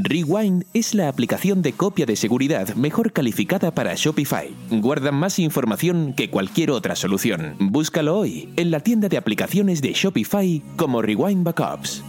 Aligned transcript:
Rewind 0.00 0.64
es 0.72 0.94
la 0.94 1.08
aplicación 1.08 1.60
de 1.60 1.74
copia 1.74 2.06
de 2.06 2.16
seguridad 2.16 2.74
mejor 2.76 3.12
calificada 3.12 3.72
para 3.72 3.94
Shopify. 3.94 4.48
Guarda 4.70 5.12
más 5.12 5.38
información 5.38 6.14
que 6.14 6.30
cualquier 6.30 6.70
otra 6.70 6.96
solución. 6.96 7.56
Búscalo 7.58 8.16
hoy 8.16 8.48
en 8.56 8.70
la 8.70 8.80
tienda 8.80 9.08
de 9.08 9.18
aplicaciones 9.18 9.82
de 9.82 9.92
Shopify 9.92 10.62
como 10.76 11.02
Rewind 11.02 11.44
Backups. 11.44 12.02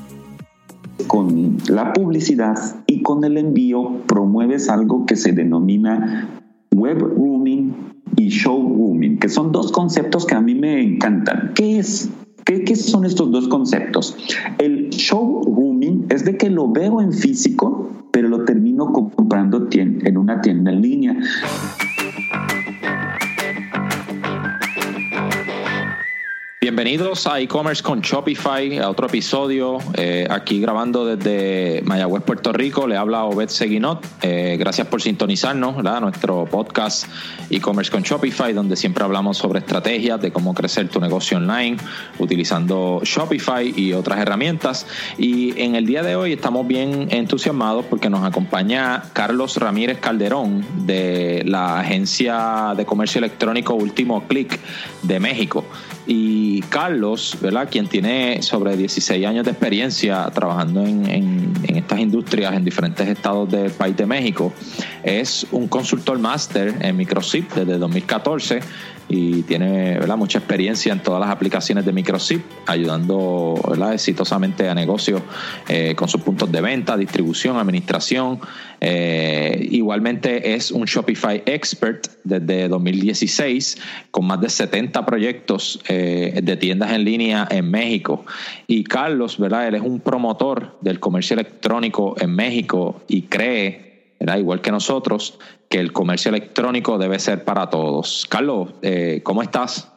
Con 1.07 1.57
la 1.67 1.91
publicidad 1.91 2.55
y 2.87 3.01
con 3.01 3.23
el 3.25 3.37
envío 3.37 4.01
promueves 4.07 4.69
algo 4.69 5.05
que 5.05 5.17
se 5.17 5.33
denomina 5.33 6.29
web 6.73 6.99
rooming 6.99 7.73
y 8.15 8.29
showrooming, 8.29 9.19
que 9.19 9.27
son 9.27 9.51
dos 9.51 9.71
conceptos 9.71 10.25
que 10.25 10.35
a 10.35 10.41
mí 10.41 10.55
me 10.55 10.81
encantan. 10.81 11.51
¿Qué 11.55 11.79
es? 11.79 12.09
¿Qué, 12.45 12.75
son 12.75 13.05
estos 13.05 13.31
dos 13.31 13.47
conceptos? 13.47 14.17
El 14.57 14.89
showrooming 14.89 16.07
es 16.09 16.25
de 16.25 16.37
que 16.37 16.49
lo 16.49 16.69
veo 16.71 17.01
en 17.01 17.13
físico, 17.13 17.89
pero 18.11 18.27
lo 18.27 18.43
termino 18.43 18.91
comprando 18.91 19.67
en 19.71 20.17
una 20.17 20.41
tienda 20.41 20.71
en 20.71 20.81
línea. 20.81 21.17
Bienvenidos 26.63 27.27
a 27.27 27.41
e-commerce 27.41 27.83
con 27.83 27.99
Shopify, 27.99 28.77
a 28.77 28.89
otro 28.89 29.07
episodio. 29.07 29.79
Eh, 29.95 30.25
aquí 30.29 30.61
grabando 30.61 31.05
desde 31.05 31.81
Mayagüez, 31.83 32.23
Puerto 32.23 32.53
Rico. 32.53 32.87
Le 32.87 32.95
habla 32.95 33.25
Obed 33.25 33.49
Seguinot. 33.49 34.07
Eh, 34.21 34.55
gracias 34.57 34.87
por 34.87 35.01
sintonizarnos, 35.01 35.75
¿verdad? 35.75 35.99
Nuestro 35.99 36.45
podcast 36.45 37.05
e-commerce 37.49 37.91
con 37.91 38.03
Shopify, 38.03 38.53
donde 38.53 38.77
siempre 38.77 39.03
hablamos 39.03 39.39
sobre 39.39 39.59
estrategias 39.59 40.21
de 40.21 40.31
cómo 40.31 40.53
crecer 40.53 40.87
tu 40.87 41.01
negocio 41.01 41.35
online 41.35 41.75
utilizando 42.17 43.01
Shopify 43.03 43.73
y 43.75 43.91
otras 43.91 44.19
herramientas. 44.19 44.87
Y 45.17 45.61
en 45.61 45.75
el 45.75 45.85
día 45.85 46.01
de 46.01 46.15
hoy 46.15 46.31
estamos 46.31 46.65
bien 46.65 47.09
entusiasmados 47.09 47.83
porque 47.89 48.09
nos 48.09 48.23
acompaña 48.23 49.03
Carlos 49.11 49.57
Ramírez 49.57 49.99
Calderón 49.99 50.65
de 50.85 51.43
la 51.45 51.81
agencia 51.81 52.73
de 52.77 52.85
comercio 52.85 53.19
electrónico 53.19 53.73
Último 53.73 54.25
Click 54.29 54.57
de 55.01 55.19
México. 55.19 55.65
Y 56.05 56.61
Carlos, 56.63 57.37
¿verdad? 57.41 57.69
quien 57.71 57.87
tiene 57.87 58.41
sobre 58.41 58.75
16 58.75 59.25
años 59.25 59.45
de 59.45 59.51
experiencia 59.51 60.29
trabajando 60.33 60.85
en, 60.85 61.09
en, 61.09 61.53
estas 61.75 61.99
industrias 61.99 62.53
en 62.53 62.65
diferentes 62.65 63.07
estados 63.07 63.49
del 63.49 63.71
país 63.71 63.95
de 63.95 64.05
México, 64.05 64.53
es 65.03 65.45
un 65.51 65.67
consultor 65.67 66.19
máster 66.19 66.75
en 66.81 66.97
Microsoft 66.97 67.55
desde 67.55 67.77
2014 67.77 68.59
y 69.09 69.43
tiene 69.43 69.99
¿verdad? 69.99 70.17
mucha 70.17 70.39
experiencia 70.39 70.91
en 70.93 71.01
todas 71.01 71.19
las 71.19 71.29
aplicaciones 71.29 71.85
de 71.85 71.93
Microsoft, 71.93 72.41
ayudando 72.65 73.59
¿verdad? 73.67 73.93
exitosamente 73.93 74.69
a 74.69 74.73
negocios 74.73 75.21
eh, 75.67 75.93
con 75.95 76.07
sus 76.07 76.21
puntos 76.21 76.51
de 76.51 76.61
venta, 76.61 76.97
distribución, 76.97 77.57
administración. 77.57 78.39
Eh, 78.79 79.67
igualmente 79.71 80.53
es 80.55 80.71
un 80.71 80.85
Shopify 80.85 81.43
Expert 81.45 82.07
desde 82.23 82.67
2016 82.67 83.77
con 84.11 84.25
más 84.25 84.41
de 84.41 84.49
70 84.49 85.05
proyectos 85.05 85.79
eh, 85.93 86.41
de 86.41 86.57
tiendas 86.57 86.91
en 86.91 87.03
línea 87.03 87.47
en 87.49 87.69
México. 87.69 88.25
Y 88.67 88.83
Carlos, 88.83 89.37
¿verdad? 89.37 89.67
Él 89.67 89.75
es 89.75 89.81
un 89.81 89.99
promotor 89.99 90.77
del 90.81 90.99
comercio 90.99 91.35
electrónico 91.35 92.15
en 92.19 92.35
México 92.35 93.01
y 93.07 93.23
cree 93.23 93.93
igual 94.37 94.61
que 94.61 94.71
nosotros, 94.71 95.37
que 95.69 95.79
el 95.79 95.91
comercio 95.91 96.29
electrónico 96.29 96.97
debe 96.97 97.19
ser 97.19 97.43
para 97.43 97.69
todos. 97.69 98.25
Carlos, 98.29 98.69
eh, 98.81 99.21
¿cómo 99.23 99.41
estás? 99.41 99.91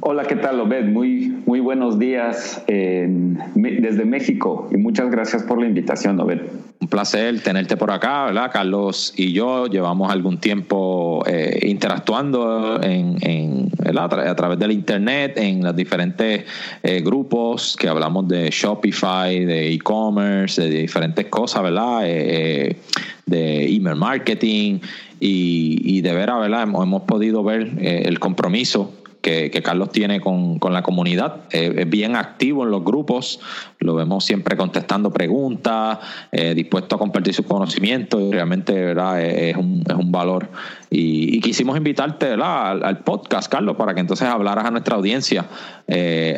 Hola, 0.00 0.24
¿qué 0.24 0.36
tal, 0.36 0.60
Obed? 0.60 0.84
Muy, 0.84 1.39
muy 1.50 1.58
buenos 1.58 1.98
días 1.98 2.62
desde 2.68 4.04
México 4.04 4.68
y 4.70 4.76
muchas 4.76 5.10
gracias 5.10 5.42
por 5.42 5.60
la 5.60 5.66
invitación, 5.66 6.20
Obed. 6.20 6.42
Un 6.80 6.86
placer 6.86 7.40
tenerte 7.40 7.76
por 7.76 7.90
acá, 7.90 8.26
¿verdad? 8.26 8.52
Carlos 8.52 9.12
y 9.16 9.32
yo 9.32 9.66
llevamos 9.66 10.12
algún 10.12 10.38
tiempo 10.38 11.24
eh, 11.26 11.66
interactuando 11.66 12.80
en, 12.80 13.68
a, 13.84 14.34
través 14.36 14.60
del 14.60 14.70
Internet, 14.70 15.32
en 15.38 15.64
los 15.64 15.74
diferentes 15.74 16.44
eh, 16.84 17.00
grupos 17.00 17.76
que 17.76 17.88
hablamos 17.88 18.28
de 18.28 18.48
Shopify, 18.52 19.44
de 19.44 19.72
e-commerce, 19.72 20.62
de 20.62 20.70
diferentes 20.82 21.26
cosas, 21.26 21.64
¿verdad? 21.64 22.02
de 22.02 23.74
email 23.74 23.96
marketing 23.96 24.78
y, 25.20 26.00
de 26.00 26.14
veras, 26.14 26.40
¿verdad? 26.40 26.62
Hemos, 26.62 27.02
podido 27.02 27.42
ver 27.44 27.72
eh, 27.78 28.02
el 28.06 28.18
compromiso 28.18 28.99
que, 29.20 29.50
Carlos 29.62 29.90
tiene 29.90 30.20
con, 30.20 30.58
la 30.70 30.82
comunidad. 30.82 31.42
Eh, 31.52 31.74
es 31.78 31.90
bien 31.90 32.16
activo 32.16 32.64
en 32.64 32.70
los 32.70 32.84
grupos, 32.84 33.40
lo 33.78 33.94
vemos 33.94 34.24
siempre 34.24 34.56
contestando 34.56 35.10
preguntas, 35.10 35.98
eh, 36.32 36.54
dispuesto 36.54 36.96
a 36.96 36.98
compartir 36.98 37.34
sus 37.34 37.46
conocimientos 37.46 38.20
y 38.20 38.32
realmente 38.32 38.72
¿verdad? 38.72 39.22
Es, 39.22 39.56
un, 39.56 39.84
es 39.88 39.94
un 39.94 40.10
valor. 40.10 40.48
Y, 40.90 41.40
quisimos 41.40 41.76
invitarte 41.76 42.32
Al, 42.32 42.98
podcast, 42.98 43.50
Carlos, 43.50 43.76
para 43.76 43.94
que 43.94 44.00
entonces 44.00 44.28
hablaras 44.28 44.64
a 44.64 44.70
nuestra 44.70 44.96
audiencia 44.96 45.46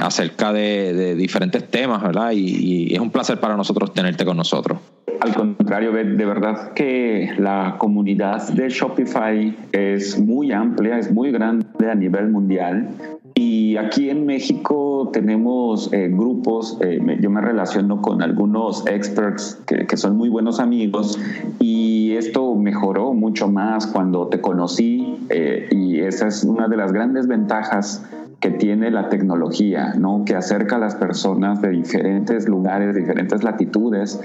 acerca 0.00 0.52
de, 0.52 1.14
diferentes 1.14 1.68
temas, 1.68 2.02
¿verdad? 2.02 2.32
y 2.32 2.94
es 2.94 3.00
un 3.00 3.10
placer 3.10 3.40
para 3.40 3.56
nosotros 3.56 3.92
tenerte 3.92 4.24
con 4.24 4.36
nosotros. 4.36 4.78
Al 5.22 5.34
contrario, 5.36 5.92
de 5.92 6.24
verdad 6.24 6.72
que 6.72 7.32
la 7.38 7.76
comunidad 7.78 8.48
de 8.48 8.68
Shopify 8.68 9.56
es 9.70 10.18
muy 10.18 10.50
amplia, 10.50 10.98
es 10.98 11.12
muy 11.12 11.30
grande 11.30 11.64
a 11.88 11.94
nivel 11.94 12.28
mundial. 12.28 12.88
Y 13.34 13.76
aquí 13.76 14.10
en 14.10 14.26
México 14.26 15.10
tenemos 15.12 15.92
eh, 15.92 16.08
grupos, 16.08 16.76
eh, 16.80 17.00
yo 17.20 17.30
me 17.30 17.40
relaciono 17.40 18.02
con 18.02 18.20
algunos 18.22 18.86
experts 18.86 19.58
que, 19.66 19.96
son 19.96 20.16
muy 20.16 20.28
buenos 20.28 20.60
amigos 20.60 21.18
y 21.60 22.12
esto 22.12 22.54
mejoró 22.54 23.12
mucho 23.14 23.48
más 23.48 23.86
cuando 23.86 24.26
te 24.28 24.40
conocí 24.40 25.18
eh, 25.28 25.68
y 25.70 26.00
esa 26.00 26.28
es 26.28 26.44
una 26.44 26.68
de 26.68 26.76
las 26.76 26.92
grandes 26.92 27.26
ventajas 27.26 28.04
que 28.42 28.50
tiene 28.50 28.90
la 28.90 29.08
tecnología, 29.08 29.94
¿no? 29.96 30.24
que 30.26 30.34
acerca 30.34 30.74
a 30.74 30.78
las 30.80 30.96
personas 30.96 31.62
de 31.62 31.70
diferentes 31.70 32.48
lugares, 32.48 32.92
diferentes 32.92 33.44
latitudes. 33.44 34.20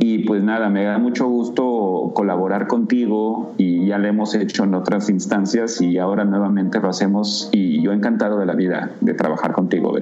Y 0.00 0.24
pues 0.24 0.42
nada, 0.42 0.68
me 0.68 0.82
da 0.82 0.98
mucho 0.98 1.28
gusto 1.28 2.10
colaborar 2.12 2.66
contigo 2.66 3.54
y 3.58 3.86
ya 3.86 3.98
lo 3.98 4.08
hemos 4.08 4.34
hecho 4.34 4.64
en 4.64 4.74
otras 4.74 5.08
instancias 5.08 5.80
y 5.80 5.98
ahora 5.98 6.24
nuevamente 6.24 6.80
lo 6.80 6.88
hacemos 6.88 7.48
y 7.52 7.80
yo 7.80 7.92
encantado 7.92 8.38
de 8.38 8.46
la 8.46 8.54
vida 8.54 8.90
de 9.00 9.14
trabajar 9.14 9.52
contigo. 9.52 9.94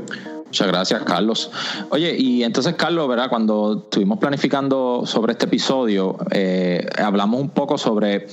Muchas 0.46 0.66
gracias, 0.66 1.02
Carlos. 1.02 1.50
Oye, 1.90 2.16
y 2.18 2.44
entonces, 2.44 2.74
Carlos, 2.74 3.06
¿verdad? 3.06 3.28
Cuando 3.28 3.82
estuvimos 3.84 4.18
planificando 4.18 5.02
sobre 5.04 5.32
este 5.32 5.44
episodio, 5.44 6.16
eh, 6.30 6.88
hablamos 6.96 7.38
un 7.38 7.50
poco 7.50 7.76
sobre 7.76 8.28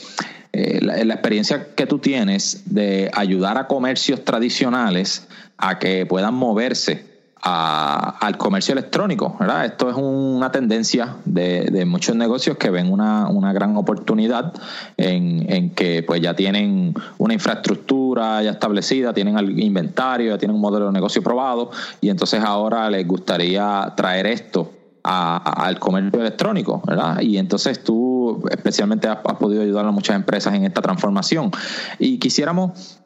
eh, 0.57 0.79
la, 0.81 1.13
experiencia 1.13 1.75
que 1.75 1.85
tú 1.85 1.99
tienes 1.99 2.63
de 2.65 3.11
ayudar 3.13 3.57
a 3.57 3.67
comercios 3.67 4.23
tradicionales 4.23 5.27
a 5.57 5.79
que 5.79 6.05
puedan 6.05 6.33
moverse 6.33 7.03
al 7.41 8.37
comercio 8.37 8.71
electrónico, 8.71 9.35
¿verdad? 9.39 9.65
Esto 9.65 9.89
es 9.89 9.95
una 9.95 10.51
tendencia 10.51 11.17
de, 11.25 11.85
muchos 11.85 12.15
negocios 12.15 12.57
que 12.57 12.69
ven 12.71 12.91
una, 12.91 13.53
gran 13.53 13.75
oportunidad 13.75 14.53
en, 14.97 15.71
que 15.71 16.01
pues 16.01 16.21
ya 16.21 16.33
tienen 16.33 16.95
una 17.17 17.33
infraestructura 17.33 18.41
ya 18.41 18.51
establecida, 18.51 19.13
tienen 19.13 19.37
inventario, 19.59 20.31
ya 20.31 20.37
tienen 20.37 20.55
un 20.55 20.61
modelo 20.61 20.87
de 20.87 20.93
negocio 20.93 21.21
probado 21.21 21.69
y 22.01 22.09
entonces 22.09 22.41
ahora 22.41 22.89
les 22.89 23.05
gustaría 23.05 23.93
traer 23.95 24.25
esto 24.25 24.71
al 25.03 25.77
comercio 25.77 26.21
electrónico, 26.21 26.81
¿verdad? 26.87 27.19
Y 27.21 27.37
entonces 27.37 27.83
tú 27.83 28.14
especialmente 28.49 29.07
has, 29.07 29.17
podido 29.39 29.61
ayudar 29.61 29.85
a 29.85 29.91
muchas 29.91 30.15
empresas 30.15 30.53
en 30.53 30.63
esta 30.65 30.81
transformación. 30.81 31.51
Y 31.99 32.19
quisiéramos 32.19 32.99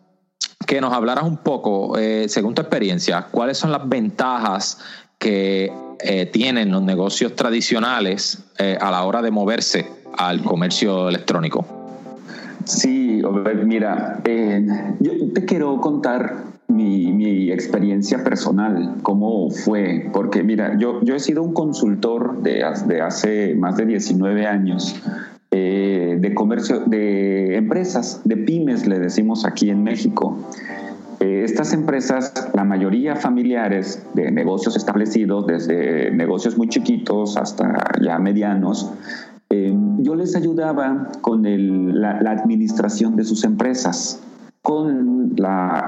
que 0.67 0.81
nos 0.81 0.93
hablaras 0.93 1.23
un 1.23 1.37
poco, 1.37 1.97
eh, 1.97 2.25
según 2.29 2.53
tu 2.53 2.61
experiencia, 2.61 3.27
cuáles 3.31 3.57
son 3.57 3.71
las 3.71 3.87
ventajas 3.87 4.79
que 5.17 5.71
eh, 5.99 6.25
tienen 6.27 6.71
los 6.71 6.81
negocios 6.81 7.35
tradicionales 7.35 8.43
eh, 8.57 8.77
a 8.79 8.91
la 8.91 9.03
hora 9.03 9.21
de 9.21 9.31
moverse 9.31 9.91
al 10.17 10.43
comercio 10.43 11.09
electrónico. 11.09 11.65
Sí, 12.65 13.21
mira, 13.65 14.21
yo 14.99 15.11
te 15.33 15.45
quiero 15.45 15.79
contar 15.81 16.58
mi, 16.69 17.51
experiencia 17.51 18.23
personal, 18.23 18.95
cómo 19.01 19.49
fue, 19.49 20.09
porque 20.13 20.43
mira, 20.43 20.77
yo, 20.77 21.01
yo 21.03 21.15
he 21.15 21.19
sido 21.19 21.43
un 21.43 21.53
consultor 21.53 22.41
de, 22.41 22.63
de 22.87 23.01
hace 23.01 23.55
más 23.55 23.75
de 23.75 23.85
19 23.85 24.45
años 24.45 25.01
eh, 25.51 26.17
de 26.19 26.33
comercio, 26.35 26.81
de 26.81 27.57
empresas, 27.57 28.21
de 28.23 28.37
pymes, 28.37 28.85
le 28.85 28.99
decimos 28.99 29.45
aquí 29.45 29.71
en 29.71 29.83
México. 29.83 30.37
Eh, 31.19 31.41
estas 31.43 31.73
empresas, 31.73 32.33
la 32.53 32.63
mayoría 32.63 33.15
familiares 33.15 34.05
de 34.13 34.31
negocios 34.31 34.77
establecidos, 34.77 35.47
desde 35.47 36.11
negocios 36.11 36.55
muy 36.55 36.69
chiquitos 36.69 37.35
hasta 37.35 37.93
ya 37.99 38.19
medianos, 38.19 38.91
eh, 39.49 39.73
yo 39.97 40.13
les 40.13 40.35
ayudaba 40.35 41.09
con 41.21 41.41
la 41.99 42.31
administración 42.31 43.15
de 43.15 43.23
sus 43.23 43.43
empresas 43.43 44.21
con 44.61 45.35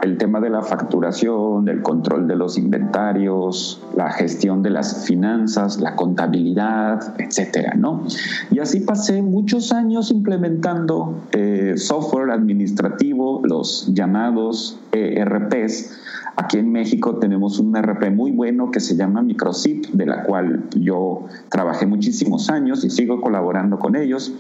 el 0.02 0.18
tema 0.18 0.40
de 0.40 0.50
la 0.50 0.62
facturación, 0.62 1.66
del 1.66 1.82
control 1.82 2.28
de 2.28 2.36
los 2.36 2.58
inventarios, 2.58 3.82
la 3.96 4.10
gestión 4.12 4.64
de 4.64 4.70
las 4.70 5.06
finanzas, 5.06 5.82
la 5.82 5.96
contabilidad, 5.96 7.20
etcétera, 7.20 7.74
¿no? 7.76 8.06
Y 8.50 8.60
así 8.60 8.80
pasé 8.80 9.22
muchos 9.22 9.74
años 9.74 10.10
implementando 10.10 11.16
eh, 11.34 11.74
software 11.76 12.32
administrativo, 12.32 13.42
los 13.44 13.94
llamados 13.94 14.80
ERPs. 14.94 16.00
Aquí 16.38 16.58
en 16.58 16.72
México 16.72 17.18
tenemos 17.18 17.60
un 17.60 17.76
ERP 17.76 18.10
muy 18.10 18.32
bueno 18.32 18.72
que 18.72 18.80
se 18.80 18.96
llama 18.96 19.22
Microsip, 19.22 19.88
de 19.88 20.06
la 20.06 20.24
cual 20.24 20.64
yo 20.76 21.26
trabajé 21.50 21.86
muchísimos 21.86 22.50
años 22.50 22.86
y 22.86 22.90
sigo 22.90 23.20
colaborando 23.20 23.80
con 23.80 23.98
ellos. 23.98 24.34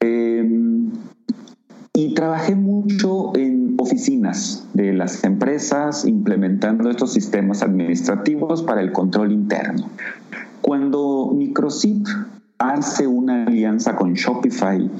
Em, 0.00 0.77
y 1.94 2.14
trabajé 2.14 2.54
mucho 2.54 3.36
en 3.36 3.74
oficinas 3.78 4.66
de 4.74 4.92
las 4.92 5.24
empresas 5.24 6.04
implementando 6.04 6.90
estos 6.90 7.12
sistemas 7.12 7.62
administrativos 7.62 8.62
para 8.62 8.80
el 8.80 8.92
control 8.92 9.32
interno. 9.32 9.88
Cuando 10.60 11.32
Microsip 11.34 12.06
hace 12.58 13.06
una 13.06 13.44
alianza 13.44 13.96
con 13.96 14.14
Shopify 14.14 14.90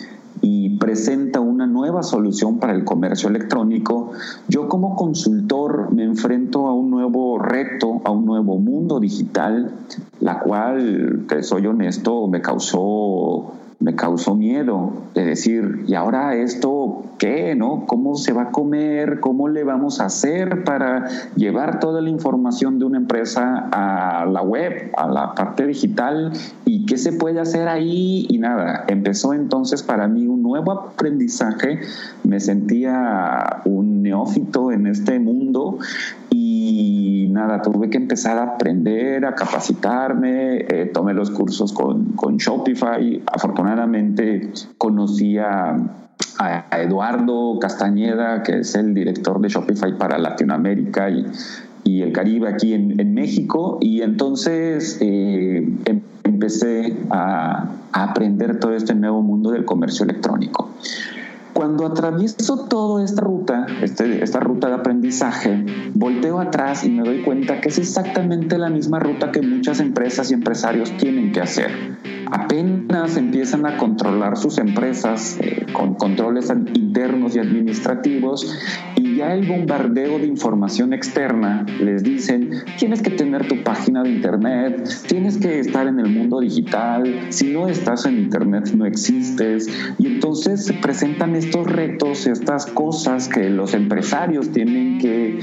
y 0.40 0.78
presenta 0.78 1.40
una 1.40 1.66
nueva 1.66 2.02
solución 2.02 2.58
para 2.58 2.72
el 2.72 2.84
comercio 2.84 3.28
electrónico, 3.28 4.12
yo 4.48 4.68
como 4.68 4.94
consultor 4.94 5.92
me 5.92 6.04
enfrento 6.04 6.68
a 6.68 6.74
un 6.74 6.90
nuevo 6.90 7.38
reto, 7.38 8.00
a 8.04 8.10
un 8.10 8.24
nuevo 8.24 8.58
mundo 8.58 9.00
digital, 9.00 9.72
la 10.20 10.38
cual, 10.40 11.24
te 11.28 11.42
soy 11.42 11.66
honesto, 11.66 12.28
me 12.28 12.40
causó 12.40 13.52
me 13.80 13.94
causó 13.94 14.34
miedo 14.34 14.92
de 15.14 15.24
decir, 15.24 15.84
¿y 15.86 15.94
ahora 15.94 16.34
esto 16.34 17.04
qué? 17.16 17.54
¿No? 17.54 17.86
¿Cómo 17.86 18.16
se 18.16 18.32
va 18.32 18.42
a 18.42 18.50
comer? 18.50 19.20
¿Cómo 19.20 19.48
le 19.48 19.62
vamos 19.62 20.00
a 20.00 20.06
hacer 20.06 20.64
para 20.64 21.06
llevar 21.36 21.78
toda 21.78 22.00
la 22.00 22.10
información 22.10 22.80
de 22.80 22.86
una 22.86 22.98
empresa 22.98 23.68
a 23.70 24.26
la 24.26 24.42
web, 24.42 24.90
a 24.96 25.06
la 25.06 25.34
parte 25.34 25.64
digital? 25.64 26.32
¿Y 26.64 26.86
qué 26.86 26.98
se 26.98 27.12
puede 27.12 27.38
hacer 27.38 27.68
ahí? 27.68 28.26
Y 28.28 28.38
nada, 28.38 28.84
empezó 28.88 29.32
entonces 29.32 29.84
para 29.84 30.08
mí 30.08 30.26
un 30.26 30.42
nuevo 30.42 30.72
aprendizaje. 30.72 31.78
Me 32.24 32.40
sentía 32.40 33.62
un 33.64 34.02
neófito 34.02 34.72
en 34.72 34.88
este 34.88 35.20
mundo 35.20 35.78
y 36.30 36.97
nada, 37.28 37.62
tuve 37.62 37.90
que 37.90 37.96
empezar 37.98 38.38
a 38.38 38.54
aprender, 38.54 39.24
a 39.24 39.34
capacitarme, 39.34 40.58
eh, 40.58 40.90
tomé 40.92 41.14
los 41.14 41.30
cursos 41.30 41.72
con, 41.72 42.36
Shopify, 42.36 43.22
afortunadamente 43.32 44.50
conocí 44.76 45.38
a, 45.38 45.76
Eduardo 46.70 47.58
Castañeda, 47.60 48.42
que 48.42 48.60
es 48.60 48.74
el 48.76 48.94
director 48.94 49.40
de 49.40 49.48
Shopify 49.48 49.96
para 49.98 50.18
Latinoamérica 50.18 51.10
y, 51.10 51.26
y 51.84 52.02
el 52.02 52.12
Caribe 52.12 52.48
aquí 52.48 52.74
en, 52.74 53.14
México, 53.14 53.78
y 53.80 54.02
entonces 54.02 54.98
eh, 55.00 55.68
em, 55.84 56.00
empecé 56.22 56.96
a 57.10 57.70
aprender 57.92 58.60
todo 58.60 58.74
este 58.74 58.94
nuevo 58.94 59.22
mundo 59.22 59.50
del 59.50 59.64
comercio 59.64 60.04
electrónico. 60.04 60.70
Cuando 61.52 61.86
atravieso 61.86 62.66
toda 62.68 63.04
esta 63.04 63.20
ruta, 63.20 63.66
este, 63.82 64.22
esta 64.22 64.40
ruta 64.40 64.68
de 64.68 64.74
aprendizaje, 64.74 65.64
volteo 65.94 66.40
atrás 66.40 66.84
y 66.84 66.90
me 66.90 67.02
doy 67.02 67.22
cuenta 67.22 67.60
que 67.60 67.68
es 67.68 67.78
exactamente 67.78 68.58
la 68.58 68.70
misma 68.70 69.00
ruta 69.00 69.32
que 69.32 69.42
muchas 69.42 69.80
empresas 69.80 70.30
y 70.30 70.34
empresarios 70.34 70.96
tienen 70.96 71.32
que 71.32 71.40
hacer. 71.40 71.70
Apenas 72.30 73.16
empiezan 73.16 73.66
a 73.66 73.76
controlar 73.76 74.36
sus 74.36 74.58
empresas 74.58 75.38
eh, 75.40 75.66
con 75.72 75.94
controles 75.94 76.52
internos 76.74 77.34
y 77.34 77.38
administrativos 77.38 78.54
ya 79.18 79.34
el 79.34 79.46
bombardeo 79.46 80.18
de 80.18 80.26
información 80.26 80.92
externa. 80.92 81.66
Les 81.80 82.02
dicen, 82.02 82.50
tienes 82.78 83.02
que 83.02 83.10
tener 83.10 83.48
tu 83.48 83.62
página 83.62 84.02
de 84.02 84.10
internet, 84.10 84.88
tienes 85.08 85.38
que 85.38 85.58
estar 85.58 85.86
en 85.86 85.98
el 85.98 86.08
mundo 86.08 86.40
digital, 86.40 87.26
si 87.30 87.52
no 87.52 87.68
estás 87.68 88.06
en 88.06 88.18
internet 88.18 88.70
no 88.74 88.86
existes 88.86 89.68
y 89.98 90.06
entonces 90.06 90.64
se 90.66 90.74
presentan 90.74 91.34
estos 91.34 91.66
retos, 91.66 92.26
estas 92.26 92.66
cosas 92.66 93.28
que 93.28 93.50
los 93.50 93.74
empresarios 93.74 94.50
tienen 94.50 94.98
que, 94.98 95.38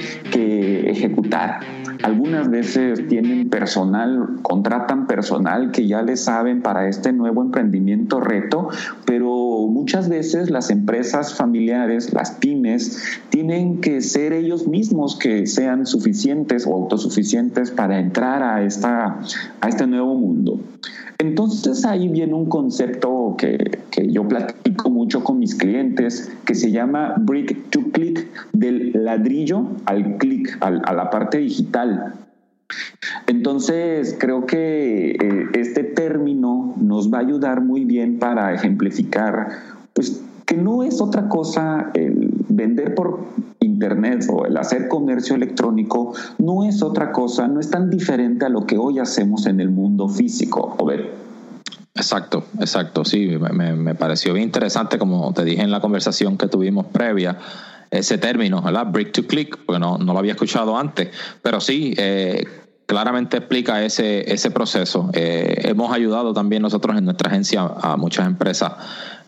ejecutar. 0.89 1.59
Algunas 2.03 2.49
veces 2.49 3.07
tienen 3.07 3.49
personal, 3.49 4.39
contratan 4.41 5.07
personal 5.07 5.71
que 5.71 5.87
ya 5.87 6.01
les 6.01 6.23
saben 6.23 6.61
para 6.61 6.87
este 6.87 7.11
nuevo 7.13 7.41
emprendimiento 7.41 8.19
reto, 8.19 8.69
pero 9.05 9.44
muchas 9.67 10.09
veces 10.09 10.49
las 10.49 10.69
empresas 10.69 11.33
familiares, 11.33 12.13
las 12.13 12.31
pymes, 12.31 13.01
tienen 13.29 13.81
que 13.81 14.01
ser 14.01 14.33
ellos 14.33 14.67
mismos 14.67 15.15
que 15.15 15.47
sean 15.47 15.85
suficientes 15.85 16.65
o 16.67 16.73
autosuficientes 16.73 17.71
para 17.71 17.99
entrar 17.99 18.43
a, 18.43 18.63
esta, 18.63 19.19
a 19.61 19.69
este 19.69 19.87
nuevo 19.87 20.15
mundo. 20.15 20.59
Entonces 21.17 21.85
ahí 21.85 22.09
viene 22.09 22.33
un 22.33 22.47
concepto 22.47 23.35
que, 23.37 23.79
que, 23.89 24.11
yo 24.11 24.27
platico 24.27 24.89
mucho 24.89 25.23
con 25.23 25.39
mis 25.39 25.55
clientes 25.55 26.31
que 26.45 26.55
se 26.55 26.71
llama 26.71 27.15
brick 27.17 27.69
to 27.69 27.79
click, 27.91 28.27
del 28.51 28.91
ladrillo 28.93 29.65
al 29.85 30.17
click, 30.17 30.57
a 30.61 30.93
la 30.93 31.09
parte 31.09 31.37
digital. 31.37 32.24
Entonces 33.27 34.15
creo 34.19 34.45
que 34.45 35.11
eh, 35.11 35.49
este 35.53 35.83
término 35.83 36.75
nos 36.77 37.13
va 37.13 37.19
a 37.19 37.21
ayudar 37.21 37.61
muy 37.61 37.85
bien 37.85 38.19
para 38.19 38.53
ejemplificar 38.53 39.49
pues, 39.93 40.21
que 40.45 40.57
no 40.57 40.83
es 40.83 41.01
otra 41.01 41.27
cosa 41.27 41.91
el 41.93 42.29
vender 42.49 42.95
por 42.95 43.25
internet 43.59 44.25
o 44.29 44.45
el 44.45 44.57
hacer 44.57 44.87
comercio 44.87 45.35
electrónico 45.35 46.13
no 46.37 46.63
es 46.65 46.81
otra 46.81 47.11
cosa, 47.11 47.47
no 47.47 47.59
es 47.59 47.69
tan 47.69 47.89
diferente 47.89 48.45
a 48.45 48.49
lo 48.49 48.65
que 48.65 48.77
hoy 48.77 48.99
hacemos 48.99 49.47
en 49.47 49.59
el 49.59 49.69
mundo 49.69 50.07
físico. 50.07 50.75
O. 50.77 50.91
Exacto, 51.97 52.43
exacto, 52.59 53.05
sí, 53.05 53.37
me, 53.53 53.95
pareció 53.95 54.33
bien 54.33 54.45
interesante, 54.45 54.97
como 54.97 55.33
te 55.33 55.45
dije 55.45 55.61
en 55.61 55.71
la 55.71 55.79
conversación 55.79 56.37
que 56.37 56.47
tuvimos 56.47 56.87
previa, 56.87 57.37
ese 57.91 58.17
término, 58.17 58.61
¿verdad? 58.61 58.87
Break 58.87 59.11
to 59.13 59.27
click, 59.27 59.57
porque 59.65 59.79
no, 59.79 59.97
lo 59.97 60.17
había 60.17 60.33
escuchado 60.33 60.77
antes, 60.77 61.09
pero 61.41 61.59
sí, 61.59 61.93
eh, 61.97 62.45
claramente 62.85 63.37
explica 63.37 63.83
ese, 63.83 64.31
ese 64.31 64.51
proceso. 64.51 65.09
Eh, 65.13 65.61
hemos 65.63 65.91
ayudado 65.91 66.33
también 66.33 66.61
nosotros 66.61 66.97
en 66.97 67.05
nuestra 67.05 67.29
agencia 67.29 67.61
a 67.81 67.97
muchas 67.97 68.27
empresas 68.27 68.73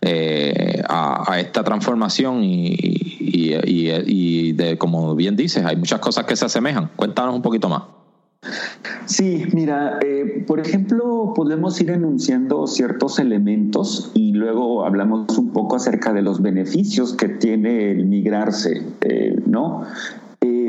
eh, 0.00 0.82
a, 0.88 1.38
esta 1.40 1.64
transformación 1.64 2.44
y, 2.44 2.76
y, 2.80 4.52
de, 4.52 4.78
como 4.78 5.14
bien 5.14 5.36
dices, 5.36 5.64
hay 5.64 5.76
muchas 5.76 6.00
cosas 6.00 6.24
que 6.24 6.36
se 6.36 6.44
asemejan. 6.44 6.90
Cuéntanos 6.96 7.34
un 7.34 7.42
poquito 7.42 7.68
más. 7.68 7.97
Sí, 9.06 9.44
mira, 9.52 9.98
eh, 10.04 10.44
por 10.46 10.60
ejemplo, 10.60 11.32
podemos 11.34 11.80
ir 11.80 11.90
enunciando 11.90 12.66
ciertos 12.66 13.18
elementos 13.18 14.10
y 14.14 14.32
luego 14.32 14.84
hablamos 14.84 15.36
un 15.38 15.50
poco 15.50 15.76
acerca 15.76 16.12
de 16.12 16.22
los 16.22 16.42
beneficios 16.42 17.14
que 17.14 17.28
tiene 17.28 17.90
el 17.90 18.06
migrarse, 18.06 18.82
¿no? 19.46 19.84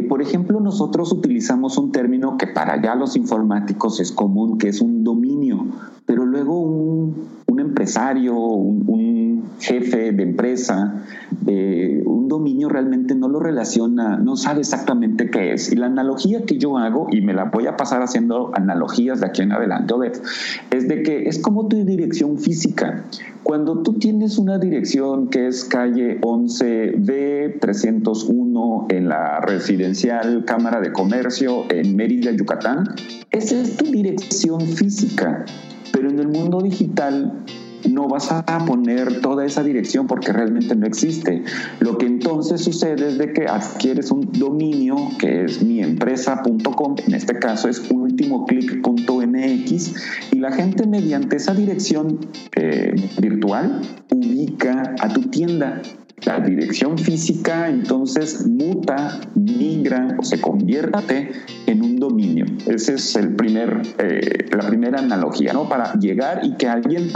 por 0.10 0.24
ejemplo, 0.24 0.60
nosotros 0.60 1.14
utilizamos 1.14 1.78
un 1.78 1.92
término 1.92 2.38
que 2.38 2.48
para 2.48 2.82
ya 2.82 2.96
los 2.96 3.16
informáticos 3.16 4.00
es 4.00 4.12
común, 4.12 4.58
que 4.58 4.70
es 4.70 4.82
un 4.82 5.04
dominio, 5.04 5.66
pero 6.06 6.26
luego 6.26 6.60
un, 6.60 7.28
empresario, 7.60 8.36
un, 8.36 9.20
jefe 9.60 10.12
de 10.14 10.24
empresa, 10.24 11.04
eh, 11.48 12.02
un 12.06 12.28
dominio 12.30 12.70
realmente 12.70 13.14
no 13.14 13.28
lo 13.28 13.40
relaciona, 13.40 14.18
no 14.18 14.38
sabe 14.38 14.62
exactamente 14.62 15.30
qué 15.30 15.54
es. 15.54 15.72
Y 15.72 15.76
la 15.76 15.88
analogía 15.88 16.46
que 16.46 16.58
yo 16.58 16.78
hago, 16.78 17.08
y 17.12 17.22
me 17.22 17.34
la 17.34 17.46
voy 17.46 17.68
a 17.68 17.76
pasar 17.76 18.02
haciendo 18.02 18.52
analogías 18.54 19.20
de 19.20 19.28
aquí 19.28 19.42
en 19.42 19.52
adelante, 19.52 19.80
es 20.72 20.88
de 20.88 21.04
que 21.04 21.28
es 21.28 21.40
como 21.40 21.68
tu 21.68 21.84
dirección 21.84 22.38
física. 22.38 23.04
Cuando 23.44 23.82
tú 23.82 23.94
tienes 23.94 24.38
una 24.38 24.60
dirección 24.60 25.30
que 25.30 25.48
es 25.48 25.66
calle 25.66 26.22
11B 26.22 27.60
301 27.60 28.88
en 28.90 29.10
la 29.10 29.40
residencial 29.42 30.46
Cámara 30.46 30.80
de 30.80 30.92
Comercio 30.92 31.66
en 31.70 31.96
Mérida, 31.96 32.32
Yucatán, 32.32 32.84
esa 33.32 33.60
es 33.62 33.78
tu 33.78 33.86
dirección 33.86 34.62
física. 34.62 35.46
Pero 35.92 36.10
en 36.10 36.20
el 36.20 36.28
mundo 36.28 36.62
digital 36.62 37.46
no 37.88 38.08
vas 38.08 38.32
a 38.32 38.44
poner 38.66 39.22
toda 39.22 39.46
esa 39.46 39.64
dirección 39.64 40.06
porque 40.08 40.34
realmente 40.34 40.76
no 40.76 40.86
existe. 40.86 41.44
Lo 41.80 41.98
que 41.98 42.06
entonces 42.06 42.62
sucede 42.62 43.08
es 43.08 43.18
de 43.18 43.34
que 43.34 43.48
adquieres 43.48 44.12
un 44.12 44.30
dominio 44.34 44.98
que 45.18 45.46
es 45.46 45.64
miempresa.com, 45.64 46.96
en 47.06 47.14
este 47.14 47.40
caso 47.40 47.70
es 47.70 47.90
ultimoclick.mx, 47.90 49.94
y 50.32 50.40
la 50.40 50.52
gente 50.52 50.86
mediante 50.88 51.38
esa 51.38 51.54
dirección 51.54 52.20
eh, 52.56 52.94
virtual 53.20 53.82
ubica 54.12 54.96
a 55.00 55.08
tu 55.10 55.22
tienda 55.24 55.82
la 56.26 56.40
dirección 56.40 56.98
física 56.98 57.70
entonces 57.70 58.46
muta, 58.48 59.20
migra 59.36 60.16
o 60.18 60.24
se 60.24 60.42
convierte 60.42 61.32
en 61.66 61.84
un 61.84 61.98
dominio. 61.98 62.46
Esa 62.68 62.94
es 62.94 63.16
el 63.16 63.36
primer, 63.36 63.82
eh, 63.98 64.48
la 64.52 64.68
primera 64.68 65.00
analogía, 65.00 65.54
¿no? 65.54 65.70
Para 65.70 65.94
llegar 65.94 66.42
y 66.44 66.54
que 66.56 66.68
alguien 66.68 67.10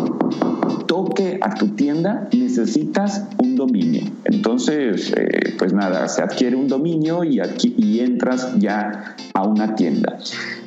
toque 0.88 1.40
a 1.42 1.54
tu 1.54 1.70
tienda 1.70 2.28
necesitas 2.34 3.28
un 3.40 3.56
dominio. 3.56 4.04
Entonces, 4.26 5.14
eh, 5.16 5.56
pues 5.58 5.74
nada, 5.74 6.08
se 6.08 6.22
adquiere 6.22 6.56
un 6.56 6.68
dominio 6.68 7.24
y, 7.24 7.42
y 7.78 8.00
entras 8.00 8.58
ya 8.60 9.16
a 9.34 9.48
una 9.48 9.76
tienda. 9.76 10.18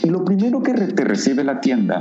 Y 0.02 0.08
lo 0.08 0.24
primero 0.24 0.62
que 0.62 0.72
te 0.72 1.04
recibe 1.04 1.44
la 1.44 1.60
tienda 1.60 2.00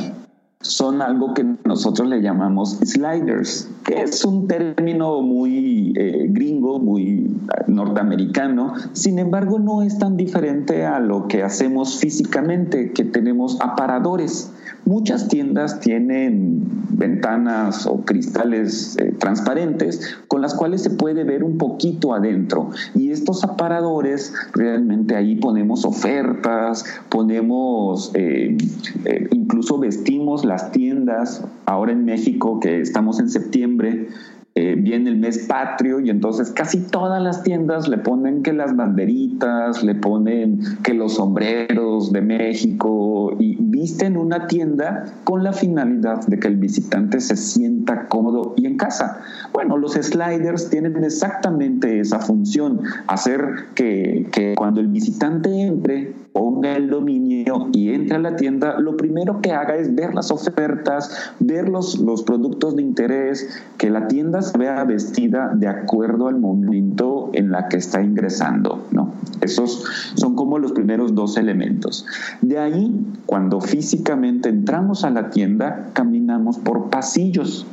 son 0.67 1.01
algo 1.01 1.33
que 1.33 1.45
nosotros 1.63 2.07
le 2.07 2.21
llamamos 2.21 2.79
sliders, 2.83 3.69
que 3.83 4.01
es 4.01 4.25
un 4.25 4.47
término 4.47 5.21
muy 5.21 5.93
eh, 5.95 6.25
gringo, 6.29 6.79
muy 6.79 7.29
norteamericano, 7.67 8.73
sin 8.93 9.19
embargo 9.19 9.59
no 9.59 9.83
es 9.83 9.99
tan 9.99 10.17
diferente 10.17 10.85
a 10.85 10.99
lo 10.99 11.27
que 11.27 11.43
hacemos 11.43 11.99
físicamente, 11.99 12.91
que 12.91 13.03
tenemos 13.03 13.61
aparadores. 13.61 14.51
Muchas 14.85 15.27
tiendas 15.29 15.79
tienen 15.79 16.61
ventanas 16.91 17.87
o 17.87 18.01
cristales 18.01 18.95
eh, 18.97 19.13
transparentes 19.17 20.15
con 20.27 20.43
las 20.43 20.53
cuales 20.53 20.83
se 20.83 20.91
puede 20.91 21.23
ver 21.23 21.43
un 21.43 21.57
poquito 21.57 22.13
adentro. 22.13 22.69
Y 22.93 23.09
estos 23.09 23.43
aparadores, 23.43 24.33
realmente 24.53 25.15
ahí 25.15 25.37
ponemos 25.37 25.85
ofertas, 25.85 26.85
ponemos, 27.09 28.11
eh, 28.13 28.57
eh, 29.05 29.27
incluso 29.31 29.79
vestimos 29.79 30.45
las 30.45 30.71
tiendas. 30.71 31.43
Ahora 31.65 31.91
en 31.91 32.05
México, 32.05 32.59
que 32.59 32.79
estamos 32.79 33.19
en 33.19 33.29
septiembre, 33.29 34.09
eh, 34.57 34.75
viene 34.77 35.09
el 35.09 35.17
mes 35.17 35.47
patrio 35.49 35.99
y 35.99 36.09
entonces 36.09 36.49
casi 36.51 36.79
todas 36.79 37.21
las 37.21 37.43
tiendas 37.43 37.89
le 37.89 37.97
ponen 37.97 38.41
que 38.41 38.53
las 38.53 38.73
banderitas, 38.73 39.83
le 39.83 39.95
ponen 39.95 40.61
que 40.81 40.93
los 40.93 41.15
sombreros 41.15 42.13
de 42.13 42.21
México 42.21 43.35
y 43.37 43.57
visten 43.59 44.15
una 44.15 44.47
tienda 44.47 45.07
con 45.25 45.43
la 45.43 45.51
finalidad 45.51 46.25
de 46.27 46.39
que 46.39 46.47
el 46.47 46.55
visitante 46.55 47.19
se 47.19 47.35
sienta 47.35 48.07
cómodo 48.07 48.53
y 48.55 48.65
en 48.65 48.77
casa. 48.77 49.19
Bueno, 49.51 49.75
los 49.77 49.95
sliders 49.95 50.69
tienen 50.69 51.03
exactamente 51.03 51.99
esa 51.99 52.19
función, 52.19 52.79
hacer 53.07 53.41
que, 53.75 54.29
que 54.31 54.55
cuando 54.55 54.79
el 54.79 54.87
visitante 54.87 55.49
entre 55.63 56.13
ponga 56.35 56.75
el 56.75 56.89
dominio 56.89 57.69
y 57.71 57.93
entre 57.93 58.17
a 58.17 58.19
la 58.19 58.35
tienda, 58.35 58.77
lo 58.77 58.97
primero 58.97 59.39
que 59.39 59.53
haga 59.53 59.77
es 59.77 59.95
ver 59.95 60.13
las 60.13 60.31
ofertas, 60.31 61.31
ver 61.39 61.69
los, 61.69 61.97
los 61.99 62.23
productos 62.23 62.75
de 62.75 62.81
interés, 62.81 63.63
que 63.77 63.89
la 63.89 64.09
tienda 64.09 64.41
se 64.41 64.57
vea 64.57 64.83
vestida 64.83 65.53
de 65.55 65.69
acuerdo 65.69 66.27
al 66.27 66.37
momento 66.37 67.29
en 67.31 67.51
la 67.51 67.69
que 67.69 67.77
está 67.77 68.01
ingresando. 68.01 68.85
¿no? 68.91 69.13
Esos 69.39 69.85
son 70.15 70.35
como 70.35 70.59
los 70.59 70.73
primeros 70.73 71.15
dos 71.15 71.37
elementos. 71.37 72.05
De 72.41 72.59
ahí, 72.59 72.93
cuando 73.25 73.61
físicamente 73.61 74.49
entramos 74.49 75.05
a 75.05 75.11
la 75.11 75.29
tienda, 75.29 75.91
caminamos 75.93 76.57
por 76.57 76.89
pasillos. 76.89 77.65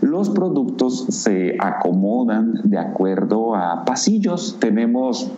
Los 0.00 0.30
productos 0.30 1.06
se 1.08 1.56
acomodan 1.58 2.60
de 2.64 2.78
acuerdo 2.78 3.54
a 3.54 3.84
pasillos. 3.84 4.56
Tenemos, 4.60 5.30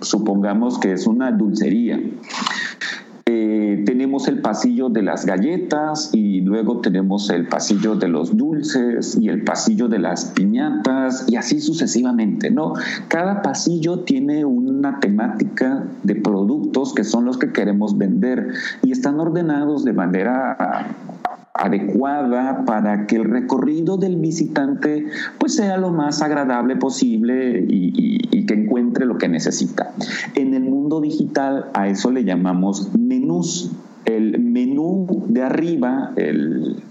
supongamos 0.00 0.78
que 0.78 0.92
es 0.92 1.06
una 1.06 1.32
dulcería, 1.32 2.00
eh, 3.30 3.82
tenemos 3.84 4.26
el 4.26 4.40
pasillo 4.40 4.88
de 4.88 5.02
las 5.02 5.26
galletas 5.26 6.08
y 6.14 6.40
luego 6.40 6.80
tenemos 6.80 7.28
el 7.28 7.46
pasillo 7.46 7.94
de 7.94 8.08
los 8.08 8.34
dulces 8.34 9.18
y 9.20 9.28
el 9.28 9.44
pasillo 9.44 9.88
de 9.88 9.98
las 9.98 10.24
piñatas 10.26 11.26
y 11.28 11.36
así 11.36 11.60
sucesivamente, 11.60 12.50
¿no? 12.50 12.72
Cada 13.08 13.42
pasillo 13.42 14.00
tiene 14.00 14.46
una 14.46 14.98
temática 14.98 15.84
de 16.04 16.14
productos 16.14 16.94
que 16.94 17.04
son 17.04 17.26
los 17.26 17.36
que 17.36 17.52
queremos 17.52 17.98
vender 17.98 18.48
y 18.82 18.92
están 18.92 19.20
ordenados 19.20 19.84
de 19.84 19.92
manera 19.92 20.86
adecuada 21.58 22.64
para 22.64 23.06
que 23.06 23.16
el 23.16 23.24
recorrido 23.24 23.96
del 23.96 24.16
visitante 24.16 25.06
pues 25.38 25.56
sea 25.56 25.76
lo 25.76 25.90
más 25.90 26.22
agradable 26.22 26.76
posible 26.76 27.64
y, 27.68 28.18
que 28.48 28.54
encuentre 28.54 29.04
lo 29.04 29.18
que 29.18 29.28
necesita. 29.28 29.92
En 30.34 30.54
el 30.54 30.62
mundo 30.62 31.02
digital 31.02 31.66
a 31.74 31.88
eso 31.88 32.10
le 32.10 32.24
llamamos 32.24 32.88
menús. 32.98 33.70
El 34.06 34.40
menú 34.40 35.26
de 35.28 35.42
arriba, 35.42 36.14
el 36.16 36.82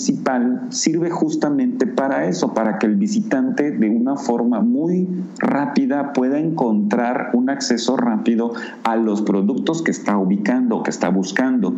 sirve 0.00 1.10
justamente 1.10 1.86
para 1.86 2.26
eso, 2.26 2.54
para 2.54 2.78
que 2.78 2.86
el 2.86 2.96
visitante 2.96 3.70
de 3.70 3.90
una 3.90 4.16
forma 4.16 4.60
muy 4.60 5.06
rápida 5.38 6.12
pueda 6.12 6.38
encontrar 6.38 7.30
un 7.34 7.50
acceso 7.50 7.96
rápido 7.96 8.52
a 8.84 8.96
los 8.96 9.22
productos 9.22 9.82
que 9.82 9.90
está 9.90 10.16
ubicando, 10.16 10.82
que 10.82 10.90
está 10.90 11.08
buscando. 11.08 11.74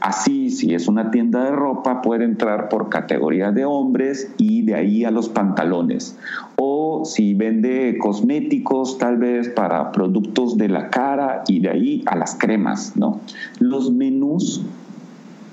Así, 0.00 0.50
si 0.50 0.74
es 0.74 0.88
una 0.88 1.10
tienda 1.10 1.44
de 1.44 1.52
ropa, 1.52 2.02
puede 2.02 2.24
entrar 2.24 2.68
por 2.68 2.88
categoría 2.88 3.52
de 3.52 3.64
hombres 3.64 4.32
y 4.36 4.62
de 4.62 4.74
ahí 4.74 5.04
a 5.04 5.10
los 5.10 5.28
pantalones. 5.28 6.16
O 6.56 7.04
si 7.04 7.34
vende 7.34 7.96
cosméticos, 7.98 8.98
tal 8.98 9.16
vez 9.16 9.48
para 9.48 9.92
productos 9.92 10.58
de 10.58 10.68
la 10.68 10.90
cara 10.90 11.44
y 11.46 11.60
de 11.60 11.70
ahí 11.70 12.02
a 12.06 12.16
las 12.16 12.34
cremas, 12.34 12.96
¿no? 12.96 13.20
Los 13.58 13.92
menús 13.92 14.62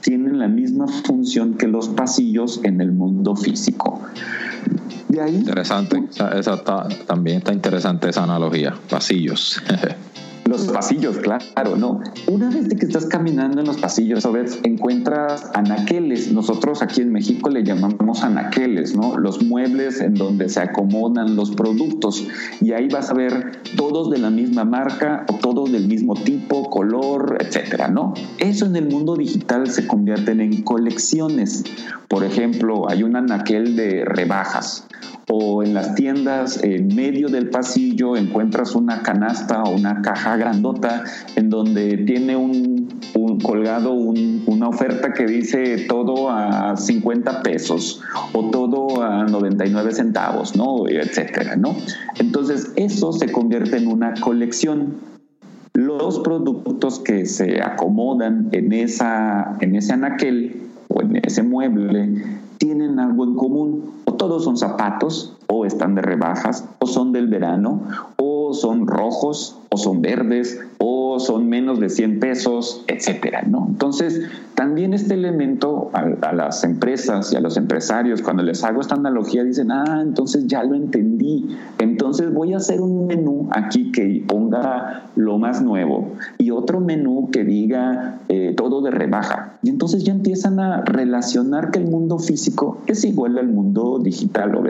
tienen 0.07 0.39
la 0.39 0.47
misma 0.47 0.87
función 0.87 1.55
que 1.55 1.67
los 1.67 1.89
pasillos 1.89 2.61
en 2.63 2.79
el 2.79 2.93
mundo 2.93 3.35
físico. 3.35 4.01
De 5.09 5.19
ahí. 5.19 5.35
Interesante. 5.35 6.01
Esa, 6.33 6.63
también 7.05 7.39
está 7.39 7.51
interesante 7.51 8.07
esa 8.09 8.23
analogía. 8.23 8.73
Pasillos. 8.89 9.61
Los 10.47 10.67
pasillos, 10.67 11.17
claro, 11.17 11.75
¿no? 11.75 11.99
Una 12.27 12.49
vez 12.49 12.67
que 12.69 12.85
estás 12.85 13.05
caminando 13.05 13.59
en 13.59 13.67
los 13.67 13.77
pasillos, 13.77 14.23
¿sabes? 14.23 14.59
encuentras 14.63 15.49
anaqueles. 15.53 16.31
Nosotros 16.31 16.81
aquí 16.81 17.01
en 17.01 17.11
México 17.11 17.49
le 17.49 17.63
llamamos 17.63 18.23
anaqueles, 18.23 18.95
¿no? 18.95 19.17
Los 19.17 19.43
muebles 19.43 19.99
en 20.01 20.13
donde 20.13 20.49
se 20.49 20.61
acomodan 20.61 21.35
los 21.35 21.51
productos. 21.51 22.25
Y 22.61 22.71
ahí 22.71 22.87
vas 22.87 23.09
a 23.09 23.13
ver 23.13 23.61
todos 23.75 24.09
de 24.09 24.19
la 24.19 24.29
misma 24.29 24.63
marca 24.63 25.25
o 25.29 25.35
todos 25.35 25.71
del 25.71 25.87
mismo 25.87 26.13
tipo, 26.15 26.69
color, 26.69 27.37
etcétera, 27.39 27.87
¿no? 27.89 28.13
Eso 28.37 28.65
en 28.65 28.75
el 28.75 28.87
mundo 28.87 29.15
digital 29.15 29.69
se 29.69 29.87
convierten 29.87 30.39
en 30.39 30.63
colecciones. 30.63 31.63
Por 32.07 32.23
ejemplo, 32.23 32.89
hay 32.89 33.03
un 33.03 33.15
anaquel 33.15 33.75
de 33.75 34.05
rebajas 34.05 34.87
o 35.29 35.61
en 35.61 35.73
las 35.73 35.95
tiendas 35.95 36.63
en 36.63 36.87
medio 36.95 37.27
del 37.27 37.49
pasillo 37.49 38.15
encuentras 38.15 38.75
una 38.75 39.01
canasta 39.01 39.63
o 39.63 39.71
una 39.71 40.01
caja 40.01 40.36
grandota 40.37 41.03
en 41.35 41.49
donde 41.49 41.97
tiene 41.97 42.35
un, 42.35 42.87
colgado 43.43 43.93
una 43.93 44.69
oferta 44.69 45.13
que 45.13 45.25
dice 45.25 45.85
todo 45.87 46.29
a 46.29 46.75
50 46.75 47.43
pesos 47.43 48.01
o 48.33 48.49
todo 48.49 49.01
a 49.03 49.25
99 49.25 49.91
centavos, 49.91 50.55
¿no? 50.55 50.87
etcétera, 50.87 51.55
¿no? 51.55 51.75
Entonces 52.19 52.71
eso 52.75 53.11
se 53.11 53.31
convierte 53.31 53.77
en 53.77 53.87
una 53.87 54.13
colección 54.15 54.95
los 55.77 56.19
productos 56.21 56.99
que 56.99 57.27
se 57.27 57.61
acomodan 57.61 58.49
en, 58.51 58.73
esa, 58.73 59.57
en 59.59 59.75
ese 59.75 59.93
anaquel 59.93 60.63
o 60.87 61.03
en 61.03 61.17
ese 61.17 61.43
mueble 61.43 62.23
tienen 62.57 62.99
algo 62.99 63.25
en 63.25 63.35
común. 63.35 63.91
O 64.05 64.13
todos 64.13 64.43
son 64.43 64.57
zapatos, 64.57 65.37
o 65.47 65.65
están 65.65 65.93
de 65.93 66.01
rebajas, 66.01 66.67
o 66.79 66.87
son 66.87 67.11
del 67.11 67.27
verano, 67.27 67.83
o 68.17 68.36
son 68.53 68.87
rojos, 68.87 69.57
o 69.69 69.77
son 69.77 70.01
verdes, 70.01 70.59
o 70.77 71.19
son 71.19 71.49
menos 71.49 71.79
de 71.79 71.89
100 71.89 72.19
pesos, 72.19 72.83
etcétera, 72.87 73.43
¿no? 73.43 73.65
Entonces, 73.69 74.21
también 74.55 74.93
este 74.93 75.13
elemento 75.13 75.89
a, 75.93 76.33
las 76.33 76.63
empresas 76.63 77.31
y 77.33 77.35
a 77.35 77.39
los 77.39 77.57
empresarios, 77.57 78.21
cuando 78.21 78.43
les 78.43 78.63
hago 78.63 78.81
esta 78.81 78.95
analogía, 78.95 79.43
dicen, 79.43 79.71
ah, 79.71 80.01
entonces 80.01 80.47
ya 80.47 80.63
lo 80.63 80.75
entendí, 80.75 81.55
entonces 81.79 82.33
voy 82.33 82.53
a 82.53 82.57
hacer 82.57 82.81
un 82.81 83.07
menú 83.07 83.49
aquí 83.51 83.91
que 83.91 84.23
ponga 84.27 85.09
lo 85.15 85.37
más 85.37 85.61
nuevo 85.61 86.13
y 86.37 86.51
otro 86.51 86.79
menú 86.79 87.29
que 87.31 87.43
diga 87.43 88.19
eh, 88.29 88.53
todo 88.55 88.81
de 88.81 88.91
rebaja. 88.91 89.59
Y 89.63 89.69
entonces 89.69 90.03
ya 90.03 90.13
empiezan 90.13 90.59
a 90.59 90.81
relacionar 90.81 91.71
que 91.71 91.79
el 91.79 91.85
mundo 91.85 92.19
físico 92.19 92.79
es 92.87 93.03
igual 93.03 93.37
al 93.37 93.47
mundo 93.47 93.99
digital, 93.99 94.55
¿o 94.55 94.63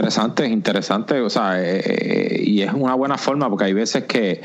Interesante, 0.00 0.46
interesante, 0.46 1.20
o 1.20 1.28
sea, 1.28 1.62
eh, 1.62 1.82
eh, 1.84 2.42
y 2.42 2.62
es 2.62 2.72
una 2.72 2.94
buena 2.94 3.18
forma 3.18 3.50
porque 3.50 3.66
hay 3.66 3.74
veces 3.74 4.04
que 4.04 4.40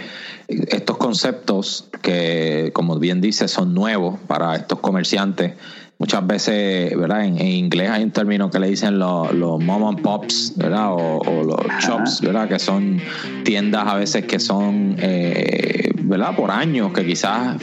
estos 0.49 0.97
conceptos 0.97 1.87
que, 2.01 2.71
como 2.73 2.99
bien 2.99 3.21
dice, 3.21 3.47
son 3.47 3.73
nuevos 3.73 4.19
para 4.27 4.57
estos 4.57 4.79
comerciantes, 4.79 5.53
muchas 5.97 6.27
veces, 6.27 6.97
¿verdad? 6.97 7.23
En, 7.23 7.39
inglés 7.39 7.89
hay 7.89 8.03
un 8.03 8.11
término 8.11 8.51
que 8.51 8.59
le 8.59 8.67
dicen 8.67 8.99
los, 8.99 9.31
mom 9.33 9.85
and 9.85 10.01
pops, 10.01 10.51
¿verdad? 10.57 10.89
O, 10.91 11.21
los 11.45 11.57
shops, 11.79 12.19
¿verdad? 12.19 12.49
Que 12.49 12.59
son 12.59 12.99
tiendas 13.45 13.87
a 13.87 13.95
veces 13.95 14.25
que 14.25 14.39
son, 14.39 14.97
eh, 14.99 15.89
¿verdad? 16.01 16.35
Por 16.35 16.51
años, 16.51 16.91
que 16.91 17.05
quizás 17.05 17.55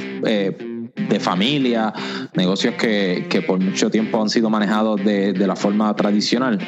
de 0.97 1.21
familia, 1.21 1.93
negocios 2.35 2.75
que, 2.75 3.27
que, 3.29 3.43
por 3.43 3.61
mucho 3.61 3.91
tiempo 3.91 4.21
han 4.21 4.29
sido 4.29 4.51
manejados 4.51 5.03
de, 5.05 5.33
de 5.33 5.47
la 5.47 5.57
forma 5.57 5.95
tradicional, 5.95 6.59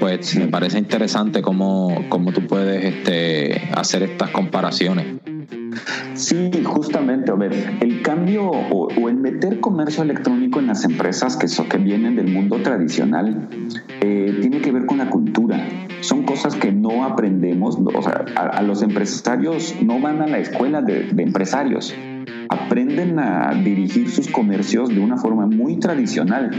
pues 0.00 0.36
me 0.36 0.48
parece 0.48 0.78
interesante 0.78 1.42
cómo, 1.42 2.06
cómo 2.08 2.32
tú 2.32 2.46
puedes 2.46 2.84
este, 2.84 3.70
hacer 3.74 4.02
estas 4.02 4.30
comparaciones. 4.30 5.06
Sí, 6.14 6.50
justamente, 6.64 7.32
a 7.32 7.34
ver, 7.34 7.52
el 7.80 8.02
cambio 8.02 8.44
o, 8.48 9.08
el 9.08 9.16
meter 9.16 9.60
comercio 9.60 10.02
electrónico 10.02 10.60
en 10.60 10.68
las 10.68 10.84
empresas 10.84 11.36
que, 11.36 11.46
que 11.68 11.78
vienen 11.78 12.14
del 12.14 12.28
mundo 12.28 12.62
tradicional 12.62 13.48
eh, 14.00 14.38
tiene 14.40 14.60
que 14.60 14.70
ver 14.70 14.86
con 14.86 14.98
la 14.98 15.10
cultura. 15.10 15.66
Son 16.00 16.22
cosas 16.22 16.54
que 16.54 16.70
no 16.70 17.04
aprendemos, 17.04 17.76
o 17.76 18.02
sea, 18.02 18.24
a, 18.36 18.62
los 18.62 18.82
empresarios 18.82 19.74
no 19.82 20.00
van 20.00 20.22
a 20.22 20.26
la 20.26 20.38
escuela 20.38 20.82
de, 20.82 21.04
de 21.12 21.22
empresarios 21.22 21.94
aprenden 22.48 23.18
a 23.18 23.54
dirigir 23.54 24.10
sus 24.10 24.28
comercios 24.28 24.88
de 24.88 25.00
una 25.00 25.16
forma 25.16 25.46
muy 25.46 25.76
tradicional. 25.76 26.50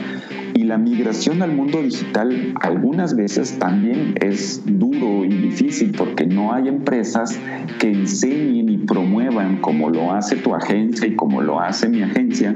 Y 0.53 0.63
la 0.63 0.77
migración 0.77 1.41
al 1.41 1.51
mundo 1.53 1.81
digital 1.81 2.53
algunas 2.61 3.15
veces 3.15 3.59
también 3.59 4.15
es 4.21 4.61
duro 4.65 5.25
y 5.25 5.29
difícil 5.29 5.93
porque 5.97 6.25
no 6.25 6.53
hay 6.53 6.69
empresas 6.69 7.37
que 7.79 7.91
enseñen 7.91 8.69
y 8.69 8.77
promuevan 8.77 9.57
como 9.57 9.89
lo 9.89 10.13
hace 10.13 10.37
tu 10.37 10.55
agencia 10.55 11.07
y 11.07 11.15
como 11.15 11.41
lo 11.41 11.59
hace 11.59 11.89
mi 11.89 12.01
agencia, 12.03 12.55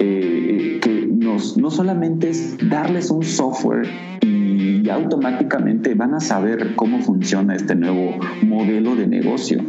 eh, 0.00 0.80
que 0.82 1.06
nos, 1.08 1.56
no 1.56 1.70
solamente 1.70 2.30
es 2.30 2.56
darles 2.68 3.10
un 3.10 3.22
software 3.22 3.86
y 4.22 4.88
automáticamente 4.88 5.94
van 5.94 6.14
a 6.14 6.20
saber 6.20 6.74
cómo 6.74 6.98
funciona 6.98 7.54
este 7.54 7.76
nuevo 7.76 8.18
modelo 8.42 8.96
de 8.96 9.06
negocio 9.06 9.62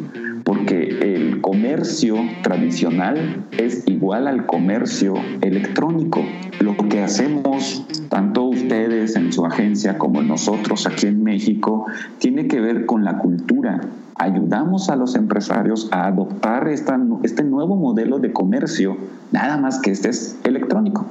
porque 0.48 0.88
el 1.02 1.27
comercio 1.58 2.18
tradicional 2.44 3.48
es 3.58 3.88
igual 3.88 4.28
al 4.28 4.46
comercio 4.46 5.16
electrónico. 5.42 6.24
Lo 6.60 6.78
que 6.78 7.02
hacemos, 7.02 7.84
tanto 8.10 8.44
ustedes 8.44 9.16
en 9.16 9.34
su 9.34 9.44
agencia 9.44 9.98
como 9.98 10.22
nosotros 10.22 10.86
aquí 10.86 11.08
en 11.08 11.24
México, 11.24 11.88
tiene 12.20 12.46
que 12.48 12.62
ver 12.62 12.86
con 12.86 13.04
la 13.04 13.18
cultura. 13.18 13.82
Ayudamos 14.14 14.92
a 14.92 14.96
los 14.96 15.16
empresarios 15.16 15.90
a 15.92 16.06
adoptar 16.06 16.68
este 16.68 17.44
nuevo 17.44 17.76
modelo 17.76 18.20
de 18.20 18.32
comercio, 18.32 18.96
nada 19.32 19.58
más 19.58 19.80
que 19.80 19.90
este 19.90 20.10
es 20.10 20.40
electrónico. 20.44 21.08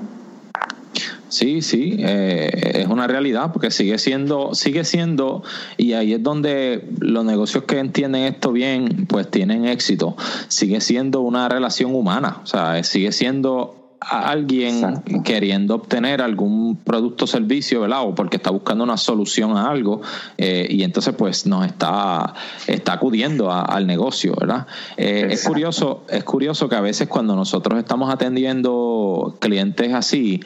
Sí, 1.29 1.63
sí, 1.63 1.97
eh, 1.99 2.83
es 2.83 2.87
una 2.87 3.07
realidad 3.07 3.53
porque 3.53 3.71
sigue 3.71 3.99
siendo, 3.99 4.55
sigue 4.55 4.85
siendo, 4.85 5.43
y 5.77 5.95
ahí 5.95 6.13
es 6.13 6.23
donde 6.23 6.89
los 7.01 7.25
negocios 7.25 7.65
que 7.65 7.79
entienden 7.79 8.23
esto 8.23 8.53
bien, 8.53 9.07
pues 9.09 9.31
tienen 9.31 9.67
éxito. 9.67 10.17
Sigue 10.49 10.81
siendo 10.81 11.21
una 11.21 11.49
relación 11.49 11.95
humana, 11.95 12.41
o 12.43 12.47
sea, 12.47 12.83
sigue 12.85 13.13
siendo 13.13 13.87
alguien 14.01 15.03
queriendo 15.25 15.75
obtener 15.75 16.23
algún 16.23 16.77
producto 16.77 17.25
o 17.25 17.29
servicio, 17.29 17.81
¿verdad? 17.81 18.03
O 18.03 18.15
porque 18.15 18.37
está 18.37 18.51
buscando 18.51 18.85
una 18.85 18.97
solución 18.97 19.57
a 19.57 19.69
algo 19.69 20.03
eh, 20.37 20.67
y 20.71 20.83
entonces 20.83 21.15
pues 21.17 21.47
nos 21.47 21.67
está, 21.67 22.35
está 22.67 22.95
acudiendo 22.95 23.51
al 23.51 23.87
negocio, 23.87 24.35
¿verdad? 24.39 24.67
Eh, 24.97 25.29
es 25.31 25.45
curioso, 25.45 26.05
es 26.09 26.25
curioso 26.25 26.69
que 26.69 26.77
a 26.77 26.81
veces 26.81 27.09
cuando 27.09 27.35
nosotros 27.35 27.79
estamos 27.79 28.13
atendiendo 28.13 29.37
clientes 29.41 29.93
así, 29.95 30.41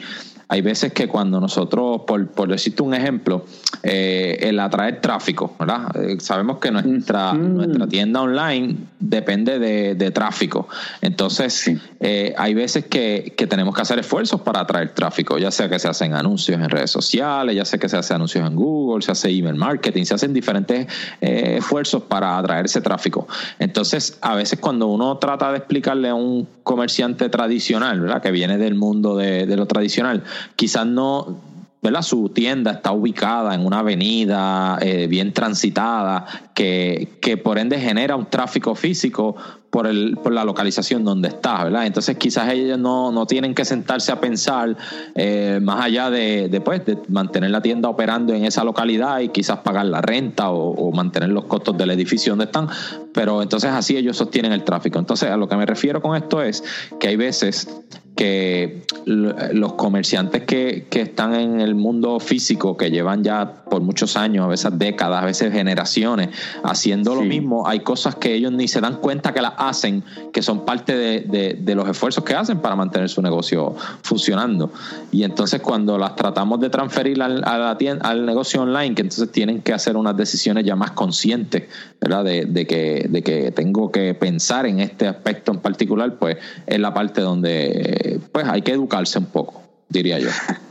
hay 0.51 0.59
veces 0.59 0.91
que 0.91 1.07
cuando 1.07 1.39
nosotros, 1.39 2.01
por, 2.05 2.27
por 2.27 2.49
decirte 2.49 2.83
un 2.83 2.93
ejemplo, 2.93 3.45
eh, 3.83 4.37
el 4.41 4.59
atraer 4.59 4.99
tráfico, 4.99 5.55
¿verdad? 5.57 5.95
Eh, 5.95 6.17
sabemos 6.19 6.57
que 6.59 6.71
nuestra, 6.71 7.31
nuestra 7.31 7.87
tienda 7.87 8.21
online 8.21 8.75
depende 8.99 9.59
de, 9.59 10.11
tráfico. 10.11 10.67
Entonces, 10.99 11.71
eh, 12.01 12.35
hay 12.37 12.53
veces 12.53 12.85
que, 12.87 13.33
tenemos 13.49 13.73
que 13.73 13.81
hacer 13.81 13.97
esfuerzos 13.99 14.41
para 14.41 14.59
atraer 14.59 14.93
tráfico, 14.93 15.37
ya 15.37 15.51
sea 15.51 15.69
que 15.69 15.79
se 15.79 15.87
hacen 15.87 16.13
anuncios 16.13 16.59
en 16.59 16.69
redes 16.69 16.91
sociales, 16.91 17.55
ya 17.55 17.63
sea 17.63 17.79
que 17.79 17.87
se 17.87 17.95
hacen 17.95 18.15
anuncios 18.15 18.45
en 18.45 18.53
Google, 18.53 19.01
se 19.03 19.13
hace 19.13 19.29
email 19.29 19.55
marketing, 19.55 20.03
se 20.03 20.15
hacen 20.15 20.33
diferentes 20.33 20.85
esfuerzos 21.21 22.03
para 22.03 22.37
atraer 22.37 22.65
ese 22.65 22.81
tráfico. 22.81 23.25
Entonces, 23.57 24.17
a 24.19 24.35
veces 24.35 24.59
cuando 24.59 24.87
uno 24.87 25.17
trata 25.17 25.49
de 25.51 25.59
explicarle 25.59 26.09
a 26.09 26.13
un 26.13 26.45
comerciante 26.63 27.29
tradicional, 27.29 28.01
¿verdad? 28.01 28.21
Que 28.21 28.31
viene 28.31 28.57
del 28.57 28.75
mundo 28.75 29.15
de, 29.15 29.45
de 29.45 29.55
lo 29.55 29.65
tradicional, 29.65 30.23
quizás 30.55 30.85
no, 30.85 31.39
¿verdad? 31.81 32.03
Su 32.03 32.29
tienda 32.29 32.71
está 32.71 32.91
ubicada 32.91 33.55
en 33.55 33.65
una 33.65 33.79
avenida 33.79 34.77
eh, 34.81 35.07
bien 35.07 35.33
transitada 35.33 36.25
que, 36.53 37.17
que, 37.21 37.37
por 37.37 37.57
ende 37.57 37.79
genera 37.79 38.15
un 38.15 38.27
tráfico 38.27 38.75
físico 38.75 39.35
por, 39.71 39.87
el, 39.87 40.17
por 40.21 40.31
la 40.31 40.43
localización 40.43 41.03
donde 41.03 41.29
está, 41.29 41.63
¿verdad? 41.63 41.87
Entonces 41.87 42.17
quizás 42.17 42.49
ellos 42.51 42.77
no, 42.77 43.11
no 43.11 43.25
tienen 43.25 43.55
que 43.55 43.65
sentarse 43.65 44.11
a 44.11 44.19
pensar 44.19 44.77
eh, 45.15 45.59
más 45.63 45.83
allá 45.83 46.11
de, 46.11 46.61
pues, 46.63 46.85
de 46.85 46.99
mantener 47.07 47.49
la 47.49 47.61
tienda 47.61 47.89
operando 47.89 48.33
en 48.33 48.45
esa 48.45 48.63
localidad 48.63 49.21
y 49.21 49.29
quizás 49.29 49.59
pagar 49.59 49.85
la 49.85 50.01
renta 50.01 50.51
o, 50.51 50.71
o 50.71 50.91
mantener 50.91 51.29
los 51.29 51.45
costos 51.45 51.75
del 51.77 51.89
edificio 51.89 52.33
donde 52.33 52.45
están, 52.45 52.67
pero 53.13 53.41
entonces 53.41 53.71
así 53.71 53.97
ellos 53.97 54.17
sostienen 54.17 54.51
el 54.51 54.63
tráfico. 54.63 54.99
Entonces 54.99 55.29
a 55.29 55.37
lo 55.37 55.47
que 55.47 55.55
me 55.55 55.65
refiero 55.65 56.01
con 56.01 56.15
esto 56.15 56.41
es 56.41 56.63
que 56.99 57.07
hay 57.07 57.15
veces 57.15 57.67
que 58.15 58.83
los 59.05 59.73
comerciantes 59.73 60.43
que, 60.43 60.85
que, 60.89 61.01
están 61.01 61.33
en 61.33 61.59
el 61.59 61.75
mundo 61.75 62.19
físico, 62.19 62.77
que 62.77 62.91
llevan 62.91 63.23
ya 63.23 63.63
por 63.63 63.81
muchos 63.81 64.15
años, 64.15 64.45
a 64.45 64.47
veces 64.47 64.77
décadas, 64.77 65.23
a 65.23 65.25
veces 65.25 65.51
generaciones, 65.51 66.29
haciendo 66.63 67.15
lo 67.15 67.21
mismo, 67.21 67.67
hay 67.67 67.79
cosas 67.79 68.15
que 68.15 68.35
ellos 68.35 68.51
ni 68.51 68.67
se 68.67 68.81
dan 68.81 68.97
cuenta 68.97 69.33
que 69.33 69.41
las 69.41 69.53
hacen, 69.57 70.03
que 70.33 70.41
son 70.41 70.65
parte 70.65 70.95
de, 70.95 71.57
de, 71.59 71.75
los 71.75 71.87
esfuerzos 71.89 72.23
que 72.23 72.35
hacen 72.35 72.59
para 72.59 72.75
mantener 72.75 73.09
su 73.09 73.21
negocio 73.21 73.75
funcionando. 74.03 74.71
Y 75.11 75.23
entonces 75.23 75.61
cuando 75.61 75.97
las 75.97 76.15
tratamos 76.15 76.59
de 76.59 76.69
transferir 76.69 77.21
al, 77.21 77.43
a 77.43 77.57
la 77.57 77.77
tienda, 77.77 78.07
al 78.07 78.25
negocio 78.25 78.61
online, 78.61 78.93
que 78.93 79.01
entonces 79.01 79.31
tienen 79.31 79.61
que 79.61 79.73
hacer 79.73 79.95
unas 79.95 80.15
decisiones 80.15 80.65
ya 80.65 80.75
más 80.75 80.91
conscientes, 80.91 81.63
¿verdad? 81.99 82.25
De, 82.25 82.45
de, 82.45 82.67
que, 82.67 83.00
de 83.09 83.21
que 83.21 83.51
tengo 83.51 83.91
que 83.91 84.13
pensar 84.13 84.65
en 84.65 84.79
este 84.79 85.07
aspecto 85.07 85.51
en 85.51 85.59
particular, 85.59 86.17
pues 86.17 86.37
es 86.65 86.79
la 86.79 86.93
parte 86.93 87.21
donde 87.21 88.19
pues 88.31 88.47
hay 88.47 88.61
que 88.61 88.71
educarse 88.71 89.19
un 89.19 89.25
poco, 89.25 89.61
diría 89.89 90.19
yo. 90.19 90.29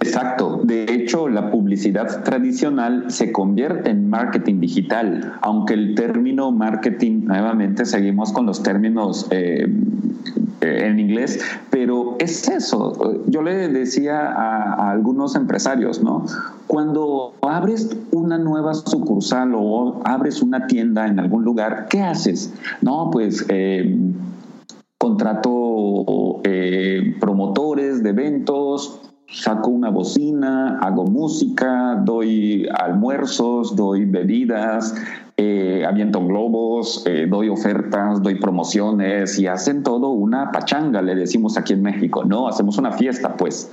Exacto. 0.00 0.60
De 0.64 0.84
hecho, 0.84 1.28
la 1.28 1.50
publicidad 1.50 2.22
tradicional 2.22 3.10
se 3.10 3.32
convierte 3.32 3.90
en 3.90 4.08
marketing 4.08 4.60
digital, 4.60 5.34
aunque 5.42 5.74
el 5.74 5.94
término 5.94 6.52
marketing, 6.52 7.24
nuevamente 7.24 7.84
seguimos 7.84 8.32
con 8.32 8.46
los 8.46 8.62
términos 8.62 9.26
eh, 9.30 9.66
eh, 10.60 10.86
en 10.86 10.98
inglés, 10.98 11.40
pero 11.70 12.16
es 12.18 12.48
eso. 12.48 13.22
Yo 13.26 13.42
le 13.42 13.68
decía 13.68 14.20
a, 14.30 14.90
algunos 14.90 15.34
empresarios, 15.34 16.02
¿no? 16.02 16.26
Cuando 16.66 17.34
abres 17.42 17.96
una 18.12 18.38
nueva 18.38 18.74
sucursal 18.74 19.52
o 19.54 20.00
abres 20.04 20.42
una 20.42 20.66
tienda 20.66 21.06
en 21.06 21.18
algún 21.18 21.44
lugar, 21.44 21.86
¿qué 21.88 22.02
haces? 22.02 22.52
No, 22.82 23.10
pues... 23.10 23.44
Eh, 23.48 23.96
contrato 25.00 26.42
promotores 27.20 28.02
de 28.02 28.10
eventos, 28.10 29.07
saco 29.30 29.70
una 29.70 29.90
bocina, 29.90 30.78
hago 30.80 31.04
música, 31.04 32.00
doy 32.02 32.66
almuerzos, 32.74 33.76
doy 33.76 34.06
bebidas, 34.06 34.94
eh, 35.36 35.84
aviento 35.86 36.24
globos, 36.24 37.04
eh, 37.06 37.26
doy 37.28 37.48
ofertas, 37.48 38.22
doy 38.22 38.36
promociones 38.36 39.38
y 39.38 39.46
hacen 39.46 39.82
todo 39.82 40.10
una 40.10 40.50
pachanga, 40.50 41.02
le 41.02 41.14
decimos 41.14 41.58
aquí 41.58 41.74
en 41.74 41.82
México, 41.82 42.24
¿no? 42.24 42.48
Hacemos 42.48 42.78
una 42.78 42.92
fiesta, 42.92 43.36
pues. 43.36 43.70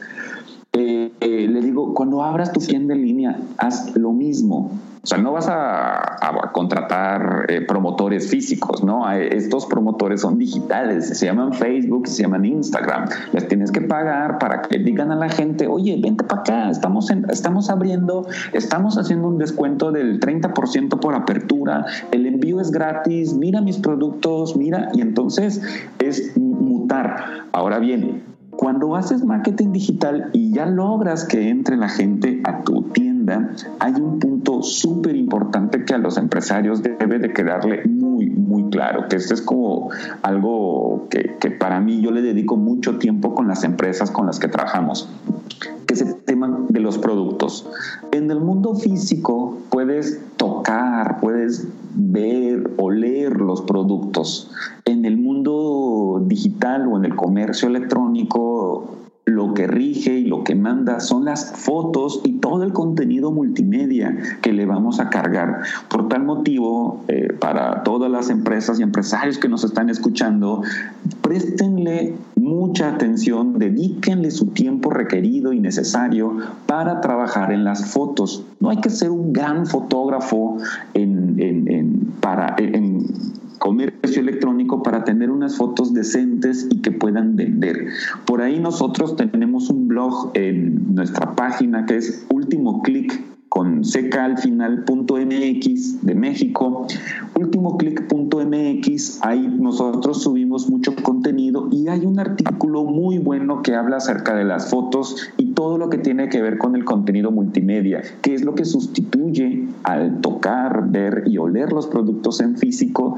Le 1.28 1.62
digo, 1.62 1.94
cuando 1.94 2.24
abras 2.24 2.52
tu 2.52 2.60
tienda 2.60 2.94
en 2.94 3.02
línea, 3.02 3.40
haz 3.58 3.96
lo 3.96 4.12
mismo 4.12 4.72
o 5.06 5.08
sea, 5.08 5.20
no 5.20 5.34
vas 5.34 5.48
a, 5.48 6.18
contratar 6.52 7.46
eh, 7.48 7.62
promotores 7.62 8.28
físicos, 8.28 8.84
¿no? 8.84 9.08
Estos 9.12 9.68
promotores 9.68 10.22
son 10.22 10.40
digitales, 10.40 11.16
se 11.16 11.28
llaman 11.28 11.54
Facebook, 11.54 12.08
se 12.08 12.24
llaman 12.24 12.44
Instagram. 12.44 13.08
Les 13.32 13.48
tienes 13.48 13.72
que 13.72 13.82
pagar 13.82 14.40
para 14.40 14.64
que 14.64 14.80
digan 14.80 15.12
a 15.12 15.16
la 15.16 15.30
gente, 15.30 15.68
oye, 15.68 16.00
vente 16.02 16.24
para 16.24 16.42
acá, 16.42 16.70
estamos, 16.72 17.12
estamos 17.30 17.70
abriendo, 17.70 18.26
estamos 18.54 18.98
haciendo 18.98 19.28
un 19.28 19.38
descuento 19.38 19.92
del 19.92 20.20
30% 20.20 21.00
por 21.00 21.14
apertura, 21.14 21.86
el 22.12 22.26
envío 22.26 22.60
es 22.60 22.72
gratis, 22.72 23.36
mira 23.36 23.62
mis 23.62 23.78
productos, 23.78 24.58
mira, 24.58 24.90
y 24.94 25.02
entonces 25.02 25.62
es 26.00 26.36
mutar. 26.36 27.46
Ahora 27.52 27.78
bien, 27.78 28.24
cuando 28.66 28.96
haces 28.96 29.24
marketing 29.24 29.74
digital 29.74 30.32
y 30.34 30.52
ya 30.52 30.66
logras 30.66 31.26
que 31.26 31.50
entre 31.50 31.78
la 31.78 31.88
gente 31.88 32.42
a 32.46 32.64
tu 32.64 32.82
tienda, 32.82 33.52
hay 33.78 33.94
un 33.94 34.18
punto 34.18 34.64
súper 34.64 35.16
importante 35.16 35.86
que 35.86 35.94
a 35.94 36.00
los 36.00 36.18
empresarios 36.18 36.82
debe 36.82 37.20
de 37.20 37.32
quedarle 37.32 37.84
muy, 37.86 38.32
muy 38.32 38.72
claro, 38.72 39.08
que 39.08 39.18
esto 39.18 39.36
es 39.36 39.44
como 39.44 39.92
algo 40.24 41.06
que, 41.12 41.36
que 41.40 41.52
para 41.52 41.80
mí 41.80 42.02
yo 42.02 42.10
le 42.10 42.24
dedico 42.24 42.58
mucho 42.58 42.98
tiempo 42.98 43.36
con 43.36 43.48
las 43.48 43.64
empresas 43.64 44.10
con 44.10 44.26
las 44.26 44.40
que 44.40 44.48
trabajamos, 44.48 45.12
que 45.86 45.94
es 45.94 46.02
el 46.02 46.16
tema 46.24 46.66
de 46.70 46.80
los 46.80 46.98
productos. 46.98 47.68
En 48.12 48.30
el 48.32 48.40
mundo 48.40 48.76
físico 48.76 49.58
puedes 49.70 50.22
tocar, 50.38 51.20
puedes 51.20 51.68
ver, 51.94 52.72
oler 52.78 53.40
los 53.40 53.62
productos. 53.62 54.52
En 54.86 55.06
el 55.06 55.18
mundo 55.18 56.24
digital 56.26 56.88
o 56.88 56.98
en 56.98 57.06
el 57.06 57.16
comercio 57.16 57.68
electrónico 57.68 59.05
lo 59.26 59.56
que 59.56 59.66
rige 59.66 60.20
y 60.20 60.26
lo 60.26 60.44
que 60.44 60.54
manda 60.54 61.00
son 61.00 61.26
las 61.26 61.52
fotos 61.52 62.22
y 62.24 62.34
todo 62.34 62.64
el 62.64 62.74
contenido 62.74 63.32
multimedia 63.32 64.16
que 64.42 64.54
le 64.54 64.68
vamos 64.68 65.00
a 65.00 65.10
cargar. 65.10 65.62
Por 65.90 66.08
tal 66.08 66.24
motivo, 66.24 67.04
eh, 67.08 67.34
para 67.34 67.82
todas 67.82 68.12
las 68.12 68.30
empresas 68.30 68.80
y 68.80 68.84
empresarios 68.84 69.40
que 69.40 69.50
nos 69.50 69.64
están 69.64 69.90
escuchando, 69.90 70.62
préstenle 71.22 72.14
mucha 72.36 72.90
atención, 72.90 73.58
dedíquenle 73.58 74.30
su 74.30 74.48
tiempo 74.48 74.92
requerido 74.92 75.54
y 75.54 75.60
necesario 75.60 76.38
para 76.68 77.02
trabajar 77.02 77.52
en 77.52 77.64
las 77.64 77.92
fotos. 77.92 78.46
No 78.60 78.70
hay 78.70 78.78
que 78.78 78.92
ser 78.92 79.10
un 79.10 79.34
gran 79.34 79.66
fotógrafo 79.66 80.58
en, 80.94 82.14
para, 82.22 82.56
en 82.60 83.08
comercio 83.66 84.22
electrónico 84.22 84.84
para 84.84 85.04
tener 85.04 85.32
unas 85.32 85.58
fotos 85.58 85.92
decentes 85.92 86.68
y 86.70 86.84
que 86.84 86.92
puedan 86.92 87.36
vender. 87.36 87.88
Por 88.28 88.44
ahí 88.44 88.60
nosotros 88.60 89.16
tenemos 89.16 89.72
un 89.72 89.88
blog 89.88 90.30
en 90.36 90.94
nuestra 90.94 91.36
página 91.36 91.88
que 91.88 91.98
es 91.98 92.28
último 92.30 92.84
clic 92.84 93.20
con 93.56 93.86
seca 93.86 94.26
al 94.26 94.38
final 94.38 94.84
punto 94.84 95.16
MX 95.16 96.06
de 96.06 96.14
México, 96.14 96.88
último 97.36 97.78
MX, 98.44 99.20
ahí 99.22 99.48
nosotros 99.48 100.22
subimos 100.22 100.70
mucho 100.70 100.94
contenido 100.96 101.70
y 101.72 101.88
hay 101.88 102.06
un 102.06 102.20
artículo 102.20 102.84
muy 102.84 103.18
bueno 103.18 103.62
que 103.62 103.76
habla 103.76 103.98
acerca 103.98 104.36
de 104.36 104.44
las 104.44 104.70
fotos 104.70 105.30
y 105.38 105.54
todo 105.54 105.78
lo 105.78 105.90
que 105.90 105.98
tiene 105.98 106.28
que 106.28 106.42
ver 106.42 106.58
con 106.58 106.76
el 106.76 106.84
contenido 106.84 107.32
multimedia, 107.32 108.02
que 108.22 108.34
es 108.34 108.44
lo 108.44 108.56
que 108.56 108.66
sustituye 108.66 109.70
al 109.84 110.20
tocar, 110.20 110.90
ver 110.90 111.24
y 111.28 111.38
oler 111.38 111.72
los 111.72 111.88
productos 111.88 112.42
en 112.42 112.58
físico. 112.58 113.16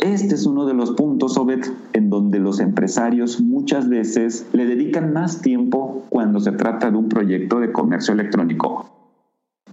Este 0.00 0.36
es 0.36 0.46
uno 0.46 0.64
de 0.64 0.72
los 0.72 0.92
puntos, 0.92 1.36
Obed, 1.36 1.66
en 1.92 2.08
donde 2.08 2.38
los 2.38 2.60
empresarios 2.60 3.42
muchas 3.42 3.90
veces 3.90 4.46
le 4.54 4.64
dedican 4.64 5.12
más 5.12 5.42
tiempo 5.42 6.04
cuando 6.08 6.40
se 6.40 6.52
trata 6.52 6.90
de 6.90 6.96
un 6.96 7.10
proyecto 7.10 7.60
de 7.60 7.72
comercio 7.72 8.14
electrónico 8.14 8.95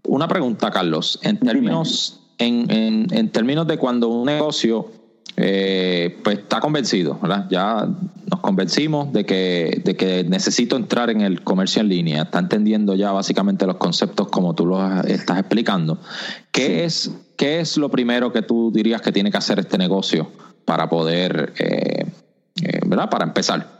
una 0.07 0.27
pregunta, 0.27 0.71
Carlos. 0.71 1.19
En 1.23 1.39
términos, 1.39 2.19
en, 2.37 2.67
en, 2.69 3.29
términos 3.29 3.67
de 3.67 3.77
cuando 3.77 4.09
un 4.09 4.25
negocio 4.25 4.91
eh, 5.35 6.19
pues 6.23 6.39
está 6.39 6.59
convencido, 6.59 7.17
¿verdad? 7.21 7.47
Ya 7.49 7.87
nos 8.29 8.39
convencimos 8.41 9.11
de 9.13 9.25
que, 9.25 9.81
de 9.83 9.95
que 9.95 10.23
necesito 10.23 10.75
entrar 10.75 11.09
en 11.09 11.21
el 11.21 11.43
comercio 11.43 11.81
en 11.81 11.89
línea. 11.89 12.23
Está 12.23 12.39
entendiendo 12.39 12.95
ya 12.95 13.11
básicamente 13.11 13.65
los 13.65 13.77
conceptos 13.77 14.27
como 14.27 14.53
tú 14.53 14.65
los 14.65 15.05
estás 15.05 15.39
explicando. 15.39 15.99
¿Qué, 16.51 16.83
es, 16.83 17.11
qué 17.35 17.59
es 17.59 17.77
lo 17.77 17.89
primero 17.89 18.31
que 18.31 18.41
tú 18.41 18.71
dirías 18.71 19.01
que 19.01 19.11
tiene 19.11 19.31
que 19.31 19.37
hacer 19.37 19.59
este 19.59 19.77
negocio 19.77 20.29
para 20.65 20.89
poder, 20.89 21.53
eh, 21.57 22.05
eh, 22.61 22.79
¿verdad? 22.85 23.09
Para 23.09 23.25
empezar 23.25 23.79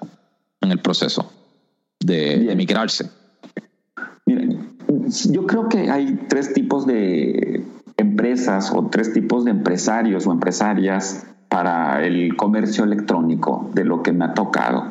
en 0.62 0.72
el 0.72 0.80
proceso 0.80 1.32
de, 2.00 2.40
de 2.40 2.56
migrarse. 2.56 3.10
Miren, 4.26 4.78
yo 5.32 5.46
creo 5.46 5.70
que 5.70 5.90
hay 5.90 6.20
tres 6.28 6.54
tipos 6.54 6.86
de 6.86 7.64
empresas 7.98 8.72
o 8.74 8.88
tres 8.88 9.14
tipos 9.14 9.46
de 9.46 9.52
empresarios 9.52 10.28
o 10.28 10.32
empresarias 10.32 11.28
para 11.50 12.06
el 12.06 12.36
comercio 12.36 12.84
electrónico 12.84 13.70
de 13.74 13.86
lo 13.86 14.02
que 14.02 14.12
me 14.12 14.26
ha 14.26 14.34
tocado. 14.34 14.88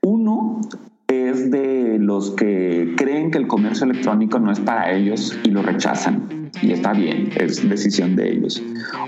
Uno 0.00 0.60
es 1.06 1.50
de 1.50 1.98
los 1.98 2.30
que 2.30 2.94
creen 2.96 3.30
que 3.30 3.38
el 3.38 3.46
comercio 3.46 3.84
electrónico 3.84 4.38
no 4.38 4.50
es 4.50 4.60
para 4.60 4.92
ellos 4.92 5.38
y 5.44 5.50
lo 5.50 5.62
rechazan. 5.62 6.41
Y 6.60 6.72
está 6.72 6.92
bien, 6.92 7.30
es 7.36 7.66
decisión 7.68 8.14
de 8.14 8.32
ellos. 8.32 8.62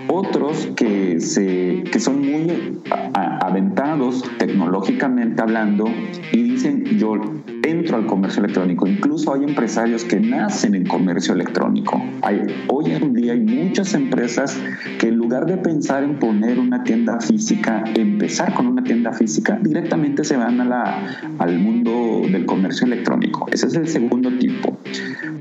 Otros 0.08 0.68
que, 0.76 1.20
se, 1.20 1.84
que 1.90 2.00
son 2.00 2.20
muy 2.20 2.80
aventados 3.12 4.24
tecnológicamente 4.38 5.42
hablando 5.42 5.84
y 6.32 6.42
dicen 6.42 6.84
yo 6.98 7.14
entro 7.62 7.96
al 7.96 8.06
comercio 8.06 8.42
electrónico. 8.42 8.86
Incluso 8.86 9.34
hay 9.34 9.44
empresarios 9.44 10.04
que 10.04 10.20
nacen 10.20 10.74
en 10.74 10.86
comercio 10.86 11.34
electrónico. 11.34 12.02
Hay, 12.22 12.42
hoy 12.68 12.92
en 12.92 13.14
día 13.14 13.32
hay 13.32 13.40
muchas 13.40 13.94
empresas 13.94 14.58
que 14.98 15.08
en 15.08 15.16
lugar 15.16 15.46
de 15.46 15.56
pensar 15.56 16.04
en 16.04 16.18
poner 16.18 16.58
una 16.58 16.84
tienda 16.84 17.20
física, 17.20 17.84
empezar 17.94 18.54
con 18.54 18.66
una 18.66 18.82
tienda 18.84 19.12
física, 19.12 19.58
directamente 19.60 20.24
se 20.24 20.36
van 20.36 20.60
a 20.60 20.64
la, 20.64 21.18
al 21.38 21.58
mundo 21.58 22.22
del 22.30 22.46
comercio 22.46 22.86
electrónico. 22.86 23.46
Ese 23.50 23.66
es 23.66 23.74
el 23.74 23.88
segundo 23.88 24.30
tipo. 24.38 24.76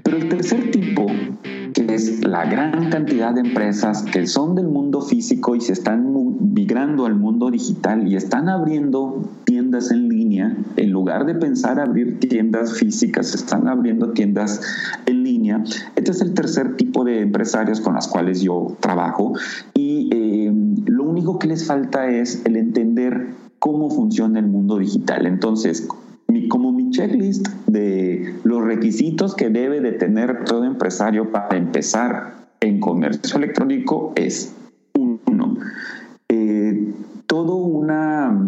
Pero 0.04 0.18
el 0.18 0.30
tercer 0.30 0.72
tipo 0.72 1.03
que 1.74 1.94
es 1.94 2.26
la 2.26 2.46
gran 2.46 2.90
cantidad 2.90 3.34
de 3.34 3.42
empresas 3.42 4.04
que 4.04 4.26
son 4.28 4.56
del 4.56 4.68
mundo 4.68 5.02
físico 5.02 5.56
y 5.56 5.62
se 5.62 5.74
están 5.74 6.14
migrando 6.54 7.06
al 7.06 7.16
mundo 7.16 7.50
digital 7.50 8.08
y 8.08 8.16
están 8.16 8.48
abriendo 8.48 9.30
tiendas 9.44 9.92
en 9.92 10.08
línea, 10.08 10.56
en 10.78 10.92
lugar 10.92 11.26
de 11.26 11.36
pensar 11.36 11.80
abrir 11.80 12.20
tiendas 12.20 12.74
físicas, 12.74 13.34
están 13.34 13.68
abriendo 13.68 14.12
tiendas 14.12 14.62
en 15.06 15.24
línea. 15.24 15.64
Este 15.96 16.12
es 16.12 16.22
el 16.22 16.34
tercer 16.34 16.76
tipo 16.76 17.04
de 17.04 17.22
empresarios 17.22 17.82
con 17.82 17.96
las 17.96 18.08
cuales 18.08 18.42
yo 18.42 18.78
trabajo 18.80 19.34
y 19.74 20.10
eh, 20.14 20.54
lo 20.86 21.04
único 21.04 21.40
que 21.40 21.48
les 21.48 21.66
falta 21.66 22.08
es 22.08 22.46
el 22.46 22.56
entender 22.56 23.30
cómo 23.60 23.90
funciona 23.90 24.40
el 24.40 24.48
mundo 24.48 24.78
digital. 24.78 25.26
Entonces, 25.26 25.88
como 26.50 26.72
mi 26.72 26.73
checklist 26.94 27.48
de 27.68 28.36
los 28.44 28.64
requisitos 28.64 29.36
que 29.36 29.50
debe 29.50 29.82
de 29.82 29.92
tener 29.92 30.46
todo 30.46 30.64
empresario 30.64 31.32
para 31.32 31.58
empezar 31.58 32.48
en 32.62 32.80
comercio 32.80 33.38
electrónico 33.38 34.14
es 34.16 34.56
uno, 34.96 35.58
eh, 36.30 36.94
todo 37.28 37.56
una 37.58 38.40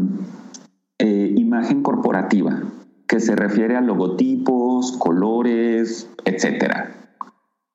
eh, 1.00 1.34
imagen 1.36 1.84
corporativa 1.84 2.64
que 3.08 3.20
se 3.20 3.36
refiere 3.36 3.76
a 3.76 3.82
logotipos, 3.82 4.94
colores, 4.94 6.10
etcétera. 6.24 6.96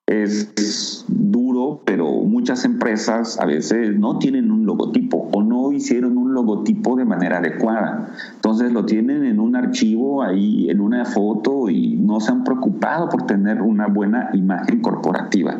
Es 0.07 1.05
pero 1.85 2.11
muchas 2.11 2.65
empresas 2.65 3.39
a 3.41 3.47
veces 3.47 3.97
no 3.99 4.19
tienen 4.19 4.51
un 4.51 4.67
logotipo 4.67 5.29
o 5.33 5.43
no 5.43 5.73
hicieron 5.73 6.19
un 6.19 6.35
logotipo 6.35 6.97
de 6.97 7.05
manera 7.05 7.39
adecuada. 7.39 8.11
Entonces 8.35 8.73
lo 8.73 8.85
tienen 8.85 9.25
en 9.25 9.41
un 9.41 9.57
archivo 9.57 10.23
ahí, 10.23 10.69
en 10.71 10.81
una 10.81 11.05
foto 11.05 11.69
y 11.71 11.97
no 11.97 12.21
se 12.21 12.33
han 12.33 12.45
preocupado 12.45 13.09
por 13.09 13.27
tener 13.27 13.63
una 13.63 13.87
buena 13.87 14.31
imagen 14.33 14.81
corporativa. 14.81 15.57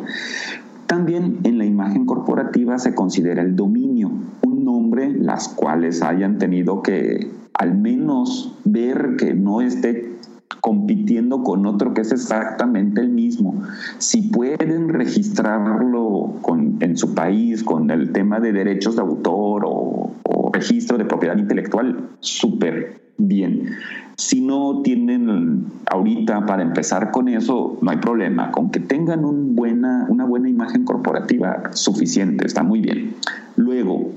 También 0.87 1.39
en 1.43 1.57
la 1.57 1.65
imagen 1.65 2.05
corporativa 2.05 2.77
se 2.77 2.93
considera 2.93 3.41
el 3.41 3.55
dominio, 3.55 4.11
un 4.41 4.65
nombre 4.65 5.09
las 5.09 5.47
cuales 5.47 6.01
hayan 6.01 6.37
tenido 6.37 6.81
que 6.81 7.31
al 7.53 7.77
menos 7.77 8.57
ver 8.65 9.15
que 9.17 9.33
no 9.33 9.61
esté 9.61 10.17
compitiendo 10.59 11.43
con 11.43 11.65
otro 11.65 11.93
que 11.93 12.01
es 12.01 12.11
exactamente 12.11 13.01
el 13.01 13.09
mismo. 13.09 13.61
Si 13.97 14.23
pueden 14.23 14.89
registrarlo 14.89 16.35
en 16.79 16.97
su 16.97 17.13
país 17.13 17.63
con 17.63 17.89
el 17.91 18.11
tema 18.11 18.39
de 18.39 18.51
derechos 18.51 18.95
de 18.95 19.01
autor 19.01 19.63
o, 19.65 20.11
registro 20.53 20.97
de 20.97 21.05
propiedad 21.05 21.37
intelectual, 21.37 22.09
súper 22.19 23.01
bien. 23.17 23.69
Si 24.17 24.41
no 24.41 24.81
tienen 24.83 25.65
ahorita 25.89 26.45
para 26.45 26.61
empezar 26.61 27.11
con 27.11 27.29
eso, 27.29 27.77
no 27.81 27.89
hay 27.89 27.97
problema. 27.97 28.51
Con 28.51 28.69
que 28.69 28.81
tengan 28.81 29.23
una 29.23 30.25
buena 30.25 30.49
imagen 30.49 30.83
corporativa, 30.83 31.71
suficiente, 31.71 32.45
está 32.45 32.63
muy 32.63 32.81
bien. 32.81 33.15
Luego, 33.55 34.11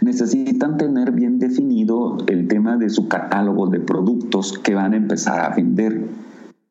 necesitan 0.00 0.76
tener 0.76 1.12
bien 1.12 1.38
definido 1.38 2.18
el 2.26 2.48
tema 2.48 2.76
de 2.76 2.90
su 2.90 3.08
catálogo 3.08 3.68
de 3.68 3.80
productos 3.80 4.58
que 4.58 4.74
van 4.74 4.94
a 4.94 4.96
empezar 4.96 5.40
a 5.40 5.54
vender. 5.54 6.08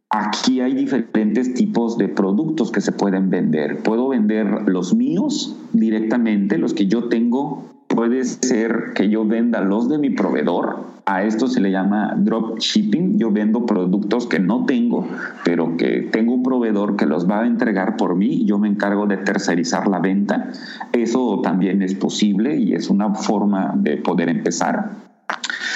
Aquí 0.10 0.62
hay 0.62 0.73
diferentes 0.73 1.54
tipos 1.54 1.97
de 1.97 2.08
productos 2.08 2.71
que 2.71 2.82
se 2.82 2.93
pueden 2.93 3.30
vender. 3.30 3.84
Puedo 3.84 4.08
vender 4.08 4.63
los 4.67 4.95
míos 4.95 5.58
directamente, 5.73 6.58
los 6.58 6.73
que 6.73 6.88
yo 6.88 7.10
tengo 7.10 7.65
puede 7.88 8.23
ser 8.23 8.93
que 8.95 9.10
yo 9.10 9.26
venda 9.26 9.62
los 9.62 9.89
de 9.89 9.97
mi 9.97 10.10
proveedor. 10.12 10.96
A 11.10 11.24
esto 11.24 11.48
se 11.48 11.62
le 11.62 11.72
llama 11.72 12.15
drop 12.17 12.60
shipping. 12.60 13.17
Yo 13.17 13.32
vendo 13.32 13.65
productos 13.65 14.28
que 14.28 14.39
no 14.39 14.65
tengo, 14.65 15.08
pero 15.46 15.78
que 15.78 16.02
tengo 16.02 16.34
un 16.34 16.43
proveedor 16.43 16.98
que 16.98 17.06
los 17.06 17.30
va 17.30 17.43
a 17.43 17.48
entregar 17.48 17.96
por 17.96 18.17
mí. 18.17 18.43
Yo 18.43 18.60
me 18.60 18.67
encargo 18.67 19.08
de 19.08 19.15
tercerizar 19.15 19.88
la 19.88 20.00
venta. 20.00 20.52
Eso 20.91 21.39
también 21.41 21.82
es 21.82 21.96
posible 21.96 22.58
y 22.58 22.74
es 22.74 22.89
una 22.89 23.13
forma 23.13 23.72
de 23.78 23.96
poder 23.96 24.28
empezar. 24.28 25.07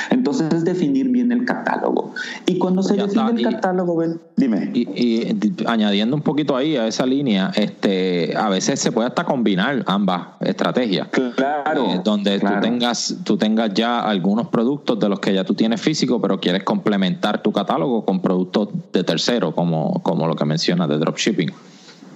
Entonces 0.10 0.54
es 0.54 0.66
definir 0.66 1.10
bien 1.10 1.32
el 1.32 1.46
catálogo. 1.46 2.14
Y 2.46 2.58
cuando 2.58 2.84
se 2.84 2.96
define 2.96 3.32
el 3.32 3.44
catálogo, 3.44 3.96
ven, 3.98 4.20
dime. 4.36 4.72
Y, 4.74 5.26
añadiendo 5.66 6.16
un 6.16 6.22
poquito 6.22 6.56
ahí 6.56 6.76
a 6.76 6.88
esa 6.88 7.06
línea, 7.06 7.52
este, 7.56 8.36
a 8.36 8.50
veces 8.50 8.80
se 8.80 8.92
puede 8.92 9.08
hasta 9.08 9.24
combinar 9.24 9.84
ambas 9.88 10.28
estrategias. 10.42 11.08
Claro. 11.10 11.86
Eh, 11.86 12.02
donde 12.04 12.40
tú 12.40 12.48
tengas, 12.62 13.16
tú 13.24 13.38
tengas 13.38 13.74
ya 13.74 14.02
algunos 14.02 14.48
productos 14.48 15.00
de 15.00 15.10
los 15.10 15.20
que 15.20 15.34
ya 15.34 15.44
tú 15.44 15.54
tienes 15.54 15.82
físico, 15.82 16.22
pero 16.22 16.40
quieres 16.40 16.64
complementar 16.64 17.42
tu 17.42 17.52
catálogo 17.52 18.04
con 18.06 18.22
productos 18.22 18.70
de 18.92 19.04
tercero, 19.04 19.54
como, 19.54 20.02
como 20.04 20.28
lo 20.28 20.36
que 20.36 20.46
mencionas 20.46 20.90
de 20.90 20.98
dropshipping. 20.98 21.52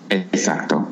Exacto. 0.10 0.88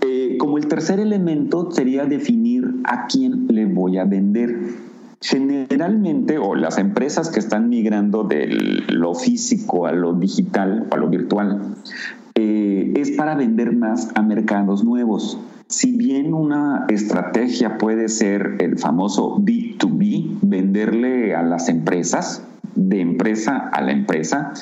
Eh, 0.00 0.36
como 0.38 0.58
el 0.58 0.68
tercer 0.68 1.00
elemento 1.00 1.70
sería 1.72 2.04
definir 2.04 2.64
a 2.84 3.06
quién 3.06 3.46
le 3.48 3.66
voy 3.66 3.98
a 3.98 4.04
vender. 4.04 4.87
Generalmente, 5.20 6.38
o 6.38 6.54
las 6.54 6.78
empresas 6.78 7.30
que 7.30 7.40
están 7.40 7.68
migrando 7.68 8.22
de 8.24 8.46
lo 8.88 9.14
físico 9.14 9.86
a 9.86 9.92
lo 9.92 10.14
digital 10.14 10.86
o 10.90 10.94
a 10.94 10.98
lo 10.98 11.08
virtual, 11.08 11.74
eh, 12.34 12.92
es 12.96 13.10
para 13.12 13.34
vender 13.34 13.74
más 13.74 14.10
a 14.14 14.22
mercados 14.22 14.84
nuevos. 14.84 15.40
Si 15.66 15.96
bien 15.96 16.34
una 16.34 16.86
estrategia 16.88 17.78
puede 17.78 18.08
ser 18.08 18.56
el 18.60 18.78
famoso 18.78 19.38
B2B, 19.38 20.38
venderle 20.42 21.34
a 21.34 21.42
las 21.42 21.68
empresas, 21.68 22.44
de 22.76 23.00
empresa 23.00 23.68
a 23.72 23.82
la 23.82 23.90
empresa, 23.90 24.52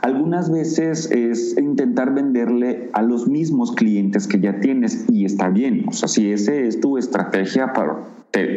algunas 0.00 0.50
veces 0.50 1.10
es 1.10 1.58
intentar 1.58 2.14
venderle 2.14 2.88
a 2.92 3.02
los 3.02 3.26
mismos 3.26 3.72
clientes 3.72 4.28
que 4.28 4.38
ya 4.38 4.60
tienes 4.60 5.06
y 5.10 5.24
está 5.24 5.48
bien. 5.48 5.86
O 5.88 5.92
sea, 5.92 6.08
si 6.08 6.30
esa 6.30 6.54
es 6.54 6.80
tu 6.80 6.98
estrategia 6.98 7.72
para, 7.72 8.04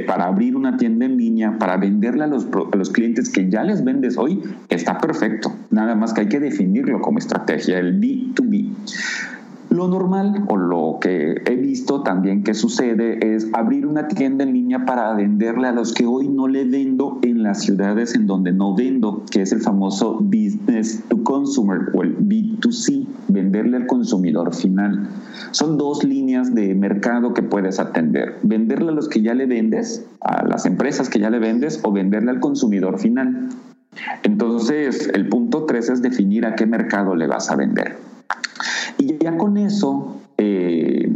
para 0.06 0.26
abrir 0.26 0.56
una 0.56 0.78
tienda 0.78 1.06
en 1.06 1.18
línea, 1.18 1.58
para 1.60 1.78
venderle 1.78 2.24
a 2.24 2.28
los, 2.28 2.46
a 2.46 2.76
los 2.76 2.90
clientes 2.90 3.30
que 3.30 3.50
ya 3.50 3.64
les 3.64 3.84
vendes 3.84 4.18
hoy, 4.18 4.42
está 4.70 4.98
perfecto. 4.98 5.54
Nada 5.70 5.96
más 5.96 6.14
que 6.14 6.22
hay 6.22 6.30
que 6.30 6.40
definirlo 6.40 7.00
como 7.02 7.20
estrategia, 7.20 7.80
el 7.80 8.00
B2B. 8.00 8.72
Lo 9.70 9.90
normal 9.90 10.46
o 10.48 10.56
lo 10.56 10.98
que 11.02 11.42
he 11.46 11.56
visto 11.56 12.02
también 12.02 12.44
que 12.44 12.54
sucede 12.54 13.36
es 13.36 13.50
abrir 13.52 13.86
una 13.86 14.08
tienda 14.08 14.46
en 14.46 14.54
línea 14.54 14.86
para 14.86 15.14
venderle 15.14 15.68
a 15.68 15.74
los 15.74 15.94
que 15.94 16.06
hoy 16.06 16.30
no 16.30 16.48
le 16.48 16.64
vendo 16.64 17.20
en 17.22 17.44
las 17.44 17.64
ciudades 17.64 18.16
en 18.16 18.28
donde 18.28 18.54
no 18.54 18.76
vendo, 18.76 19.24
que 19.30 19.42
es 19.42 19.52
el 19.52 19.60
famoso 19.60 20.20
business 20.22 21.04
to 21.10 21.22
consumer 21.24 21.92
o 21.94 22.02
el 22.04 22.18
B2C, 22.18 23.06
venderle 23.28 23.78
al 23.78 23.88
consumidor 23.88 24.56
final. 24.56 25.10
Son 25.52 25.78
dos 25.78 26.04
líneas 26.04 26.56
de 26.56 26.74
mercado 26.74 27.34
que 27.34 27.44
puedes 27.44 27.80
atender. 27.80 28.38
Venderle 28.44 28.90
a 28.90 28.94
los 28.94 29.10
que 29.10 29.22
ya 29.22 29.34
le 29.34 29.48
vendes, 29.48 30.06
a 30.22 30.46
las 30.46 30.66
empresas 30.66 31.10
que 31.10 31.20
ya 31.20 31.30
le 31.30 31.40
vendes 31.40 31.82
o 31.84 31.92
venderle 31.92 32.32
al 32.32 32.40
consumidor 32.40 33.00
final. 33.00 33.50
Entonces, 34.24 35.10
el 35.14 35.28
punto 35.28 35.66
tres 35.66 35.90
es 35.90 36.02
definir 36.02 36.46
a 36.46 36.56
qué 36.56 36.66
mercado 36.66 37.16
le 37.16 37.28
vas 37.28 37.52
a 37.52 37.56
vender. 37.56 37.98
Y 38.98 39.18
ya 39.18 39.38
con 39.38 39.58
eso 39.58 40.18
eh, 40.38 41.12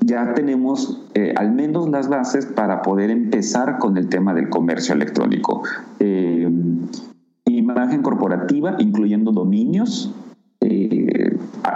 ya 0.00 0.34
tenemos 0.34 1.02
eh, 1.14 1.34
al 1.36 1.52
menos 1.52 1.88
las 1.88 2.08
bases 2.08 2.46
para 2.46 2.82
poder 2.82 3.10
empezar 3.10 3.78
con 3.78 3.96
el 3.96 4.08
tema 4.08 4.34
del 4.34 4.48
comercio 4.48 4.94
electrónico. 4.94 5.62
Eh, 5.98 6.50
imagen 7.46 8.02
corporativa, 8.02 8.76
incluyendo 8.78 9.32
dominios, 9.32 10.12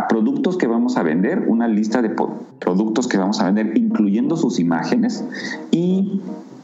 productos 0.08 0.56
que 0.56 0.66
vamos 0.66 0.96
a 0.96 1.02
vender, 1.02 1.44
una 1.46 1.68
lista 1.68 2.02
de 2.02 2.10
productos 2.58 3.06
que 3.06 3.16
vamos 3.16 3.40
a 3.40 3.44
vender, 3.44 3.76
incluyendo 3.76 4.36
sus 4.36 4.58
imágenes 4.58 5.24
y 5.70 6.20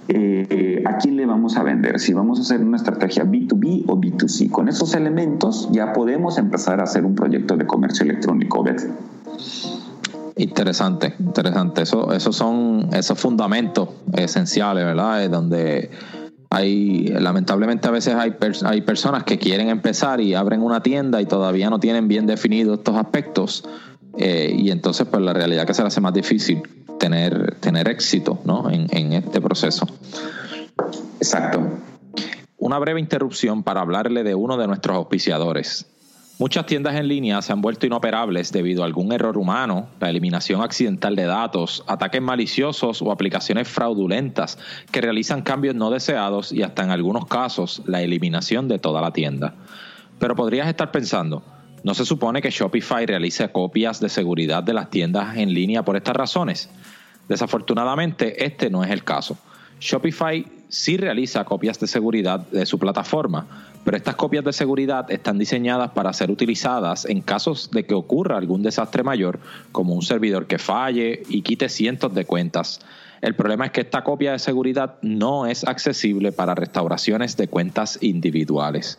eh, 0.08 0.82
a 0.86 0.98
quién 0.98 1.16
le 1.16 1.24
vamos 1.24 1.56
a 1.56 1.62
vender, 1.62 1.98
si 1.98 2.12
vamos 2.12 2.38
a 2.38 2.42
hacer 2.42 2.60
una 2.60 2.76
estrategia 2.76 3.24
B2B 3.24 3.84
o 3.88 3.96
B2C. 3.96 4.50
Con 4.50 4.68
esos 4.68 4.94
elementos 4.94 5.68
ya 5.72 5.92
podemos 5.92 6.36
empezar 6.38 6.80
a 6.80 6.84
hacer 6.84 7.04
un 7.04 7.14
proyecto 7.14 7.56
de 7.56 7.66
comercio 7.66 8.04
electrónico. 8.04 8.64
Interesante, 10.36 11.14
interesante. 11.18 11.82
Eso, 11.82 12.12
esos 12.12 12.36
son 12.36 12.88
esos 12.92 13.18
fundamentos 13.18 13.88
esenciales, 14.12 14.84
¿verdad? 14.84 15.30
donde 15.30 15.90
hay, 16.50 17.08
lamentablemente 17.08 17.88
a 17.88 17.90
veces 17.90 18.14
hay, 18.14 18.34
hay 18.64 18.80
personas 18.82 19.24
que 19.24 19.38
quieren 19.38 19.68
empezar 19.68 20.20
y 20.20 20.34
abren 20.34 20.60
una 20.60 20.82
tienda 20.82 21.20
y 21.22 21.26
todavía 21.26 21.70
no 21.70 21.80
tienen 21.80 22.08
bien 22.08 22.26
definidos 22.26 22.78
estos 22.78 22.96
aspectos. 22.96 23.64
Eh, 24.16 24.54
y 24.56 24.70
entonces, 24.70 25.06
pues 25.10 25.22
la 25.22 25.32
realidad 25.32 25.66
que 25.66 25.74
se 25.74 25.82
le 25.82 25.88
hace 25.88 26.00
más 26.00 26.14
difícil 26.14 26.62
tener, 27.04 27.56
tener 27.56 27.86
éxito 27.88 28.40
¿no? 28.46 28.70
en, 28.70 28.86
en 28.90 29.12
este 29.12 29.38
proceso. 29.42 29.86
Exacto. 31.18 31.60
Una 32.56 32.78
breve 32.78 32.98
interrupción 32.98 33.62
para 33.62 33.82
hablarle 33.82 34.24
de 34.24 34.34
uno 34.34 34.56
de 34.56 34.66
nuestros 34.66 34.96
auspiciadores. 34.96 35.86
Muchas 36.38 36.64
tiendas 36.64 36.94
en 36.94 37.06
línea 37.06 37.42
se 37.42 37.52
han 37.52 37.60
vuelto 37.60 37.84
inoperables 37.84 38.52
debido 38.52 38.82
a 38.82 38.86
algún 38.86 39.12
error 39.12 39.36
humano, 39.36 39.88
la 40.00 40.08
eliminación 40.08 40.62
accidental 40.62 41.14
de 41.14 41.26
datos, 41.26 41.84
ataques 41.86 42.22
maliciosos 42.22 43.02
o 43.02 43.12
aplicaciones 43.12 43.68
fraudulentas 43.68 44.58
que 44.90 45.02
realizan 45.02 45.42
cambios 45.42 45.74
no 45.74 45.90
deseados 45.90 46.52
y 46.52 46.62
hasta 46.62 46.84
en 46.84 46.90
algunos 46.90 47.26
casos 47.26 47.82
la 47.84 48.00
eliminación 48.00 48.66
de 48.66 48.78
toda 48.78 49.02
la 49.02 49.12
tienda. 49.12 49.56
Pero 50.18 50.34
podrías 50.34 50.68
estar 50.68 50.90
pensando, 50.90 51.42
¿no 51.82 51.92
se 51.92 52.06
supone 52.06 52.40
que 52.40 52.50
Shopify 52.50 53.04
realice 53.04 53.46
copias 53.52 54.00
de 54.00 54.08
seguridad 54.08 54.62
de 54.62 54.72
las 54.72 54.88
tiendas 54.88 55.36
en 55.36 55.52
línea 55.52 55.84
por 55.84 55.96
estas 55.96 56.16
razones? 56.16 56.70
Desafortunadamente, 57.28 58.44
este 58.44 58.70
no 58.70 58.84
es 58.84 58.90
el 58.90 59.04
caso. 59.04 59.36
Shopify 59.80 60.46
sí 60.68 60.96
realiza 60.96 61.44
copias 61.44 61.78
de 61.78 61.86
seguridad 61.86 62.40
de 62.40 62.66
su 62.66 62.78
plataforma, 62.78 63.46
pero 63.84 63.96
estas 63.96 64.16
copias 64.16 64.44
de 64.44 64.52
seguridad 64.52 65.10
están 65.10 65.38
diseñadas 65.38 65.90
para 65.90 66.12
ser 66.12 66.30
utilizadas 66.30 67.04
en 67.04 67.20
casos 67.20 67.70
de 67.70 67.84
que 67.84 67.94
ocurra 67.94 68.38
algún 68.38 68.62
desastre 68.62 69.02
mayor, 69.02 69.38
como 69.72 69.94
un 69.94 70.02
servidor 70.02 70.46
que 70.46 70.58
falle 70.58 71.22
y 71.28 71.42
quite 71.42 71.68
cientos 71.68 72.14
de 72.14 72.24
cuentas. 72.24 72.80
El 73.20 73.34
problema 73.34 73.66
es 73.66 73.72
que 73.72 73.80
esta 73.82 74.04
copia 74.04 74.32
de 74.32 74.38
seguridad 74.38 74.96
no 75.00 75.46
es 75.46 75.64
accesible 75.64 76.32
para 76.32 76.54
restauraciones 76.54 77.36
de 77.36 77.48
cuentas 77.48 77.98
individuales. 78.02 78.98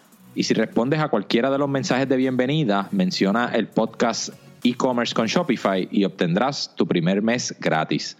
y 0.33 0.43
si 0.43 0.53
respondes 0.53 0.99
a 0.99 1.09
cualquiera 1.09 1.49
de 1.49 1.57
los 1.57 1.69
mensajes 1.69 2.07
de 2.07 2.15
bienvenida, 2.15 2.87
menciona 2.91 3.51
el 3.53 3.67
podcast 3.67 4.29
e-commerce 4.63 5.13
con 5.13 5.27
Shopify 5.27 5.87
y 5.91 6.05
obtendrás 6.05 6.73
tu 6.75 6.87
primer 6.87 7.21
mes 7.21 7.55
gratis. 7.59 8.17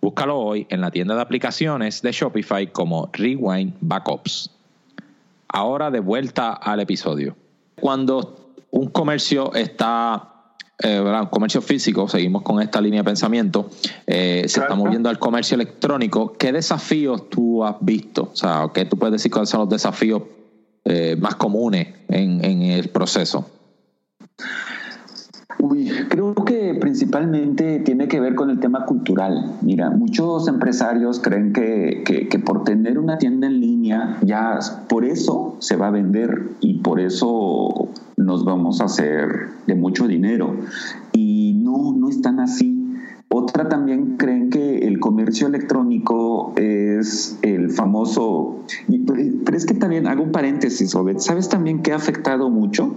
Búscalo 0.00 0.38
hoy 0.38 0.66
en 0.68 0.80
la 0.80 0.90
tienda 0.90 1.14
de 1.14 1.22
aplicaciones 1.22 2.02
de 2.02 2.12
Shopify 2.12 2.70
como 2.70 3.08
Rewind 3.12 3.74
Backups. 3.80 4.50
Ahora 5.48 5.90
de 5.90 6.00
vuelta 6.00 6.52
al 6.52 6.80
episodio. 6.80 7.36
Cuando 7.80 8.52
un 8.70 8.88
comercio 8.88 9.54
está 9.54 10.32
eh, 10.80 11.00
un 11.00 11.26
comercio 11.26 11.62
físico, 11.62 12.08
seguimos 12.08 12.42
con 12.42 12.60
esta 12.60 12.80
línea 12.80 13.00
de 13.00 13.04
pensamiento, 13.04 13.70
eh, 14.06 14.44
se 14.48 14.60
está 14.60 14.74
moviendo 14.74 15.08
al 15.08 15.18
comercio 15.18 15.54
electrónico, 15.54 16.34
¿qué 16.34 16.52
desafíos 16.52 17.30
tú 17.30 17.64
has 17.64 17.76
visto? 17.80 18.30
O 18.32 18.36
sea, 18.36 18.68
¿qué 18.74 18.84
tú 18.84 18.98
puedes 18.98 19.12
decir 19.12 19.30
cuáles 19.30 19.48
son 19.48 19.60
los 19.60 19.68
desafíos 19.68 20.22
eh, 20.84 21.16
más 21.16 21.36
comunes 21.36 21.88
en, 22.08 22.62
el 22.62 22.88
proceso? 22.90 23.50
Uy, 25.58 25.90
creo 26.08 26.34
que 26.34 26.76
principalmente 26.78 27.78
tiene 27.80 28.06
que 28.08 28.20
ver 28.20 28.34
con 28.34 28.50
el 28.50 28.60
tema 28.60 28.84
cultural. 28.84 29.56
Mira, 29.62 29.90
muchos 29.90 30.46
empresarios 30.46 31.20
creen 31.20 31.52
que, 31.52 32.02
que, 32.04 32.28
que, 32.28 32.38
por 32.38 32.64
tener 32.64 32.98
una 32.98 33.16
tienda 33.16 33.46
en 33.46 33.60
línea, 33.60 34.18
ya 34.22 34.58
por 34.88 35.04
eso 35.04 35.56
se 35.60 35.76
va 35.76 35.88
a 35.88 35.90
vender 35.90 36.50
y 36.60 36.78
por 36.78 37.00
eso 37.00 37.88
nos 38.16 38.44
vamos 38.44 38.80
a 38.80 38.84
hacer 38.84 39.48
de 39.66 39.74
mucho 39.74 40.06
dinero. 40.06 40.56
Y 41.12 41.54
no, 41.62 41.94
no 41.96 42.08
es 42.08 42.20
tan 42.20 42.40
así. 42.40 42.83
Otra 43.36 43.68
también 43.68 44.16
creen 44.16 44.48
que 44.48 44.86
el 44.86 45.00
comercio 45.00 45.48
electrónico 45.48 46.52
es 46.54 47.36
el 47.42 47.72
famoso, 47.72 48.60
pero 49.44 49.56
es 49.56 49.66
que 49.66 49.74
también 49.74 50.06
hago 50.06 50.22
un 50.22 50.30
paréntesis, 50.30 50.94
Obed, 50.94 51.18
¿sabes 51.18 51.48
también 51.48 51.82
que 51.82 51.90
ha 51.90 51.96
afectado 51.96 52.48
mucho? 52.48 52.94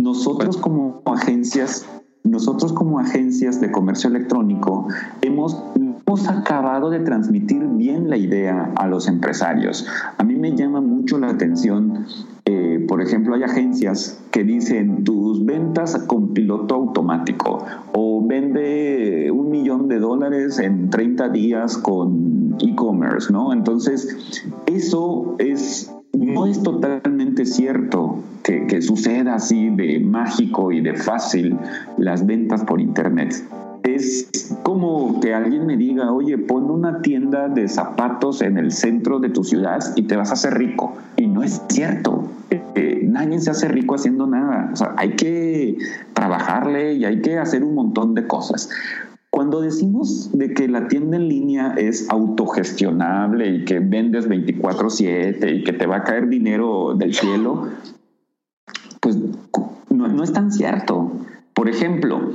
Nosotros 0.00 0.56
como 0.56 1.02
agencias, 1.04 1.84
nosotros 2.22 2.72
como 2.72 2.98
agencias 2.98 3.60
de 3.60 3.70
comercio 3.70 4.08
electrónico 4.08 4.88
hemos, 5.20 5.62
hemos 5.76 6.26
acabado 6.26 6.88
de 6.88 7.00
transmitir 7.00 7.66
bien 7.66 8.08
la 8.08 8.16
idea 8.16 8.72
a 8.76 8.86
los 8.86 9.08
empresarios. 9.08 9.86
A 10.16 10.24
mí 10.24 10.36
me 10.36 10.56
llama 10.56 10.80
mucho 10.80 11.18
la 11.18 11.28
atención, 11.28 12.06
eh, 12.46 12.84
por 12.86 13.00
ejemplo, 13.00 13.34
hay 13.34 13.42
agencias 13.42 14.22
que 14.30 14.44
dicen 14.44 15.02
tus 15.02 15.44
ventas 15.46 15.96
con 16.06 16.34
piloto 16.34 16.74
automático 16.74 17.64
o 17.94 18.22
vende 18.26 19.30
un 19.30 19.50
millón 19.50 19.88
de 19.88 19.98
dólares 19.98 20.58
en 20.58 20.90
30 20.90 21.30
días 21.30 21.78
con 21.78 22.56
e-commerce, 22.60 23.32
¿no? 23.32 23.52
Entonces, 23.52 24.42
eso 24.66 25.36
es 25.38 25.90
no 26.12 26.46
es 26.46 26.62
totalmente 26.62 27.44
cierto 27.44 28.20
que, 28.42 28.66
que, 28.66 28.82
suceda 28.82 29.34
así 29.34 29.70
de 29.70 29.98
mágico 29.98 30.70
y 30.70 30.80
de 30.80 30.94
fácil 30.94 31.56
las 31.96 32.24
ventas 32.24 32.62
por 32.64 32.80
Internet 32.80 33.34
es 33.84 34.56
como 34.62 35.20
que 35.20 35.34
alguien 35.34 35.66
me 35.66 35.76
diga, 35.76 36.12
oye, 36.12 36.38
pon 36.38 36.70
una 36.70 37.02
tienda 37.02 37.48
de 37.48 37.68
zapatos 37.68 38.42
en 38.42 38.58
el 38.58 38.72
centro 38.72 39.20
de 39.20 39.28
tu 39.28 39.44
ciudad 39.44 39.80
y 39.94 40.02
te 40.02 40.16
vas 40.16 40.30
a 40.30 40.34
hacer 40.34 40.54
rico. 40.54 40.96
Y 41.16 41.26
no 41.26 41.42
es 41.42 41.62
cierto. 41.68 42.28
Eh, 42.50 42.62
eh, 42.74 43.00
nadie 43.04 43.40
se 43.40 43.50
hace 43.50 43.68
rico 43.68 43.94
haciendo 43.94 44.26
nada. 44.26 44.72
Hay 44.96 45.10
que 45.16 45.78
trabajarle 46.14 46.94
y 46.94 47.04
hay 47.04 47.20
que 47.20 47.38
hacer 47.38 47.62
un 47.62 47.74
montón 47.74 48.14
de 48.14 48.26
cosas. 48.26 48.70
Cuando 49.34 49.60
decimos 49.60 50.30
de 50.32 50.54
que 50.54 50.68
la 50.68 50.86
tienda 50.86 51.16
en 51.16 51.28
línea 51.28 51.74
es 51.76 52.08
autogestionable 52.08 53.48
y 53.48 53.64
que 53.64 53.80
vendes 53.80 54.28
24/7 54.28 55.56
y 55.56 55.64
que 55.64 55.72
te 55.72 55.86
va 55.86 55.96
a 55.96 56.04
caer 56.04 56.28
dinero 56.28 56.94
del 56.94 57.14
cielo, 57.14 57.68
pues 59.00 59.18
no, 59.90 60.22
es 60.22 60.32
tan 60.32 60.52
cierto. 60.52 61.10
Por 61.52 61.68
ejemplo, 61.68 62.30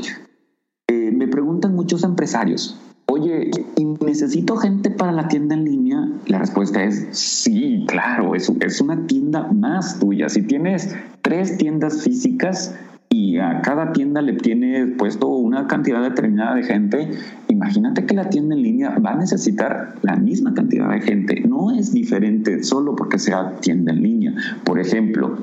muchos 1.79 2.03
empresarios, 2.03 2.77
oye, 3.05 3.51
¿y 3.77 3.85
necesito 3.85 4.57
gente 4.57 4.89
para 4.89 5.13
la 5.13 5.29
tienda 5.29 5.55
en 5.55 5.63
línea? 5.63 6.09
La 6.27 6.37
respuesta 6.37 6.83
es 6.83 7.07
sí, 7.11 7.85
claro, 7.87 8.35
es, 8.35 8.51
es 8.59 8.81
una 8.81 9.07
tienda 9.07 9.47
más 9.53 9.97
tuya. 9.97 10.27
Si 10.27 10.41
tienes 10.41 10.93
tres 11.21 11.57
tiendas 11.57 12.03
físicas 12.03 12.75
y 13.09 13.37
a 13.37 13.61
cada 13.61 13.93
tienda 13.93 14.21
le 14.21 14.33
tienes 14.33 14.89
puesto 14.97 15.29
una 15.29 15.67
cantidad 15.67 16.01
determinada 16.01 16.55
de 16.55 16.63
gente, 16.63 17.11
imagínate 17.47 18.05
que 18.05 18.13
la 18.13 18.29
tienda 18.29 18.55
en 18.55 18.61
línea 18.61 18.99
va 18.99 19.11
a 19.11 19.15
necesitar 19.15 19.95
la 20.01 20.17
misma 20.17 20.53
cantidad 20.53 20.89
de 20.89 20.99
gente. 20.99 21.39
No 21.47 21.71
es 21.71 21.93
diferente 21.93 22.61
solo 22.63 22.93
porque 22.93 23.19
sea 23.19 23.55
tienda 23.61 23.93
en 23.93 24.03
línea. 24.03 24.33
Por 24.65 24.81
ejemplo, 24.81 25.37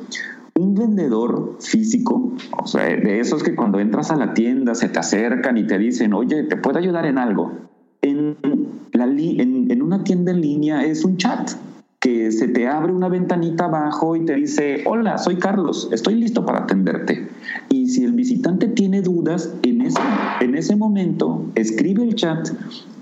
un 0.57 0.75
vendedor 0.75 1.57
físico, 1.61 2.33
o 2.57 2.67
sea, 2.67 2.85
de 2.85 3.21
esos 3.21 3.43
que 3.43 3.55
cuando 3.55 3.79
entras 3.79 4.11
a 4.11 4.17
la 4.17 4.35
tienda 4.35 4.75
se 4.75 4.89
te 4.89 4.99
acercan 4.99 5.59
y 5.59 5.67
te 5.67 5.79
dicen, 5.79 6.15
oye, 6.15 6.45
¿te 6.45 6.57
puedo 6.57 6.79
ayudar 6.79 7.07
en 7.07 7.19
algo? 7.19 7.53
En, 8.03 8.37
una 9.83 10.03
tienda 10.03 10.33
en 10.33 10.41
línea 10.41 10.85
es 10.85 11.05
un 11.05 11.17
chat 11.17 11.51
que 12.01 12.33
se 12.33 12.49
te 12.49 12.67
abre 12.67 12.93
una 12.93 13.09
ventanita 13.09 13.67
abajo 13.67 14.17
y 14.17 14.25
te 14.25 14.35
dice, 14.35 14.83
hola, 14.87 15.19
soy 15.19 15.37
Carlos, 15.37 15.89
estoy 15.93 16.15
listo 16.17 16.45
para 16.45 16.61
atenderte. 16.61 17.29
Y 17.69 17.89
si 17.89 18.05
el 18.05 18.13
visitante 18.13 18.69
tiene 18.69 19.03
dudas, 19.03 19.55
en 19.63 19.83
ese, 19.83 20.01
en 20.41 20.57
ese 20.57 20.75
momento 20.75 21.45
escribe 21.55 22.03
el 22.03 22.15
chat 22.17 22.49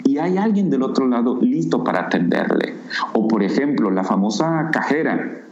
y 0.04 0.18
hay 0.18 0.36
alguien 0.36 0.68
del 0.68 0.82
otro 0.82 1.06
lado 1.08 1.38
listo 1.40 1.84
para 1.84 2.06
atenderle. 2.06 2.74
O 3.14 3.26
por 3.28 3.42
ejemplo, 3.42 3.90
la 3.90 4.04
famosa 4.04 4.68
cajera 4.72 5.43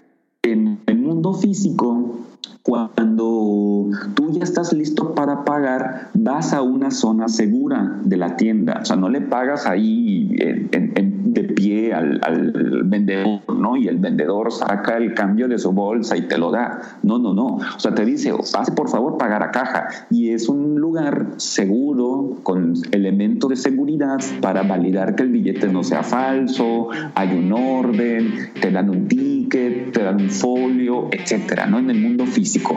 en 0.44 0.80
el 0.86 0.98
mundo 0.98 1.34
físico, 1.34 2.18
cuando 2.62 3.90
tú 4.14 4.32
ya 4.32 4.42
estás 4.42 4.72
listo 4.72 5.14
para 5.14 5.44
pagar, 5.44 6.10
vas 6.14 6.52
a 6.52 6.62
una 6.62 6.90
zona 6.90 7.28
segura 7.28 8.00
de 8.02 8.16
la 8.16 8.36
tienda. 8.36 8.80
O 8.82 8.84
sea, 8.84 8.96
no 8.96 9.08
le 9.08 9.20
pagas 9.20 9.66
ahí 9.66 10.34
de 10.34 11.41
pie 11.54 11.92
al, 11.92 12.20
al, 12.22 12.82
vendedor, 12.84 13.40
¿no? 13.48 13.76
Y 13.76 13.88
el 13.88 13.98
vendedor 13.98 14.52
saca 14.52 14.96
el 14.96 15.14
cambio 15.14 15.48
de 15.48 15.58
su 15.58 15.72
bolsa 15.72 16.16
y 16.16 16.22
te 16.22 16.38
lo 16.38 16.50
da. 16.50 16.98
No, 17.02 17.18
no, 17.18 17.34
no. 17.34 17.56
O 17.56 17.80
sea, 17.80 17.94
te 17.94 18.04
dice, 18.04 18.32
pase 18.52 18.72
por 18.72 18.88
favor 18.88 19.18
pagar 19.18 19.42
a 19.42 19.50
caja. 19.50 19.88
Y 20.10 20.30
es 20.30 20.48
un 20.48 20.80
lugar 20.80 21.28
seguro, 21.36 22.38
con 22.42 22.74
elementos 22.90 23.50
de 23.50 23.56
seguridad 23.56 24.18
para 24.40 24.62
validar 24.62 25.14
que 25.14 25.22
el 25.22 25.30
billete 25.30 25.68
no 25.68 25.82
sea 25.84 26.02
falso, 26.02 26.88
hay 27.14 27.36
un 27.36 27.52
orden, 27.52 28.50
te 28.60 28.70
dan 28.70 28.90
un 28.90 29.08
ticket, 29.08 29.92
te 29.92 30.02
dan 30.02 30.20
un 30.20 30.30
folio, 30.30 31.08
etcétera, 31.10 31.66
¿no? 31.66 31.78
En 31.78 31.90
el 31.90 32.00
mundo 32.00 32.26
físico 32.26 32.72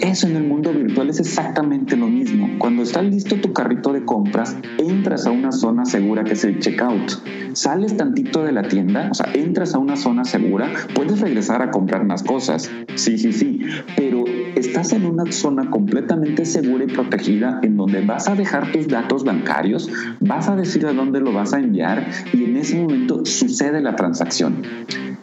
eso 0.00 0.26
en 0.26 0.36
el 0.36 0.44
mundo 0.44 0.72
virtual 0.72 1.10
es 1.10 1.20
exactamente 1.20 1.96
lo 1.96 2.06
mismo. 2.06 2.48
Cuando 2.58 2.82
está 2.82 3.02
listo 3.02 3.36
tu 3.36 3.52
carrito 3.52 3.92
de 3.92 4.04
compras, 4.04 4.56
entras 4.78 5.26
a 5.26 5.30
una 5.30 5.52
zona 5.52 5.84
segura 5.84 6.24
que 6.24 6.32
es 6.32 6.44
el 6.44 6.58
checkout. 6.58 7.22
Sales 7.52 7.96
tantito 8.12 8.44
de 8.44 8.52
la 8.52 8.62
tienda, 8.62 9.08
o 9.10 9.14
sea, 9.14 9.32
entras 9.32 9.74
a 9.74 9.78
una 9.78 9.96
zona 9.96 10.24
segura, 10.26 10.70
puedes 10.94 11.20
regresar 11.20 11.62
a 11.62 11.70
comprar 11.70 12.04
más 12.04 12.22
cosas. 12.22 12.70
Sí, 12.94 13.16
sí, 13.16 13.32
sí, 13.32 13.62
pero 13.96 14.24
estás 14.54 14.92
en 14.92 15.06
una 15.06 15.32
zona 15.32 15.70
completamente 15.70 16.44
segura 16.44 16.84
y 16.84 16.88
protegida 16.88 17.60
en 17.62 17.78
donde 17.78 18.04
vas 18.04 18.28
a 18.28 18.34
dejar 18.34 18.70
tus 18.70 18.86
datos 18.86 19.24
bancarios, 19.24 19.90
vas 20.20 20.46
a 20.50 20.56
decir 20.56 20.86
a 20.86 20.92
dónde 20.92 21.20
lo 21.20 21.32
vas 21.32 21.54
a 21.54 21.58
enviar 21.58 22.06
y 22.34 22.44
en 22.44 22.56
ese 22.56 22.82
momento 22.82 23.24
sucede 23.24 23.80
la 23.80 23.96
transacción. 23.96 24.62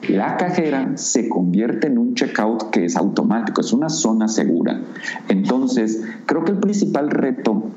La 0.07 0.37
cajera 0.37 0.93
se 0.95 1.29
convierte 1.29 1.85
en 1.85 1.99
un 1.99 2.15
checkout 2.15 2.71
que 2.71 2.85
es 2.85 2.95
automático, 2.95 3.61
es 3.61 3.71
una 3.71 3.89
zona 3.89 4.27
segura. 4.27 4.81
Entonces, 5.27 6.03
creo 6.25 6.43
que 6.43 6.53
el 6.53 6.57
principal 6.57 7.11
reto 7.11 7.69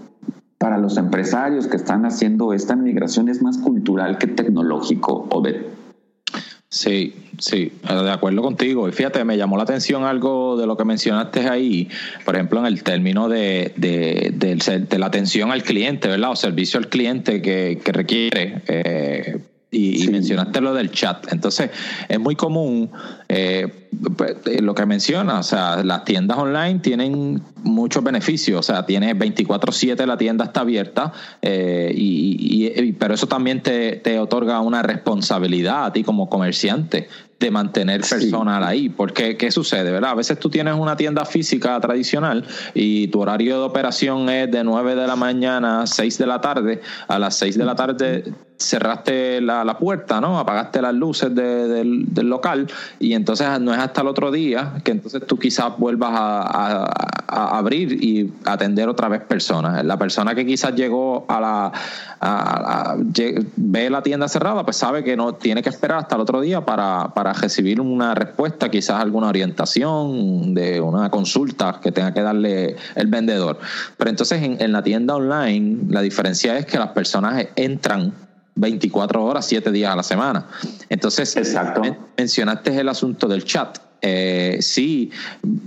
para 0.63 0.79
los 0.79 0.97
empresarios 0.97 1.67
que 1.67 1.77
están 1.77 2.07
haciendo 2.07 2.53
esta 2.53 2.77
migración 2.77 3.29
es 3.29 3.43
más 3.43 3.59
cultural 3.59 4.17
que 4.17 4.29
tecnológico, 4.29 5.27
Obed. 5.31 5.57
Sí, 6.69 7.17
sí, 7.37 7.73
de 7.83 8.11
acuerdo 8.13 8.43
contigo. 8.43 8.89
Y 8.89 8.93
fíjate, 8.93 9.25
me 9.25 9.37
llamó 9.37 9.57
la 9.57 9.65
atención 9.65 10.05
algo 10.05 10.57
de 10.57 10.69
lo 10.69 10.77
que 10.77 10.85
mencionaste 10.85 11.49
ahí, 11.49 11.89
por 12.25 12.37
ejemplo, 12.37 12.61
en 12.61 12.67
el 12.67 12.85
término 12.85 13.29
de, 13.29 13.73
de, 13.77 14.99
la 14.99 15.07
atención 15.07 15.51
al 15.51 15.65
cliente, 15.65 16.07
¿verdad? 16.07 16.31
O 16.31 16.37
servicio 16.37 16.79
al 16.79 16.89
cliente 16.89 17.43
que, 17.43 17.83
requiere. 17.85 18.63
Eh, 18.69 19.41
y, 19.73 20.07
mencionaste 20.09 20.61
lo 20.61 20.75
del 20.75 20.93
chat. 20.93 21.33
Entonces, 21.33 21.71
es 22.09 22.21
muy 22.21 22.37
común 22.37 22.91
eh, 23.35 23.67
pues, 24.15 24.37
eh, 24.45 24.61
lo 24.61 24.75
que 24.75 24.85
menciona, 24.85 25.39
o 25.39 25.43
sea, 25.43 25.83
las 25.83 26.05
tiendas 26.05 26.37
online 26.37 26.81
tienen 26.81 27.43
muchos 27.63 28.05
beneficios, 28.05 28.61
o 28.61 28.63
sea, 28.63 28.85
tiene 28.85 29.15
24/7 29.15 30.05
la 30.05 30.19
tienda 30.19 30.45
está 30.45 30.61
abierta, 30.61 31.15
eh, 31.41 31.91
y, 31.97 32.93
pero 32.93 33.15
eso 33.15 33.29
también 33.29 33.63
te, 33.63 33.97
te 33.97 34.19
otorga 34.19 34.61
una 34.61 34.83
responsabilidad 34.83 35.87
a 35.87 35.93
ti 35.95 36.05
como 36.05 36.29
comerciante 36.29 37.09
de 37.43 37.51
mantener 37.51 38.01
personal 38.01 38.65
ahí. 38.65 38.89
Porque, 38.89 39.37
¿qué 39.37 39.51
sucede? 39.51 39.91
¿verdad? 39.91 40.11
A 40.11 40.15
veces 40.15 40.39
tú 40.39 40.49
tienes 40.49 40.75
una 40.75 40.97
tienda 40.97 41.25
física 41.27 41.79
tradicional 41.81 42.47
y 42.73 43.09
tu 43.09 43.21
horario 43.21 43.59
de 43.59 43.65
operación 43.65 44.29
es 44.31 44.51
de 44.51 44.65
9 44.65 44.95
de 44.95 45.07
la 45.07 45.17
mañana 45.17 45.83
a 45.83 45.87
6 45.87 46.19
de 46.19 46.27
la 46.27 46.41
tarde. 46.41 46.81
A 47.09 47.19
las 47.19 47.37
6 47.37 47.59
de 47.59 47.65
la 47.65 47.75
tarde 47.75 48.25
cerraste 48.57 49.41
la, 49.41 49.65
la 49.65 49.77
puerta, 49.77 50.21
¿no? 50.21 50.39
Apagaste 50.39 50.81
las 50.81 50.95
luces 50.95 51.35
del, 51.35 52.05
del, 52.07 52.29
local 52.29 52.69
y 53.01 53.13
entonces 53.23 53.61
no 53.61 53.73
es 53.73 53.79
hasta 53.79 54.01
el 54.01 54.09
otro 54.09 54.33
día 54.33 54.75
que 54.83 54.91
entonces 54.91 55.25
tú 55.29 55.39
quizás 55.39 55.79
vuelvas 55.79 56.11
a, 56.13 56.93
abrir 57.29 57.93
y 58.05 58.31
atender 58.45 58.89
otra 58.89 59.09
vez 59.09 59.23
personas. 59.23 59.83
La 59.85 59.97
persona 59.97 60.35
que 60.35 60.45
quizás 60.45 60.75
llegó 60.75 61.25
a 61.29 61.41
la... 61.41 61.73
Ve 63.57 63.89
la 63.91 64.03
tienda 64.03 64.29
cerrada, 64.29 64.65
pues 64.65 64.77
sabe 64.77 65.03
que 65.03 65.17
no 65.17 65.35
tiene 65.35 65.63
que 65.63 65.69
esperar 65.69 65.99
hasta 65.99 66.17
el 66.17 66.21
otro 66.21 66.41
día 66.41 66.65
para, 66.65 67.15
para 67.15 67.33
recibir 67.33 67.81
una 67.81 68.15
respuesta, 68.15 68.71
quizás 68.71 69.01
alguna 69.01 69.29
orientación 69.29 70.53
de 70.53 70.81
una 70.81 71.09
consulta 71.11 71.81
que 71.81 71.93
tenga 71.93 72.13
que 72.13 72.23
darle 72.23 72.77
el 72.97 73.07
vendedor. 73.07 73.59
Pero 73.97 74.11
entonces 74.11 74.43
en, 74.43 74.73
la 74.73 74.83
tienda 74.83 75.15
online 75.15 75.85
la 75.89 76.03
diferencia 76.03 76.59
es 76.59 76.67
que 76.67 76.77
las 76.77 76.89
personas 76.89 77.47
entran 77.57 78.13
24 78.55 79.25
horas, 79.25 79.47
7 79.47 79.71
días 79.73 79.93
a 79.93 79.97
la 79.97 80.03
semana. 80.03 80.47
Entonces, 80.89 81.37
Exacto. 81.37 81.83
mencionaste 82.17 82.79
el 82.79 82.89
asunto 82.89 83.29
del 83.29 83.45
chat. 83.45 83.79
Eh, 84.05 84.59
sí, 84.61 85.13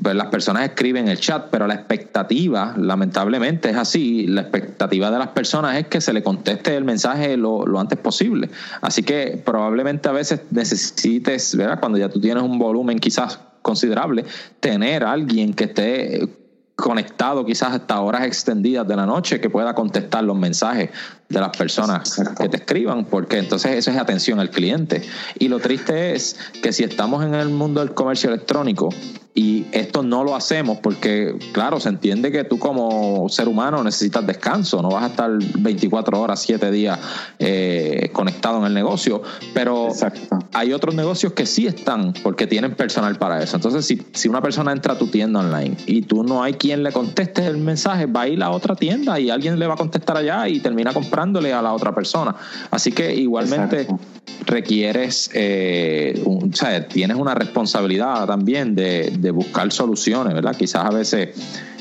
pues 0.04 0.13
las 0.13 0.28
personas 0.28 0.63
escriben 0.63 1.08
el 1.08 1.17
chat, 1.17 1.48
pero 1.50 1.67
la 1.67 1.76
expectativa, 1.76 2.76
lamentablemente 2.78 3.69
es 3.69 3.78
así, 3.78 4.28
la 4.28 4.41
expectativa 4.41 5.10
de 5.10 5.17
las 5.17 5.30
personas 5.30 5.78
es 5.78 5.88
que 5.88 6.02
se 6.02 6.12
le 6.12 6.21
conteste 6.21 6.76
el 6.76 6.84
mensaje 6.84 7.38
lo, 7.38 7.65
lo 7.65 7.80
antes 7.80 7.98
posible. 7.98 8.50
Así 8.82 9.04
que 9.04 9.41
probablemente 9.43 10.10
a 10.10 10.12
veces 10.12 10.41
necesites, 10.52 11.56
¿verdad? 11.56 11.80
Cuando 11.80 11.98
ya 11.98 12.10
tú 12.10 12.19
tienes 12.19 12.43
un 12.43 12.60
volumen 12.60 13.00
quizás 13.00 13.39
considerable, 13.62 14.26
tener 14.60 15.06
a 15.06 15.13
alguien 15.13 15.54
que 15.54 15.63
esté 15.63 16.28
conectado 16.75 17.45
quizás 17.45 17.73
hasta 17.73 18.01
horas 18.01 18.25
extendidas 18.25 18.88
de 18.88 18.95
la 18.95 19.05
noche 19.05 19.39
que 19.39 19.49
pueda 19.49 19.73
contestar 19.73 20.23
los 20.23 20.38
mensajes 20.38 20.89
de 21.29 21.39
las 21.39 21.55
personas 21.57 22.21
que 22.38 22.49
te 22.49 22.57
escriban, 22.57 23.05
porque 23.05 23.39
entonces 23.39 23.71
eso 23.73 23.91
es 23.91 23.97
atención 23.97 24.39
al 24.39 24.49
cliente. 24.49 25.01
Y 25.39 25.47
lo 25.47 25.59
triste 25.59 26.13
es 26.13 26.38
que 26.61 26.71
si 26.71 26.83
estamos 26.83 27.23
en 27.23 27.33
el 27.33 27.49
mundo 27.49 27.79
del 27.79 27.93
comercio 27.93 28.29
electrónico, 28.29 28.89
Y 29.38 29.65
esto 29.73 30.01
no 30.01 30.23
lo 30.23 30.33
hacemos 30.33 30.77
porque, 30.77 31.38
claro, 31.51 31.81
se 31.81 31.89
entiende 31.89 32.31
que 32.31 32.45
tú 32.45 32.57
como 32.57 33.27
ser 33.27 33.49
humano 33.49 33.83
necesitas 33.83 34.25
descanso, 34.25 34.81
no 34.81 34.88
vas 34.91 35.03
a 35.03 35.07
estar 35.07 35.29
24 35.59 36.21
horas, 36.21 36.41
7 36.41 36.71
días 36.71 36.97
eh, 37.39 38.09
conectado 38.13 38.59
en 38.59 38.63
el 38.63 38.73
negocio, 38.73 39.23
pero 39.53 39.89
hay 40.53 40.71
otros 40.71 40.95
negocios 40.95 41.33
que 41.33 41.45
sí 41.45 41.67
están 41.67 42.13
porque 42.23 42.47
tienen 42.47 42.75
personal 42.75 43.17
para 43.17 43.43
eso. 43.43 43.57
Entonces, 43.57 43.85
si, 43.85 44.01
si 44.13 44.29
una 44.29 44.41
persona 44.41 44.71
entra 44.71 44.93
a 44.93 44.97
tu 44.97 45.07
tienda 45.07 45.41
online 45.41 45.75
y 45.85 46.03
tú 46.03 46.23
no 46.23 46.41
hay 46.41 46.53
quien 46.53 46.64
le 46.73 46.91
conteste 46.91 47.45
el 47.45 47.58
mensaje, 47.58 48.06
va 48.06 48.21
a 48.21 48.28
ir 48.28 48.41
a 48.41 48.51
otra 48.51 48.75
tienda 48.75 49.19
y 49.19 49.30
alguien 49.30 49.60
le 49.60 49.67
va 49.67 49.73
a 49.73 49.78
contestar 49.78 50.17
allá 50.17 50.47
y 50.47 50.60
termina 50.60 50.93
comprándole 50.93 51.54
a 51.54 51.62
la 51.62 51.73
otra 51.73 51.93
persona. 51.93 52.36
Así 52.71 52.91
que 52.91 53.13
igualmente 53.13 53.88
requieres, 54.45 55.30
eh, 55.34 56.21
o 56.25 56.39
sea, 56.54 56.88
tienes 56.88 57.17
una 57.17 57.36
responsabilidad 57.36 58.25
también 58.25 58.75
de, 58.75 59.31
buscar 59.33 59.71
soluciones, 59.71 60.33
¿verdad? 60.33 60.56
Quizás 60.56 60.85
a 60.85 60.89
veces 60.89 61.29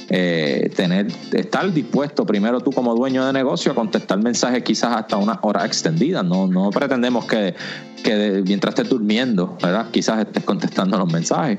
eh, 0.08 0.70
tener, 0.74 1.06
estar 1.32 1.72
dispuesto 1.72 2.26
primero 2.26 2.60
tú 2.60 2.72
como 2.72 2.94
dueño 2.94 3.24
de 3.26 3.32
negocio 3.32 3.72
a 3.72 3.74
contestar 3.74 4.18
mensajes 4.18 4.62
quizás 4.62 4.96
hasta 4.96 5.16
una 5.16 5.38
hora 5.42 5.64
extendida. 5.64 6.22
No, 6.22 6.46
no 6.46 6.70
pretendemos 6.70 7.26
que, 7.26 7.54
que 8.02 8.42
mientras 8.44 8.74
estés 8.74 8.88
durmiendo, 8.88 9.56
¿verdad? 9.62 9.86
Quizás 9.90 10.20
estés 10.20 10.44
contestando 10.44 10.98
los 10.98 11.12
mensajes, 11.12 11.58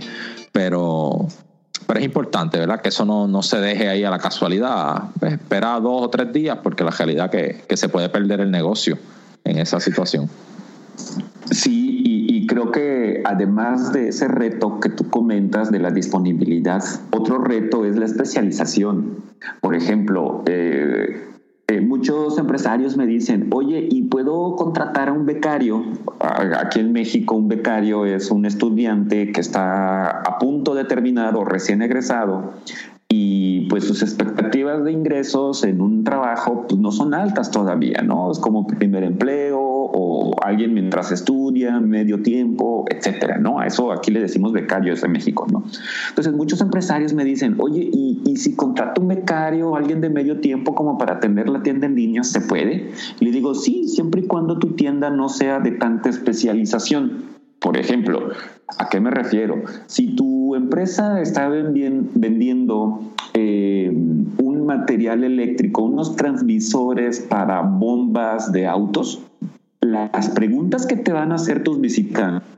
pero, 0.52 1.28
pero 1.88 2.00
es 2.00 2.06
importante, 2.06 2.58
¿verdad? 2.58 2.82
Que 2.82 2.90
eso 2.90 3.06
no, 3.06 3.28
no 3.28 3.42
se 3.42 3.60
deje 3.60 3.90
ahí 3.90 4.04
a 4.04 4.10
la 4.10 4.20
casualidad. 4.20 5.04
Pues, 5.20 5.34
espera 5.34 5.80
dos 5.80 6.04
o 6.04 6.10
tres 6.10 6.32
días 6.34 6.60
porque 6.64 6.84
la 6.84 6.92
realidad 6.92 7.30
que, 7.30 7.64
que 7.68 7.78
se 7.78 7.90
puede 7.90 8.10
perder 8.10 8.42
el 8.42 8.52
negocio 8.52 8.98
en 9.44 9.60
esa 9.60 9.80
situación. 9.80 10.30
Sí, 11.52 12.02
y, 12.04 12.48
creo 12.48 12.72
que 12.72 13.22
además 13.26 13.92
de 13.92 14.10
ese 14.10 14.28
reto 14.28 14.80
que 14.80 14.90
tú 14.90 15.10
comentas 15.10 15.72
de 15.72 15.80
la 15.80 15.90
disponibilidad, 15.90 16.84
otro 17.12 17.40
reto 17.40 17.86
es 17.86 17.96
la 17.96 18.06
especialización. 18.06 19.18
Por 19.62 19.76
ejemplo, 19.76 20.44
eh, 20.46 21.35
eh, 21.68 21.82
muchos 21.82 22.38
empresarios 22.38 22.96
me 22.96 23.08
dicen, 23.08 23.50
oye, 23.52 23.88
¿y 23.90 24.04
puedo 24.04 24.56
contratar 24.56 25.10
a 25.10 25.14
un 25.14 25.26
becario? 25.26 25.84
Aquí 26.20 26.80
en 26.80 26.92
México 26.92 27.36
un 27.36 27.48
becario 27.48 28.06
es 28.06 28.30
un 28.30 28.46
estudiante 28.46 29.32
que 29.32 29.42
está 29.42 30.10
a 30.10 30.38
punto 30.38 30.76
de 30.76 30.86
terminar 30.86 31.36
o 31.36 31.44
recién 31.44 31.82
egresado 31.82 32.54
y 33.10 33.68
pues 33.68 33.86
sus 33.86 34.04
expectativas 34.04 34.84
de 34.84 34.92
ingresos 34.92 35.64
en 35.64 35.82
un 35.82 36.04
trabajo 36.04 36.66
pues 36.68 36.80
no 36.80 36.92
son 36.92 37.14
altas 37.14 37.50
todavía, 37.50 38.02
¿no? 38.04 38.32
Es 38.32 38.40
como 38.40 38.68
primer 38.68 39.04
empleo 39.04 39.65
o 39.98 40.36
alguien 40.44 40.74
mientras 40.74 41.12
estudia, 41.14 41.80
medio 41.80 42.22
tiempo, 42.22 42.84
etcétera, 42.90 43.38
¿no? 43.38 43.60
A 43.60 43.68
eso 43.68 43.94
aquí 43.94 44.12
le 44.12 44.20
decimos 44.20 44.52
becarios 44.52 45.02
en 45.04 45.14
México, 45.14 45.48
¿no? 45.50 45.64
Entonces 46.10 46.34
muchos 46.34 46.60
empresarios 46.60 47.14
me 47.14 47.24
dicen, 47.24 47.56
oye, 47.60 47.90
¿y, 47.94 48.36
si 48.36 48.54
contrato 48.56 49.02
un 49.02 49.08
becario 49.08 49.70
o 49.70 49.76
alguien 49.78 50.02
de 50.02 50.10
medio 50.10 50.42
tiempo 50.42 50.76
como 50.76 50.98
para 50.98 51.14
atender 51.14 51.48
la 51.48 51.64
tienda 51.64 51.88
en 51.88 51.96
línea, 51.96 52.24
¿se 52.24 52.42
puede? 52.42 52.92
Le 53.22 53.32
digo, 53.32 53.56
sí, 53.56 53.88
siempre 53.88 54.22
y 54.22 54.28
cuando 54.28 54.60
tu 54.60 54.76
tienda 54.76 55.10
no 55.10 55.30
sea 55.30 55.62
de 55.62 55.72
tanta 55.72 56.10
especialización. 56.10 57.36
Por 57.60 57.78
ejemplo, 57.78 58.32
¿a 58.78 58.90
qué 58.90 59.00
me 59.00 59.12
refiero? 59.12 59.64
Si 59.88 60.16
tu 60.16 60.56
empresa 60.56 61.22
está 61.22 61.48
vendiendo 61.48 63.00
eh, 63.34 63.92
un 63.92 64.66
material 64.66 65.24
eléctrico, 65.24 65.84
unos 65.84 66.16
transmisores 66.16 67.22
para 67.22 67.62
bombas 67.62 68.52
de 68.52 68.68
autos, 68.68 69.22
las 69.82 70.30
preguntas 70.30 70.86
que 70.86 70.96
te 70.96 71.12
van 71.12 71.32
a 71.32 71.36
hacer 71.36 71.64
tus 71.64 71.80
visitantes 71.80 72.56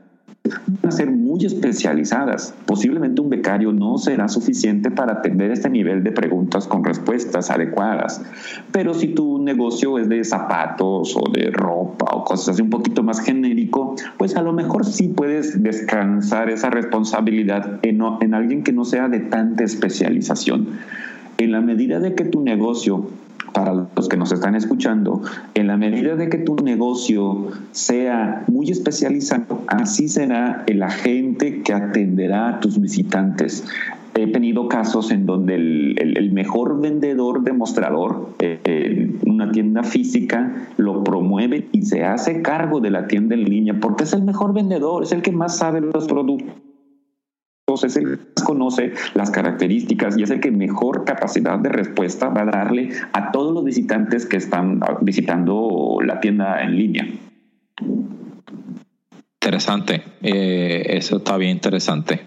van 0.66 0.78
a 0.88 0.90
ser 0.90 1.10
muy 1.10 1.44
especializadas. 1.44 2.54
Posiblemente 2.66 3.20
un 3.20 3.30
becario 3.30 3.72
no 3.72 3.98
será 3.98 4.28
suficiente 4.28 4.90
para 4.90 5.14
atender 5.14 5.50
este 5.50 5.68
nivel 5.68 6.02
de 6.02 6.12
preguntas 6.12 6.66
con 6.66 6.84
respuestas 6.84 7.50
adecuadas. 7.50 8.22
Pero 8.72 8.94
si 8.94 9.08
tu 9.08 9.42
negocio 9.42 9.98
es 9.98 10.08
de 10.08 10.24
zapatos 10.24 11.16
o 11.16 11.30
de 11.30 11.50
ropa 11.50 12.06
o 12.14 12.24
cosas 12.24 12.50
así 12.50 12.62
un 12.62 12.70
poquito 12.70 13.02
más 13.02 13.20
genérico, 13.20 13.94
pues 14.16 14.36
a 14.36 14.42
lo 14.42 14.52
mejor 14.52 14.84
sí 14.84 15.08
puedes 15.08 15.62
descansar 15.62 16.50
esa 16.50 16.70
responsabilidad 16.70 17.80
en, 17.82 18.00
en 18.20 18.34
alguien 18.34 18.62
que 18.62 18.72
no 18.72 18.84
sea 18.84 19.08
de 19.08 19.20
tanta 19.20 19.64
especialización. 19.64 20.68
En 21.38 21.52
la 21.52 21.60
medida 21.60 22.00
de 22.00 22.14
que 22.14 22.24
tu 22.24 22.42
negocio 22.42 23.06
para 23.58 23.74
los 23.96 24.08
que 24.08 24.16
nos 24.16 24.30
están 24.30 24.54
escuchando, 24.54 25.20
en 25.54 25.66
la 25.66 25.76
medida 25.76 26.14
de 26.14 26.28
que 26.28 26.38
tu 26.38 26.54
negocio 26.54 27.48
sea 27.72 28.44
muy 28.46 28.70
especializado, 28.70 29.62
así 29.66 30.06
será 30.06 30.62
el 30.68 30.80
agente 30.80 31.62
que 31.62 31.72
atenderá 31.72 32.50
a 32.50 32.60
tus 32.60 32.80
visitantes. 32.80 33.66
He 34.14 34.28
tenido 34.28 34.68
casos 34.68 35.10
en 35.10 35.26
donde 35.26 35.56
el, 35.56 36.30
mejor 36.32 36.80
vendedor 36.80 37.42
demostrador 37.42 38.28
eh, 38.38 39.16
una 39.26 39.50
tienda 39.50 39.82
física 39.82 40.68
lo 40.76 41.02
promueve 41.02 41.66
y 41.72 41.82
se 41.82 42.04
hace 42.04 42.42
cargo 42.42 42.78
de 42.78 42.90
la 42.90 43.08
tienda 43.08 43.34
en 43.34 43.42
línea 43.42 43.80
porque 43.80 44.04
es 44.04 44.12
el 44.12 44.22
mejor 44.22 44.54
vendedor, 44.54 45.02
es 45.02 45.10
el 45.10 45.22
que 45.22 45.32
más 45.32 45.58
sabe 45.58 45.80
los 45.80 46.06
productos 46.06 46.67
es 47.74 47.96
el 47.96 48.18
conoce 48.44 48.94
las 49.14 49.30
características 49.30 50.16
y 50.16 50.22
es 50.22 50.30
el 50.30 50.40
que 50.40 50.50
mejor 50.50 51.04
capacidad 51.04 51.58
de 51.58 51.68
respuesta 51.68 52.28
va 52.28 52.42
a 52.42 52.46
darle 52.46 52.90
a 53.12 53.30
todos 53.30 53.52
los 53.52 53.64
visitantes 53.64 54.24
que 54.26 54.38
están 54.38 54.80
visitando 55.02 55.98
la 56.02 56.18
tienda 56.20 56.62
en 56.62 56.76
línea. 56.76 57.06
Interesante, 59.40 60.02
eh, 60.22 60.82
eso 60.88 61.18
está 61.18 61.36
bien 61.36 61.52
interesante. 61.52 62.20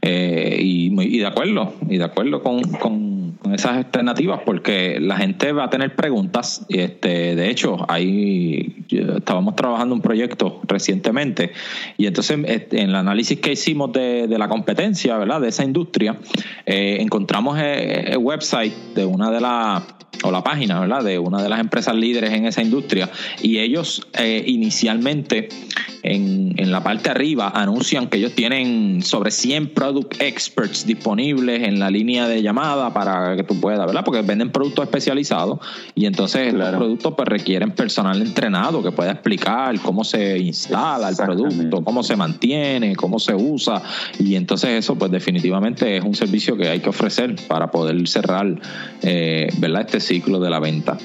Eh, 0.00 0.58
y, 0.60 1.18
de 1.18 1.26
acuerdo, 1.26 1.74
y 1.88 1.98
de 1.98 2.04
acuerdo 2.04 2.42
con 2.42 3.07
esas 3.52 3.76
alternativas 3.76 4.40
porque 4.44 4.98
la 5.00 5.16
gente 5.16 5.52
va 5.52 5.64
a 5.64 5.70
tener 5.70 5.94
preguntas. 5.94 6.64
Este, 6.68 7.34
de 7.34 7.50
hecho, 7.50 7.84
ahí 7.88 8.84
estábamos 8.90 9.56
trabajando 9.56 9.94
un 9.94 10.00
proyecto 10.00 10.60
recientemente 10.66 11.52
y 11.96 12.06
entonces 12.06 12.38
este, 12.46 12.80
en 12.80 12.90
el 12.90 12.96
análisis 12.96 13.38
que 13.40 13.52
hicimos 13.52 13.92
de, 13.92 14.26
la 14.38 14.48
competencia, 14.48 15.18
¿verdad? 15.18 15.40
De 15.40 15.48
esa 15.48 15.64
industria, 15.64 16.18
eh, 16.64 16.98
encontramos 17.00 17.58
el 17.58 18.18
website 18.18 18.72
de 18.94 19.04
una 19.04 19.30
de 19.30 19.40
las 19.40 19.97
o 20.22 20.30
la 20.30 20.42
página, 20.42 20.80
¿verdad? 20.80 21.04
De 21.04 21.18
una 21.18 21.42
de 21.42 21.48
las 21.48 21.60
empresas 21.60 21.94
líderes 21.94 22.32
en 22.32 22.46
esa 22.46 22.62
industria. 22.62 23.10
Y 23.42 23.58
ellos 23.58 24.06
eh, 24.18 24.42
inicialmente 24.46 25.48
en, 26.02 26.54
en, 26.56 26.72
la 26.72 26.82
parte 26.82 27.10
arriba 27.10 27.50
anuncian 27.54 28.08
que 28.08 28.18
ellos 28.18 28.32
tienen 28.32 29.02
sobre 29.02 29.30
100 29.30 29.74
product 29.74 30.20
experts 30.20 30.86
disponibles 30.86 31.62
en 31.62 31.78
la 31.78 31.90
línea 31.90 32.28
de 32.28 32.42
llamada 32.42 32.92
para 32.92 33.36
que 33.36 33.42
tú 33.42 33.60
puedas, 33.60 33.86
¿verdad? 33.86 34.04
Porque 34.04 34.22
venden 34.22 34.50
productos 34.50 34.84
especializados 34.84 35.58
y 35.94 36.06
entonces 36.06 36.52
los 36.54 36.70
productos 36.70 37.14
pues 37.16 37.28
requieren 37.28 37.72
personal 37.72 38.20
entrenado 38.20 38.82
que 38.82 38.92
pueda 38.92 39.12
explicar 39.12 39.78
cómo 39.80 40.04
se 40.04 40.38
instala 40.38 41.08
el 41.08 41.16
producto, 41.16 41.82
cómo 41.84 42.02
se 42.02 42.16
mantiene, 42.16 42.96
cómo 42.96 43.18
se 43.18 43.34
usa. 43.34 43.82
Y 44.18 44.34
entonces 44.34 44.70
eso 44.70 44.96
pues 44.96 45.10
definitivamente 45.10 45.96
es 45.96 46.04
un 46.04 46.14
servicio 46.14 46.56
que 46.56 46.68
hay 46.68 46.80
que 46.80 46.88
ofrecer 46.88 47.36
para 47.46 47.70
poder 47.70 48.06
cerrar, 48.08 48.60
eh, 49.02 49.48
¿verdad? 49.58 49.82
Este 49.82 49.97
ciclo 50.00 50.40
de 50.40 50.50
la 50.50 50.60
venta. 50.60 50.98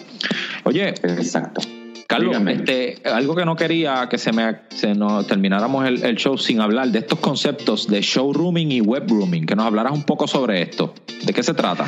Oye, 0.63 0.89
exacto. 0.89 1.61
Carlos, 2.07 2.37
este, 2.47 3.01
algo 3.05 3.35
que 3.35 3.45
no 3.45 3.55
quería 3.55 4.07
que 4.09 4.17
se 4.17 4.31
me 4.31 4.57
se 4.69 4.93
nos 4.93 5.25
termináramos 5.25 5.87
el, 5.87 6.03
el, 6.03 6.15
show 6.15 6.37
sin 6.37 6.61
hablar 6.61 6.89
de 6.89 6.99
estos 6.99 7.17
conceptos 7.19 7.87
de 7.87 8.01
showrooming 8.01 8.71
y 8.71 8.81
webrooming, 8.81 9.45
que 9.45 9.55
nos 9.55 9.65
hablaras 9.65 9.93
un 9.93 10.03
poco 10.03 10.27
sobre 10.27 10.61
esto. 10.61 10.93
¿De 11.25 11.33
qué 11.33 11.41
se 11.41 11.53
trata? 11.53 11.85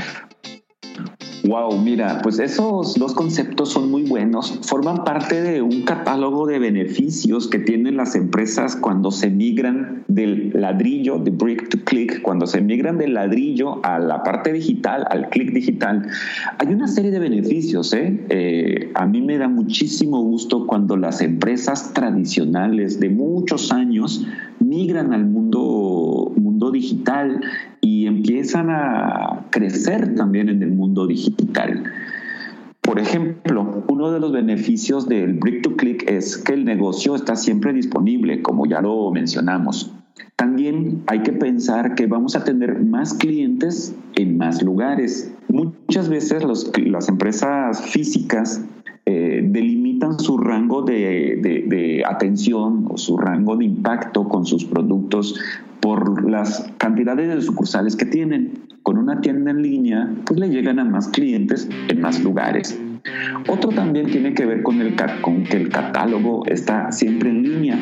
Wow, 1.48 1.78
mira, 1.78 2.22
pues 2.24 2.40
esos 2.40 2.96
dos 2.96 3.14
conceptos 3.14 3.70
son 3.70 3.92
muy 3.92 4.04
buenos. 4.04 4.60
Forman 4.64 5.04
parte 5.04 5.42
de 5.42 5.62
un 5.62 5.84
catálogo 5.84 6.48
de 6.48 6.58
beneficios 6.58 7.48
que 7.48 7.60
tienen 7.60 7.98
las 7.98 8.16
empresas 8.16 8.76
cuando 8.76 9.12
se 9.12 9.30
migran 9.30 10.04
del 10.08 10.52
ladrillo, 10.54 11.20
de 11.20 11.30
brick 11.30 11.70
to 11.70 11.78
click, 11.84 12.22
cuando 12.24 12.48
se 12.48 12.62
migran 12.62 12.98
del 12.98 13.14
ladrillo 13.14 13.86
a 13.86 14.00
la 14.00 14.24
parte 14.24 14.54
digital, 14.54 15.06
al 15.10 15.30
click 15.30 15.52
digital. 15.52 16.08
Hay 16.58 16.74
una 16.74 16.88
serie 16.88 17.12
de 17.12 17.20
beneficios. 17.20 17.94
¿eh? 17.94 18.26
Eh, 18.30 18.92
a 18.96 19.06
mí 19.06 19.22
me 19.22 19.38
da 19.38 19.48
muchísimo 19.48 20.24
gusto 20.24 20.66
cuando 20.66 20.98
las 20.98 21.22
empresas 21.22 21.94
tradicionales 21.94 23.00
de 23.00 23.10
muchos 23.10 23.72
años 23.72 24.26
migran 24.60 25.14
al 25.14 25.26
mundo, 25.26 26.32
mundo 26.36 26.72
digital 26.72 27.42
y 27.82 28.08
empiezan 28.08 28.70
a 28.70 29.48
crecer 29.52 30.16
también 30.16 30.50
en 30.50 30.64
el 30.64 30.72
mundo 30.72 31.08
digital. 31.08 31.84
Por 32.82 33.00
ejemplo, 33.00 33.84
uno 33.88 34.12
de 34.12 34.20
los 34.20 34.32
beneficios 34.32 35.08
del 35.10 35.34
Brick 35.34 35.64
to 35.64 35.76
Click 35.76 36.10
es 36.10 36.38
que 36.38 36.54
el 36.54 36.66
negocio 36.66 37.16
está 37.16 37.36
siempre 37.36 37.74
disponible, 37.74 38.44
como 38.44 38.68
ya 38.68 38.82
lo 38.82 39.10
mencionamos. 39.12 39.92
También 40.36 41.04
hay 41.08 41.24
que 41.24 41.34
pensar 41.34 41.96
que 41.96 42.08
vamos 42.08 42.36
a 42.36 42.44
tener 42.44 42.80
más 42.84 43.14
clientes 43.16 43.96
en 44.16 44.38
más 44.38 44.62
lugares. 44.62 45.34
Muchas 45.48 46.10
veces 46.10 46.44
las 46.76 47.10
empresas 47.10 47.82
físicas 47.82 48.64
eh, 49.06 49.42
delimitan 49.44 49.85
aumentan 49.96 50.20
su 50.20 50.38
rango 50.38 50.82
de, 50.82 51.40
de, 51.68 52.04
atención 52.06 52.86
o 52.90 52.98
su 52.98 53.18
rango 53.18 53.56
de 53.56 53.66
impacto 53.66 54.28
con 54.28 54.46
sus 54.46 54.66
productos 54.66 55.40
por 55.80 56.30
las 56.30 56.72
cantidades 56.78 57.34
de 57.34 57.42
sucursales 57.42 57.96
que 57.96 58.06
tienen. 58.06 58.66
Con 58.84 58.98
una 58.98 59.20
tienda 59.20 59.52
en 59.52 59.64
línea, 59.64 60.14
pues 60.26 60.40
le 60.40 60.50
llegan 60.50 60.80
a 60.80 60.86
más 60.86 61.08
clientes 61.08 61.68
en 61.88 62.02
más 62.02 62.24
lugares. 62.24 62.80
Otro 63.48 63.70
también 63.70 64.08
tiene 64.08 64.34
que 64.34 64.46
ver 64.46 64.64
con, 64.64 64.82
el, 64.82 64.96
con 65.22 65.44
que 65.44 65.58
el 65.58 65.70
catálogo 65.70 66.44
está 66.48 66.92
siempre 66.92 67.30
en 67.30 67.44
línea, 67.44 67.78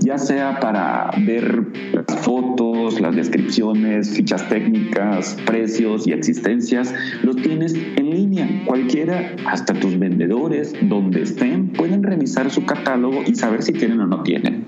ya 0.00 0.16
sea 0.16 0.60
para 0.60 1.10
ver 1.26 1.66
las 1.92 2.18
fotos, 2.20 2.98
las 3.00 3.14
descripciones, 3.14 4.10
fichas 4.10 4.48
técnicas, 4.48 5.36
precios 5.44 6.06
y 6.06 6.12
existencias, 6.12 6.94
los 7.22 7.36
tienes 7.36 7.74
en 7.74 8.10
línea. 8.10 8.48
Cualquiera, 8.64 9.36
hasta 9.46 9.74
tus 9.74 9.98
vendedores, 9.98 10.74
donde 10.80 11.22
estén, 11.22 11.68
pueden 11.68 12.02
revisar 12.02 12.50
su 12.50 12.64
catálogo 12.64 13.22
y 13.26 13.34
saber 13.34 13.62
si 13.62 13.72
tienen 13.72 14.00
o 14.00 14.06
no 14.06 14.22
tienen. 14.22 14.66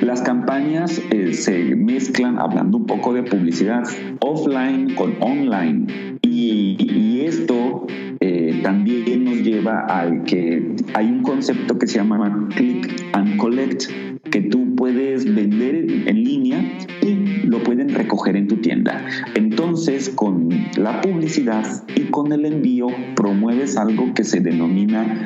Las 0.00 0.22
campañas 0.22 1.00
eh, 1.10 1.32
se 1.32 1.74
mezclan, 1.74 2.38
hablando 2.38 2.76
un 2.76 2.86
poco 2.86 3.12
de 3.14 3.24
publicidad, 3.24 3.82
offline 4.20 4.94
con 4.94 5.16
online. 5.20 6.18
y 6.22 7.22
esto 7.24 7.86
eh, 8.20 8.60
también 8.62 9.24
nos 9.24 9.38
lleva 9.42 9.80
al 9.86 10.24
que 10.24 10.74
hay 10.94 11.06
un 11.06 11.22
concepto 11.22 11.78
que 11.78 11.86
se 11.86 11.98
llama 11.98 12.48
click 12.54 13.06
and 13.12 13.36
collect, 13.36 13.84
que 14.30 14.40
tú 14.42 14.74
puedes 14.76 15.24
vender 15.34 15.86
en 16.06 16.24
línea 16.24 16.78
y 17.02 17.46
lo 17.46 17.62
pueden 17.62 17.90
recoger 17.90 18.36
en 18.36 18.48
tu 18.48 18.56
tienda. 18.56 19.06
Entonces, 19.34 20.10
con 20.10 20.48
la 20.76 21.00
publicidad 21.00 21.84
y 21.94 22.02
con 22.10 22.32
el 22.32 22.44
envío, 22.44 22.88
promueves 23.14 23.76
algo 23.76 24.14
que 24.14 24.24
se 24.24 24.40
denomina 24.40 25.24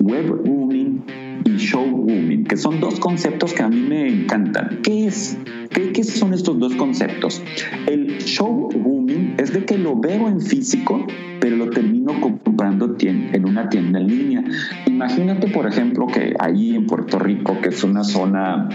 web 0.00 0.42
booming 0.44 1.02
y 1.46 1.56
show 1.56 1.86
booming, 1.86 2.44
que 2.44 2.56
son 2.56 2.80
dos 2.80 3.00
conceptos 3.00 3.52
que 3.52 3.62
a 3.62 3.68
mí 3.68 3.80
me 3.80 4.08
encantan. 4.08 4.80
¿Qué 4.82 5.06
es? 5.06 5.38
¿Qué, 5.70 5.92
¿Qué, 5.92 6.04
son 6.04 6.34
estos 6.34 6.58
dos 6.58 6.74
conceptos? 6.74 7.42
El 7.86 8.18
show 8.18 8.70
booming 8.72 9.34
es 9.38 9.52
de 9.52 9.64
que 9.64 9.78
lo 9.78 9.96
veo 9.96 10.28
en 10.28 10.40
físico 10.40 11.06
pero 11.46 11.58
lo 11.58 11.70
termino 11.70 12.20
comprando 12.20 12.96
en 12.98 13.48
una 13.48 13.68
tienda 13.68 14.00
en 14.00 14.08
línea. 14.08 14.44
Imagínate, 14.86 15.46
por 15.46 15.68
ejemplo, 15.68 16.08
que 16.08 16.34
ahí 16.40 16.74
en 16.74 16.86
Puerto 16.86 17.20
Rico, 17.20 17.60
que 17.62 17.68
es 17.68 17.84
una 17.84 18.02
zona 18.02 18.68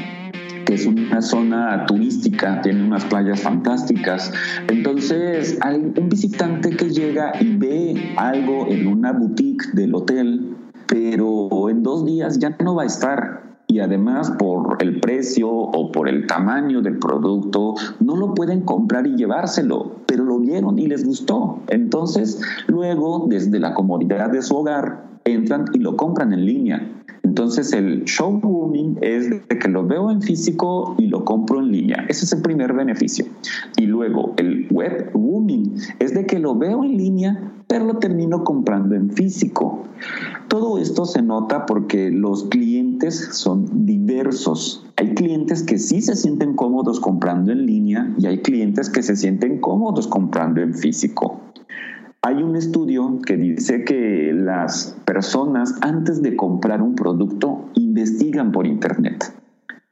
que 0.65 0.75
es 0.75 0.85
una 0.85 1.21
zona 1.21 1.85
turística, 1.85 2.61
tiene 2.61 2.83
unas 2.83 3.03
playas 3.03 3.41
fantásticas. 3.41 4.31
Entonces 4.69 5.57
hay 5.59 5.75
un 5.75 6.07
visitante 6.07 6.69
que 6.69 6.89
llega 6.89 7.33
y 7.41 7.57
ve 7.57 8.13
algo 8.15 8.67
en 8.69 8.87
una 8.87 9.11
boutique 9.11 9.65
del 9.73 9.93
hotel, 9.93 10.50
pero 10.87 11.69
en 11.69 11.83
dos 11.83 12.05
días 12.05 12.39
ya 12.39 12.55
no 12.59 12.75
va 12.75 12.83
a 12.83 12.87
estar 12.87 13.51
y 13.71 13.79
además 13.79 14.31
por 14.31 14.77
el 14.81 14.99
precio 14.99 15.49
o 15.49 15.91
por 15.93 16.09
el 16.09 16.27
tamaño 16.27 16.81
del 16.81 16.99
producto 16.99 17.75
no 18.01 18.17
lo 18.17 18.33
pueden 18.33 18.61
comprar 18.61 19.07
y 19.07 19.15
llevárselo, 19.15 19.95
pero 20.07 20.25
lo 20.25 20.39
vieron 20.39 20.77
y 20.77 20.87
les 20.87 21.05
gustó. 21.05 21.59
Entonces, 21.69 22.41
luego, 22.67 23.27
desde 23.29 23.59
la 23.59 23.73
comodidad 23.73 24.29
de 24.29 24.41
su 24.41 24.57
hogar, 24.57 25.05
entran 25.23 25.65
y 25.73 25.79
lo 25.79 25.95
compran 25.95 26.33
en 26.33 26.45
línea. 26.45 27.01
Entonces 27.23 27.71
el 27.71 28.03
show 28.05 28.41
booming 28.41 28.97
es 29.01 29.29
de 29.29 29.57
que 29.57 29.69
lo 29.69 29.85
veo 29.85 30.11
en 30.11 30.21
físico 30.21 30.95
y 30.97 31.07
lo 31.07 31.23
compro 31.23 31.59
en 31.59 31.71
línea. 31.71 32.05
Ese 32.09 32.25
es 32.25 32.33
el 32.33 32.41
primer 32.41 32.73
beneficio. 32.73 33.25
Y 33.77 33.85
luego 33.85 34.33
el 34.37 34.67
web 34.69 35.11
booming 35.13 35.75
es 35.99 36.13
de 36.13 36.25
que 36.25 36.39
lo 36.39 36.55
veo 36.55 36.83
en 36.83 36.97
línea, 36.97 37.53
pero 37.71 37.85
lo 37.85 37.99
termino 37.99 38.43
comprando 38.43 38.95
en 38.95 39.11
físico. 39.11 39.85
Todo 40.49 40.77
esto 40.77 41.05
se 41.05 41.21
nota 41.21 41.65
porque 41.65 42.11
los 42.11 42.43
clientes 42.49 43.29
son 43.31 43.85
diversos. 43.85 44.85
Hay 44.97 45.13
clientes 45.13 45.63
que 45.63 45.79
sí 45.79 46.01
se 46.01 46.17
sienten 46.17 46.57
cómodos 46.57 46.99
comprando 46.99 47.53
en 47.53 47.65
línea 47.65 48.13
y 48.19 48.25
hay 48.25 48.39
clientes 48.39 48.89
que 48.89 49.01
se 49.01 49.15
sienten 49.15 49.61
cómodos 49.61 50.07
comprando 50.07 50.59
en 50.59 50.73
físico. 50.73 51.39
Hay 52.21 52.43
un 52.43 52.57
estudio 52.57 53.19
que 53.25 53.37
dice 53.37 53.85
que 53.85 54.33
las 54.33 54.97
personas 55.05 55.73
antes 55.79 56.21
de 56.21 56.35
comprar 56.35 56.81
un 56.81 56.95
producto 56.95 57.69
investigan 57.75 58.51
por 58.51 58.67
Internet. 58.67 59.33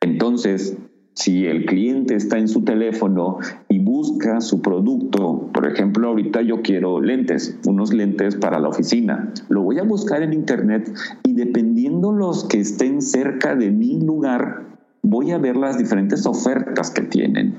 Entonces, 0.02 0.76
si 1.20 1.46
el 1.48 1.66
cliente 1.66 2.16
está 2.16 2.38
en 2.38 2.48
su 2.48 2.64
teléfono 2.64 3.40
y 3.68 3.80
busca 3.80 4.40
su 4.40 4.62
producto, 4.62 5.50
por 5.54 5.68
ejemplo, 5.68 6.08
ahorita 6.08 6.42
yo 6.42 6.62
quiero 6.62 7.02
lentes, 7.02 7.60
unos 7.66 7.94
lentes 7.94 8.38
para 8.38 8.58
la 8.58 8.70
oficina, 8.70 9.34
lo 9.50 9.64
voy 9.64 9.80
a 9.80 9.84
buscar 9.84 10.24
en 10.24 10.32
Internet 10.32 10.90
y 11.26 11.34
dependiendo 11.34 12.14
los 12.14 12.46
que 12.46 12.62
estén 12.62 13.02
cerca 13.02 13.54
de 13.56 13.70
mi 13.70 14.00
lugar, 14.00 14.64
voy 15.02 15.32
a 15.32 15.38
ver 15.38 15.58
las 15.58 15.78
diferentes 15.78 16.26
ofertas 16.26 16.90
que 16.90 17.02
tienen. 17.02 17.56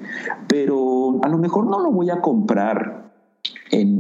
Pero 0.49 1.21
a 1.23 1.29
lo 1.29 1.37
mejor 1.37 1.67
no 1.67 1.81
lo 1.81 1.93
voy 1.93 2.09
a 2.09 2.23
comprar 2.23 3.11
en, 3.73 4.00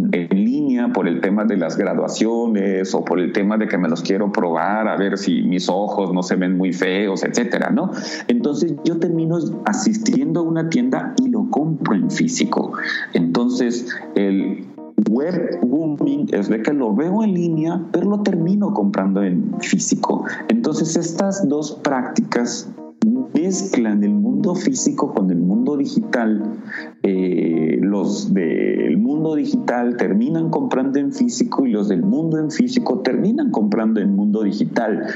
línea 0.80 0.92
por 0.92 1.08
el 1.08 1.20
tema 1.20 1.44
de 1.44 1.56
las 1.56 1.76
graduaciones 1.76 2.94
o 2.94 3.04
por 3.04 3.20
el 3.20 3.32
tema 3.32 3.56
de 3.56 3.68
que 3.68 3.78
me 3.78 3.88
los 3.88 4.02
quiero 4.02 4.32
probar 4.32 4.88
a 4.88 4.96
ver 4.96 5.18
si 5.18 5.42
mis 5.42 5.68
ojos 5.68 6.12
no 6.12 6.22
se 6.22 6.36
ven 6.36 6.56
muy 6.56 6.72
feos, 6.72 7.22
etcétera, 7.22 7.70
¿no? 7.70 7.90
Entonces 8.28 8.74
yo 8.84 8.98
termino 8.98 9.38
asistiendo 9.64 10.40
a 10.40 10.42
una 10.42 10.68
tienda 10.68 11.14
y 11.22 11.28
lo 11.28 11.48
compro 11.50 11.94
en 11.94 12.10
físico. 12.10 12.72
Entonces 13.12 13.88
el 14.14 14.66
web 15.08 15.58
booming 15.62 16.28
es 16.32 16.48
de 16.48 16.62
que 16.62 16.72
lo 16.72 16.94
veo 16.94 17.22
en 17.22 17.34
línea, 17.34 17.82
pero 17.90 18.08
lo 18.08 18.22
termino 18.22 18.72
comprando 18.74 19.22
en 19.22 19.54
físico. 19.60 20.24
Entonces 20.48 20.96
estas 20.96 21.48
dos 21.48 21.72
prácticas 21.82 22.68
mezclan 23.06 24.04
el 24.04 24.14
mundo 24.14 24.54
físico 24.54 25.14
con 25.14 25.30
el 25.30 25.38
mundo 25.38 25.76
digital. 25.76 26.60
Eh, 27.02 27.78
los 27.80 28.32
del 28.34 28.98
mundo 28.98 29.34
digital 29.34 29.96
terminan 29.96 30.50
comprando 30.50 30.98
en 30.98 31.12
físico 31.12 31.66
y 31.66 31.70
los 31.70 31.88
del 31.88 32.02
mundo 32.02 32.38
en 32.38 32.50
físico 32.50 33.00
terminan 33.00 33.50
comprando 33.50 34.00
en 34.00 34.14
mundo 34.14 34.42
digital. 34.42 35.06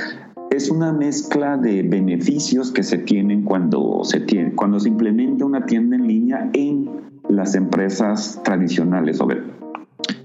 Es 0.50 0.70
una 0.70 0.92
mezcla 0.92 1.56
de 1.56 1.82
beneficios 1.82 2.70
que 2.70 2.82
se 2.82 2.98
tienen 2.98 3.44
cuando 3.44 4.00
se, 4.04 4.20
tiene, 4.20 4.54
cuando 4.54 4.78
se 4.78 4.88
implementa 4.88 5.44
una 5.44 5.66
tienda 5.66 5.96
en 5.96 6.06
línea 6.06 6.50
en 6.52 6.88
las 7.28 7.54
empresas 7.54 8.40
tradicionales. 8.44 9.20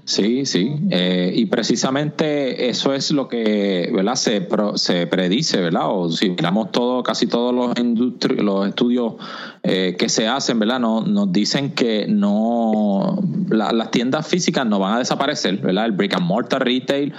Sí, 0.04 0.44
sí. 0.44 0.74
Eh, 0.90 1.32
y 1.34 1.46
precisamente 1.46 2.68
eso 2.68 2.92
es 2.92 3.12
lo 3.12 3.28
que 3.28 3.90
¿verdad? 3.94 4.16
Se, 4.16 4.48
se 4.74 5.06
predice, 5.06 5.60
¿verdad? 5.60 5.84
O 5.86 6.10
si 6.10 6.30
miramos 6.30 6.72
todo, 6.72 7.02
casi 7.02 7.26
todos 7.26 7.54
los, 7.54 8.66
estudios 8.66 9.14
eh, 9.62 9.94
que 9.98 10.08
se 10.08 10.26
hacen, 10.26 10.58
¿verdad? 10.58 10.80
Nos, 10.80 11.06
nos 11.06 11.30
dicen 11.30 11.74
que 11.74 12.06
no 12.08 13.22
las 13.50 13.90
tiendas 13.90 14.26
físicas 14.26 14.66
no 14.66 14.78
van 14.80 14.94
a 14.94 14.98
desaparecer, 14.98 15.58
¿verdad? 15.58 15.86
El 15.86 15.92
brick 15.92 16.14
and 16.14 16.26
mortar 16.26 16.64
retail 16.64 17.12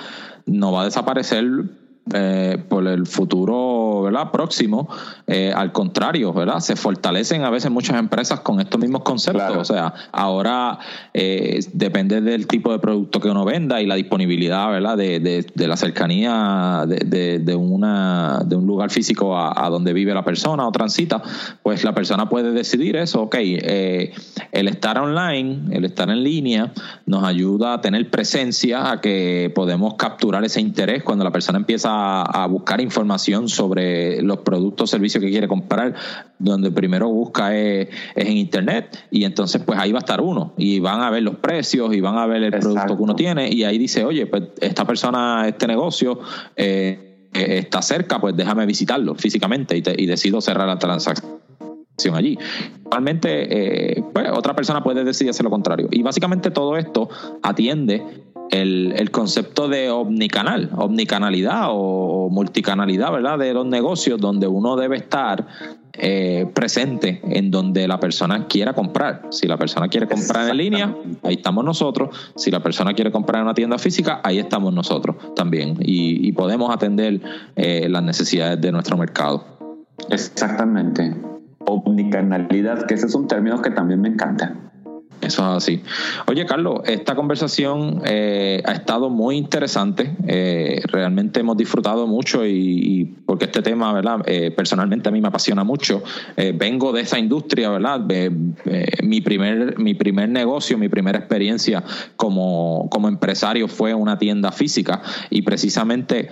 no 0.46 0.72
va 0.72 0.82
a 0.82 0.86
desaparecer 0.86 1.46
eh, 2.14 2.58
por 2.68 2.88
el 2.88 3.06
futuro 3.06 4.02
¿verdad? 4.02 4.32
próximo, 4.32 4.90
eh, 5.28 5.54
al 5.56 5.72
contrario, 5.72 6.34
¿verdad? 6.34 6.60
Se 6.60 6.76
fortalecen 6.76 7.44
a 7.44 7.52
veces 7.52 7.70
muchas 7.70 7.98
empresas 8.00 8.40
con 8.40 8.60
estos 8.60 8.82
mismos 8.82 9.04
conceptos. 9.04 9.56
O 9.56 9.64
sea, 9.64 9.94
ahora 10.12 10.80
eh, 11.14 11.60
depende 11.74 12.20
del 12.20 12.48
tipo 12.48 12.72
de 12.72 12.80
producto 12.80 13.20
que 13.20 13.30
uno 13.30 13.46
venda 13.46 13.82
y 13.82 13.86
la 13.86 13.96
disponibilidad, 13.96 14.72
¿verdad? 14.72 14.98
De, 14.98 15.20
de, 15.20 15.68
la 15.68 15.78
cercanía 15.78 16.86
de, 16.88 17.38
de, 17.40 17.56
una, 17.56 18.42
de 18.46 18.56
un 18.56 18.66
lugar 18.66 18.90
físico 18.90 19.38
a, 19.38 19.70
donde 19.70 19.94
vive 19.94 20.14
la 20.14 20.26
persona 20.26 20.68
o 20.68 20.72
transita, 20.72 21.22
pues 21.62 21.84
la 21.84 21.94
persona 21.94 22.28
puede 22.28 22.52
decidir 22.52 22.96
eso. 22.96 23.22
Ok, 23.22 23.36
el 23.36 24.68
estar 24.68 24.98
online, 24.98 25.68
el 25.72 25.86
estar 25.86 26.10
en 26.10 26.24
línea, 26.24 26.74
nos 27.06 27.24
ayuda 27.24 27.76
a 27.76 27.82
tener 27.82 28.10
presencia, 28.10 28.92
a 28.92 29.02
que 29.02 29.52
podemos 29.54 29.94
capturar 29.94 30.44
ese 30.44 30.60
interés 30.60 31.04
cuando 31.04 31.24
la 31.24 31.32
persona 31.32 31.60
empieza 31.60 31.91
a, 31.92 32.48
buscar 32.48 32.82
información 32.82 33.48
sobre 33.50 34.22
los 34.22 34.40
productos 34.40 34.90
o 34.90 34.92
servicios 34.92 35.24
que 35.24 35.30
quiere 35.30 35.48
comprar, 35.48 35.94
donde 36.40 36.72
primero 36.72 37.10
busca 37.10 37.56
es, 37.56 37.90
en 38.16 38.38
internet 38.38 39.06
y 39.12 39.24
entonces 39.24 39.62
pues 39.66 39.80
ahí 39.80 39.92
va 39.92 40.00
a 40.00 40.02
estar 40.02 40.22
uno 40.22 40.54
y 40.58 40.80
van 40.80 41.02
a 41.02 41.10
ver 41.10 41.24
los 41.24 41.36
precios 41.36 41.94
y 41.96 42.02
van 42.02 42.18
a 42.18 42.26
ver 42.26 42.44
el 42.44 42.52
producto 42.52 42.98
que 42.98 43.04
uno 43.04 43.16
tiene 43.16 43.50
y 43.52 43.64
ahí 43.64 43.78
dice, 43.78 44.04
oye, 44.04 44.26
pues 44.26 44.44
esta 44.60 44.86
persona, 44.86 45.48
este 45.48 45.68
negocio... 45.68 46.20
Eh, 46.56 47.08
está 47.34 47.82
cerca, 47.82 48.20
pues 48.20 48.36
déjame 48.36 48.66
visitarlo 48.66 49.16
físicamente 49.16 49.78
y, 49.78 49.84
y 50.04 50.06
decido 50.06 50.42
cerrar 50.42 50.68
la 50.68 50.78
transacción 50.78 51.40
allí. 52.14 52.38
Igualmente, 52.86 53.98
eh, 53.98 54.04
pues, 54.14 54.30
otra 54.32 54.56
persona 54.56 54.84
puede 54.84 55.04
decidir 55.04 55.30
hacer 55.30 55.44
lo 55.44 55.50
contrario. 55.50 55.88
Y 55.92 56.02
básicamente 56.02 56.52
todo 56.52 56.78
esto 56.78 57.10
atiende 57.44 58.04
el, 58.52 59.12
concepto 59.12 59.68
de 59.68 59.90
omnicanal, 59.90 60.70
omnicanalidad 60.76 61.68
o 61.70 62.30
multicanalidad, 62.30 63.12
¿verdad? 63.12 63.40
De 63.40 63.54
los 63.54 63.66
negocios 63.66 64.20
donde 64.20 64.48
uno 64.48 64.76
debe 64.76 64.98
estar 64.98 65.48
eh, 65.94 66.50
presente 66.54 67.22
en 67.24 67.52
donde 67.52 67.88
la 67.88 68.00
persona 68.00 68.48
quiera 68.48 68.74
comprar. 68.74 69.28
Si 69.30 69.48
la 69.48 69.58
persona 69.58 69.88
quiere 69.88 70.08
comprar 70.08 70.50
en 70.50 70.58
línea, 70.58 70.96
ahí 71.24 71.36
estamos 71.36 71.64
nosotros. 71.64 72.34
Si 72.36 72.52
la 72.52 72.62
persona 72.62 72.94
quiere 72.94 73.12
comprar 73.12 73.40
en 73.40 73.46
una 73.46 73.54
tienda 73.54 73.78
física, 73.78 74.22
ahí 74.24 74.40
estamos 74.40 74.74
nosotros 74.74 75.16
también. 75.36 75.78
Y, 75.80 76.32
podemos 76.32 76.74
atender 76.74 77.22
eh, 77.56 77.88
las 77.90 78.02
necesidades 78.04 78.60
de 78.60 78.72
nuestro 78.72 78.98
mercado. 78.98 79.46
Exactamente. 80.10 81.16
Omnicanalidad, 81.60 82.88
que 82.88 82.96
ese 82.96 83.06
es 83.06 83.16
un 83.16 83.28
término 83.28 83.62
que 83.62 83.70
también 83.70 84.02
me 84.02 84.10
encanta. 84.10 84.71
Eso 85.22 85.44
es 85.44 85.64
así. 85.64 85.82
Oye, 86.28 86.46
Carlos, 86.46 86.82
esta 86.86 87.16
conversación 87.16 88.02
eh, 88.06 88.64
ha 88.66 88.72
estado 88.72 89.10
muy 89.10 89.38
interesante. 89.38 90.16
Eh, 90.28 90.82
realmente 90.86 91.42
hemos 91.42 91.58
disfrutado 91.58 92.08
mucho 92.08 92.46
y, 92.46 93.16
porque 93.26 93.46
este 93.46 93.62
tema, 93.62 93.94
¿verdad? 93.94 94.22
Eh, 94.26 94.52
personalmente 94.52 95.10
a 95.10 95.12
mí 95.12 95.22
me 95.22 95.28
apasiona 95.28 95.64
mucho. 95.64 96.04
vengo 96.56 96.92
de 96.92 97.02
esa 97.02 97.20
industria, 97.20 97.70
¿verdad? 97.70 98.02
mi, 99.04 99.22
primer, 99.22 99.78
mi 99.78 99.94
primer 99.94 100.30
negocio, 100.30 100.78
mi 100.78 100.90
primera 100.90 101.20
experiencia 101.20 101.84
como, 102.16 102.88
como 102.90 103.08
empresario 103.08 103.68
fue 103.68 103.94
una 103.94 104.18
tienda 104.18 104.52
física 104.52 105.02
y 105.30 105.44
precisamente 105.44 106.30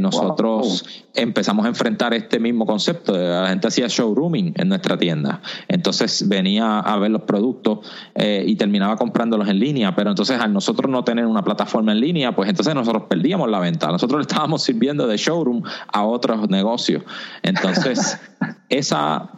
nosotros 0.00 1.06
empezamos 1.14 1.66
a 1.66 1.68
enfrentar 1.68 2.14
este 2.14 2.38
mismo 2.38 2.66
concepto. 2.66 3.16
La 3.16 3.48
gente 3.48 3.68
hacía 3.68 3.88
showrooming 3.88 4.54
en 4.56 4.68
nuestra 4.68 4.96
tienda. 4.96 5.42
Entonces 5.68 6.28
venía 6.28 6.78
a 6.78 6.98
ver 6.98 7.10
los 7.10 7.22
productos 7.22 7.80
eh, 8.14 8.44
y 8.46 8.56
terminaba 8.56 8.96
comprándolos 8.96 9.48
en 9.48 9.58
línea, 9.58 9.94
pero 9.94 10.10
entonces 10.10 10.40
al 10.40 10.52
nosotros 10.52 10.90
no 10.90 11.04
tener 11.04 11.26
una 11.26 11.42
plataforma 11.42 11.92
en 11.92 12.00
línea, 12.00 12.34
pues 12.34 12.48
entonces 12.48 12.74
nosotros 12.74 13.04
perdíamos 13.08 13.50
la 13.50 13.58
venta. 13.58 13.88
Nosotros 13.88 14.18
le 14.18 14.22
estábamos 14.22 14.62
sirviendo 14.62 15.06
de 15.06 15.16
showroom 15.16 15.62
a 15.92 16.04
otros 16.04 16.48
negocios. 16.48 17.02
Entonces, 17.42 18.18
esa 18.68 19.30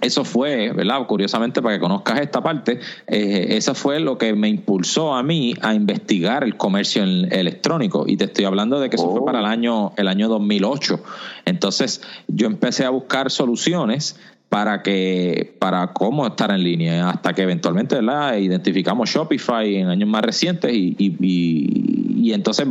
eso 0.00 0.24
fue, 0.24 0.72
¿verdad? 0.72 1.06
Curiosamente, 1.06 1.60
para 1.60 1.74
que 1.74 1.80
conozcas 1.80 2.20
esta 2.20 2.42
parte, 2.42 2.78
eh, 3.06 3.46
eso 3.50 3.74
fue 3.74 3.98
lo 4.00 4.16
que 4.16 4.32
me 4.32 4.48
impulsó 4.48 5.14
a 5.14 5.22
mí 5.22 5.54
a 5.60 5.74
investigar 5.74 6.44
el 6.44 6.56
comercio 6.56 7.02
electrónico. 7.02 8.04
Y 8.06 8.16
te 8.16 8.24
estoy 8.24 8.44
hablando 8.44 8.78
de 8.80 8.90
que 8.90 8.96
eso 8.96 9.10
fue 9.10 9.24
para 9.24 9.40
el 9.40 9.44
oh. 9.44 9.48
año, 9.48 9.92
el 9.96 10.08
año 10.08 10.28
2008. 10.28 11.00
Entonces, 11.46 12.02
yo 12.28 12.46
empecé 12.46 12.84
a 12.84 12.90
buscar 12.90 13.30
soluciones 13.30 14.18
para 14.48 14.82
que 14.82 15.56
para 15.58 15.92
cómo 15.92 16.26
estar 16.26 16.50
en 16.50 16.62
línea 16.62 17.10
hasta 17.10 17.34
que 17.34 17.42
eventualmente 17.42 17.96
¿verdad? 17.96 18.36
identificamos 18.38 19.10
Shopify 19.10 19.76
en 19.76 19.88
años 19.88 20.08
más 20.08 20.22
recientes 20.22 20.72
y, 20.72 20.96
y, 20.98 22.32
entonces 22.32 22.66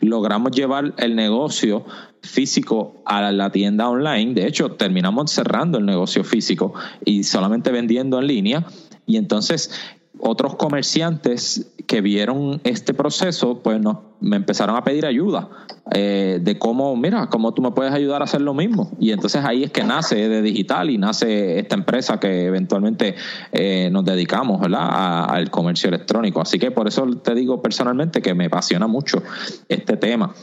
logramos 0.00 0.52
llevar 0.52 0.94
el 0.96 1.14
negocio 1.14 1.84
físico 2.22 3.02
a 3.04 3.30
la 3.32 3.50
tienda 3.50 3.88
online 3.88 4.34
de 4.34 4.46
hecho 4.46 4.72
terminamos 4.72 5.30
cerrando 5.30 5.78
el 5.78 5.86
negocio 5.86 6.24
físico 6.24 6.74
y 7.04 7.24
solamente 7.24 7.70
vendiendo 7.70 8.18
en 8.18 8.26
línea 8.26 8.66
y 9.06 9.16
entonces 9.16 9.70
otros 10.18 10.56
comerciantes 10.56 11.72
que 11.86 12.00
vieron 12.00 12.60
este 12.64 12.94
proceso, 12.94 13.62
pues 13.62 13.80
me 14.20 14.36
empezaron 14.36 14.76
a 14.76 14.84
pedir 14.84 15.06
ayuda 15.06 15.48
eh, 15.92 16.38
de 16.40 16.58
cómo, 16.58 16.96
mira, 16.96 17.28
cómo 17.28 17.52
tú 17.52 17.60
me 17.60 17.72
puedes 17.72 17.92
ayudar 17.92 18.22
a 18.22 18.24
hacer 18.24 18.40
lo 18.40 18.54
mismo. 18.54 18.90
Y 18.98 19.12
entonces 19.12 19.44
ahí 19.44 19.64
es 19.64 19.70
que 19.70 19.84
nace 19.84 20.28
de 20.28 20.40
digital 20.40 20.90
y 20.90 20.98
nace 20.98 21.58
esta 21.58 21.74
empresa 21.74 22.18
que 22.18 22.46
eventualmente 22.46 23.16
eh, 23.52 23.90
nos 23.92 24.04
dedicamos 24.04 24.60
¿verdad? 24.60 25.26
al 25.28 25.50
comercio 25.50 25.88
electrónico. 25.88 26.40
Así 26.40 26.58
que 26.58 26.70
por 26.70 26.88
eso 26.88 27.06
te 27.22 27.34
digo 27.34 27.60
personalmente 27.60 28.22
que 28.22 28.34
me 28.34 28.46
apasiona 28.46 28.86
mucho 28.86 29.22
este 29.68 29.96
tema. 29.96 30.34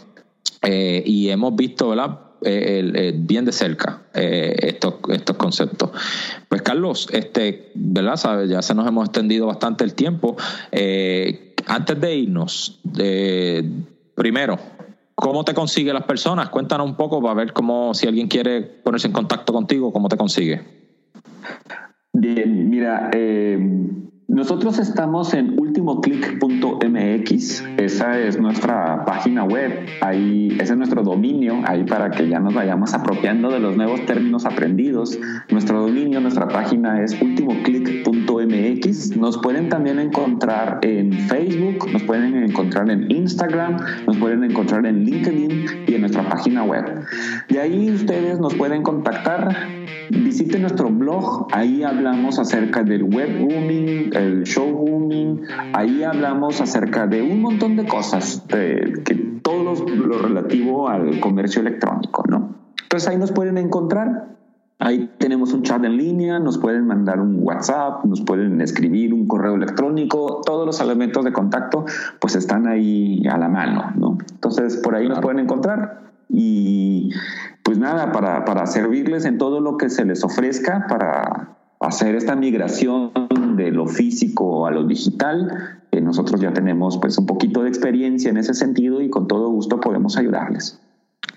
Eh, 0.62 1.02
y 1.06 1.30
hemos 1.30 1.56
visto, 1.56 1.90
¿verdad? 1.90 2.31
Eh, 2.44 3.14
bien 3.16 3.46
de 3.46 3.52
cerca 3.52 4.02
eh, 4.16 4.56
estos, 4.62 4.96
estos 5.10 5.38
conceptos. 5.38 5.92
Pues 6.50 6.64
Carlos, 6.64 7.08
este, 7.12 7.72
¿verdad? 7.76 8.16
¿Sabes? 8.16 8.50
Ya 8.50 8.64
se 8.64 8.74
nos 8.74 8.88
hemos 8.88 9.06
extendido 9.06 9.46
bastante 9.46 9.84
el 9.84 9.94
tiempo. 9.94 10.36
Eh, 10.72 11.54
antes 11.68 12.02
de 12.02 12.16
irnos, 12.16 12.80
primero, 14.16 14.58
¿cómo 15.14 15.46
te 15.46 15.54
consigue 15.54 15.94
las 15.94 16.04
personas? 16.04 16.50
Cuéntanos 16.50 16.88
un 16.88 16.96
poco 16.96 17.22
para 17.22 17.36
ver 17.36 17.54
cómo, 17.54 17.94
si 17.94 18.08
alguien 18.08 18.28
quiere 18.28 18.62
ponerse 18.62 19.08
en 19.08 19.14
contacto 19.14 19.54
contigo, 19.54 19.94
cómo 19.94 20.10
te 20.10 20.18
consigue. 20.18 20.62
Bien, 22.14 22.70
mira, 22.70 23.12
nosotros 24.32 24.80
estamos 24.80 25.34
en 25.34 25.60
ultimoclick.mx, 25.60 27.64
esa 27.76 28.18
es 28.18 28.40
nuestra 28.40 29.04
página 29.04 29.44
web, 29.44 29.86
ahí 30.00 30.54
ese 30.54 30.72
es 30.72 30.78
nuestro 30.78 31.04
dominio, 31.04 31.60
ahí 31.66 31.84
para 31.84 32.10
que 32.12 32.30
ya 32.30 32.40
nos 32.40 32.54
vayamos 32.54 32.94
apropiando 32.94 33.52
de 33.52 33.60
los 33.60 33.76
nuevos 33.76 34.06
términos 34.06 34.46
aprendidos. 34.46 35.20
Nuestro 35.50 35.82
dominio, 35.82 36.22
nuestra 36.22 36.48
página 36.48 37.04
es 37.04 37.22
ultimoclick.mx. 37.22 39.18
Nos 39.18 39.38
pueden 39.40 39.68
también 39.68 40.00
encontrar 40.00 40.80
en 40.82 41.12
Facebook, 41.12 41.92
nos 41.92 42.04
pueden 42.04 42.42
encontrar 42.42 42.90
en 42.90 43.12
Instagram, 43.12 43.76
nos 44.08 44.16
pueden 44.16 44.46
encontrar 44.46 44.86
en 44.86 45.04
LinkedIn 45.04 45.66
y 45.88 45.96
en 45.96 46.00
nuestra 46.00 46.24
página 46.30 46.64
web. 46.64 47.02
De 47.50 47.60
ahí 47.60 47.92
ustedes 47.92 48.40
nos 48.40 48.56
pueden 48.56 48.82
contactar 48.82 49.81
visite 50.12 50.60
nuestro 50.60 50.90
blog, 50.90 51.48
ahí 51.52 51.84
hablamos 51.84 52.38
acerca 52.40 52.84
del 52.84 53.04
web 53.04 53.30
rooming, 53.40 54.12
el 54.14 54.44
showrooming, 54.44 55.42
ahí 55.74 56.04
hablamos 56.04 56.62
acerca 56.62 57.08
de 57.08 57.22
un 57.22 57.42
montón 57.42 57.76
de 57.78 57.86
cosas, 57.86 58.44
que 58.50 59.40
todo 59.42 59.74
lo 59.74 60.20
relativo 60.20 60.90
al 60.90 61.20
comercio 61.20 61.62
electrónico, 61.62 62.24
¿no? 62.28 62.56
Entonces 62.84 63.10
ahí 63.10 63.18
nos 63.18 63.32
pueden 63.32 63.58
encontrar. 63.58 64.32
Ahí 64.84 65.12
tenemos 65.20 65.54
un 65.54 65.62
chat 65.62 65.84
en 65.86 65.96
línea, 65.96 66.40
nos 66.40 66.58
pueden 66.58 66.88
mandar 66.88 67.20
un 67.20 67.38
WhatsApp, 67.40 68.04
nos 68.04 68.22
pueden 68.22 68.62
escribir 68.62 69.14
un 69.14 69.28
correo 69.28 69.54
electrónico, 69.54 70.42
todos 70.44 70.66
los 70.66 70.82
elementos 70.82 71.24
de 71.24 71.32
contacto 71.32 71.86
pues 72.20 72.36
están 72.36 72.68
ahí 72.68 73.22
a 73.28 73.38
la 73.38 73.48
mano, 73.48 73.92
¿no? 73.96 74.18
Entonces 74.32 74.78
por 74.78 74.96
ahí 74.96 75.08
nos 75.08 75.20
pueden 75.20 75.38
encontrar 75.38 76.11
y 76.34 77.10
pues 77.64 77.78
nada, 77.78 78.12
para, 78.12 78.46
para 78.46 78.66
servirles 78.66 79.26
en 79.26 79.38
todo 79.38 79.60
lo 79.60 79.78
que 79.78 79.90
se 79.90 80.06
les 80.06 80.24
ofrezca, 80.24 80.88
para 80.88 81.58
hacer 81.80 82.16
esta 82.16 82.36
migración 82.36 83.12
de 83.56 83.72
lo 83.72 83.88
físico 83.88 84.66
a 84.68 84.72
lo 84.72 84.84
digital. 84.86 85.82
Eh, 85.92 86.02
nosotros 86.02 86.40
ya 86.40 86.54
tenemos 86.54 86.98
pues 86.98 87.18
un 87.18 87.26
poquito 87.26 87.64
de 87.64 87.70
experiencia 87.70 88.30
en 88.30 88.38
ese 88.38 88.54
sentido 88.54 89.02
y 89.02 89.10
con 89.10 89.28
todo 89.28 89.50
gusto 89.50 89.80
podemos 89.80 90.18
ayudarles. 90.18 90.80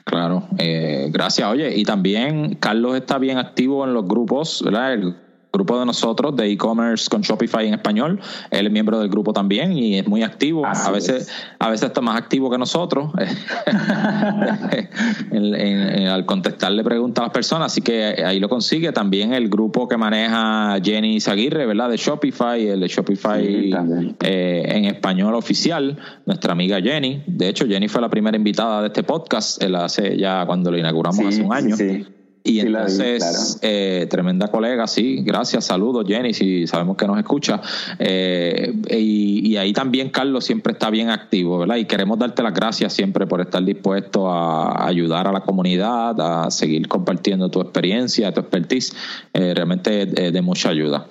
Claro, 0.05 0.45
eh, 0.59 1.09
gracias. 1.13 1.49
Oye, 1.51 1.77
y 1.77 1.85
también 1.85 2.57
Carlos 2.57 2.97
está 2.97 3.19
bien 3.19 3.39
activo 3.39 3.85
en 3.85 3.95
los 3.95 4.07
grupos, 4.07 4.63
¿verdad? 4.65 4.99
Grupo 5.55 5.79
de 5.79 5.87
nosotros 5.87 6.37
de 6.37 6.51
e-commerce 6.51 7.09
con 7.09 7.23
Shopify 7.23 7.67
en 7.67 7.75
español. 7.75 8.21
Él 8.51 8.67
es 8.67 8.73
miembro 8.73 8.99
del 8.99 9.09
grupo 9.09 9.33
también 9.33 9.73
y 9.73 9.99
es 9.99 10.07
muy 10.07 10.23
activo. 10.23 10.67
a 10.67 10.91
veces, 10.91 11.31
a 11.59 11.71
veces 11.71 11.87
está 11.87 12.01
más 12.01 12.19
activo 12.19 12.51
que 12.51 12.59
nosotros 12.59 13.13
al 16.11 16.27
contestarle 16.27 16.83
preguntas 16.85 17.23
a 17.23 17.27
las 17.27 17.33
personas. 17.33 17.73
Así 17.73 17.81
que 17.83 18.25
ahí 18.25 18.41
lo 18.41 18.49
consigue. 18.49 18.93
También 18.93 19.33
el 19.33 19.49
grupo 19.49 19.89
que 19.89 19.97
maneja 19.97 20.79
Jenny 20.83 21.21
Zaguirre, 21.21 21.67
¿verdad? 21.67 21.91
De 21.91 21.97
Shopify, 21.97 22.67
el 22.67 22.81
de 22.81 22.89
Shopify 22.89 23.73
eh, 24.21 24.63
en 24.67 24.85
español 24.87 25.35
oficial, 25.35 25.97
nuestra 26.27 26.53
amiga 26.53 26.81
Jenny. 26.81 27.23
De 27.27 27.49
hecho, 27.49 27.67
Jenny 27.67 27.89
fue 27.89 28.01
la 28.01 28.09
primera 28.09 28.37
invitada 28.37 28.81
de 28.81 28.89
este 28.89 29.05
podcast. 29.05 29.63
Él 29.63 29.77
hace 29.77 30.17
ya 30.19 30.45
cuando 30.47 30.71
lo 30.71 30.79
inauguramos 30.79 31.25
hace 31.27 31.43
un 31.43 31.53
año. 31.53 31.77
Sí, 31.77 32.05
y 32.47 32.61
entonces, 32.61 33.59
eh, 33.63 34.07
tremenda 34.11 34.49
colega, 34.49 34.87
sí, 34.87 35.23
gracias, 35.23 35.65
saludos 35.65 36.05
Jenny, 36.07 36.35
si 36.35 36.67
sabemos 36.67 36.99
que 36.99 37.07
nos 37.07 37.19
escucha. 37.19 37.63
Eh, 37.99 38.75
y, 38.91 39.57
ahí 39.57 39.73
también 39.73 40.11
Carlos 40.11 40.45
siempre 40.45 40.75
está 40.75 40.91
bien 40.91 41.09
activo, 41.09 41.61
¿verdad? 41.61 41.77
Y 41.77 41.87
queremos 41.87 42.19
darte 42.19 42.43
las 42.43 42.53
gracias 42.53 42.93
siempre 42.93 43.27
por 43.27 43.41
estar 43.41 43.65
dispuesto 43.65 44.31
a 44.31 44.87
ayudar 44.87 45.27
a 45.27 45.33
la 45.33 45.41
comunidad, 45.41 46.21
a 46.21 46.51
seguir 46.51 46.87
compartiendo 46.87 47.49
tu 47.49 47.63
experiencia, 47.63 48.33
tu 48.35 48.41
expertise, 48.41 48.95
eh, 49.33 49.55
realmente 49.55 50.05
de 50.05 50.43
mucha 50.43 50.69
ayuda. 50.69 51.07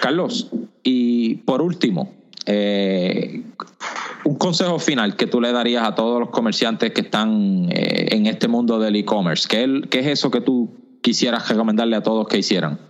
Carlos, 0.00 0.48
y 0.84 1.36
por 1.36 1.60
último, 1.60 2.12
eh, 2.46 3.42
un 4.24 4.36
consejo 4.36 4.78
final 4.78 5.16
que 5.16 5.26
tú 5.26 5.40
le 5.40 5.52
darías 5.52 5.86
a 5.86 5.94
todos 5.94 6.20
los 6.20 6.30
comerciantes 6.30 6.92
que 6.92 7.02
están 7.02 7.68
eh, 7.70 8.08
en 8.12 8.26
este 8.26 8.48
mundo 8.48 8.78
del 8.78 8.96
e-commerce. 8.96 9.46
¿Qué, 9.48 9.82
¿Qué 9.90 10.00
es 10.00 10.06
eso 10.06 10.30
que 10.30 10.40
tú 10.40 10.98
quisieras 11.02 11.48
recomendarle 11.48 11.96
a 11.96 12.02
todos 12.02 12.26
que 12.28 12.38
hicieran? 12.38 12.80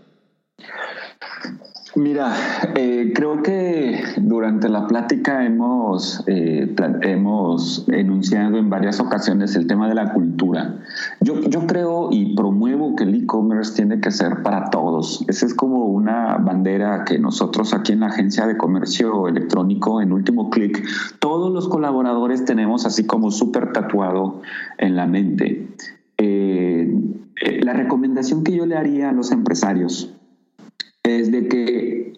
Mira, 1.97 2.35
eh, 2.75 3.13
creo 3.15 3.43
que 3.43 3.99
durante 4.19 4.69
la 4.69 4.87
plática 4.87 5.47
hemos, 5.47 6.23
eh, 6.27 6.75
hemos 7.01 7.89
enunciado 7.89 8.59
en 8.59 8.69
varias 8.69 9.01
ocasiones 9.01 9.57
el 9.57 9.67
tema 9.67 9.89
de 9.89 9.95
la 9.95 10.13
cultura. 10.13 10.75
Yo, 11.23 11.41
yo 11.41 11.67
creo 11.67 12.11
y 12.13 12.37
promuevo 12.37 12.97
que 12.97 13.05
el 13.05 13.15
e-commerce 13.15 13.75
tiene 13.75 13.99
que 14.03 14.11
ser 14.11 14.43
para 14.43 14.69
todos. 14.69 15.25
Esa 15.27 15.47
es 15.47 15.55
como 15.55 15.87
una 15.87 16.37
bandera 16.37 17.05
que 17.07 17.19
nosotros 17.19 17.73
aquí 17.73 17.93
en 17.93 18.01
la 18.01 18.09
agencia 18.09 18.47
de 18.47 18.59
comercio 18.59 19.27
electrónico, 19.27 20.03
en 20.03 20.13
último 20.13 20.51
clic, 20.51 20.87
todos 21.19 21.51
los 21.51 21.67
colaboradores 21.67 22.45
tenemos 22.45 22.85
así 22.85 23.07
como 23.07 23.31
súper 23.31 23.73
tatuado 23.73 24.43
en 24.77 24.97
la 24.97 25.07
mente. 25.07 25.67
Eh, 26.19 26.95
la 27.63 27.73
recomendación 27.73 27.87
recomendación 27.87 28.45
que 28.45 28.55
yo 28.55 28.67
le 28.67 28.77
haría 28.77 29.09
a 29.09 29.13
los 29.13 29.33
empresarios 29.33 30.16
es 31.07 31.31
de 31.31 31.49
que 31.49 32.13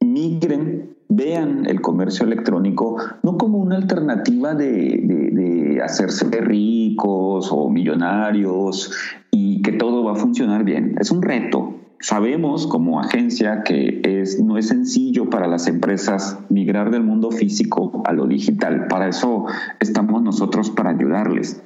migren, 0.00 0.96
vean 1.08 1.66
el 1.66 1.80
comercio 1.80 2.26
electrónico 2.26 2.96
no 3.22 3.36
como 3.36 3.58
una 3.58 3.76
alternativa 3.76 4.54
de, 4.54 5.00
de 5.32 5.82
hacerse 5.82 6.30
ricos 6.40 7.50
o 7.50 7.68
millonarios 7.70 8.92
y 9.30 9.62
que 9.62 9.72
todo 9.72 10.04
va 10.04 10.12
a 10.12 10.16
funcionar 10.16 10.64
bien. 10.64 10.96
Es 11.00 11.10
un 11.10 11.22
reto, 11.22 11.74
Sabemos 12.00 12.68
como 12.68 13.00
agencia 13.00 13.64
que 13.64 14.00
es, 14.04 14.40
no 14.40 14.56
es 14.56 14.68
sencillo 14.68 15.30
para 15.30 15.48
las 15.48 15.66
empresas 15.66 16.38
migrar 16.48 16.92
del 16.92 17.02
mundo 17.02 17.32
físico 17.32 18.02
a 18.04 18.12
lo 18.12 18.28
digital. 18.28 18.86
Para 18.86 19.08
eso 19.08 19.46
estamos 19.80 20.22
nosotros 20.22 20.70
para 20.70 20.90
ayudarles. 20.90 21.60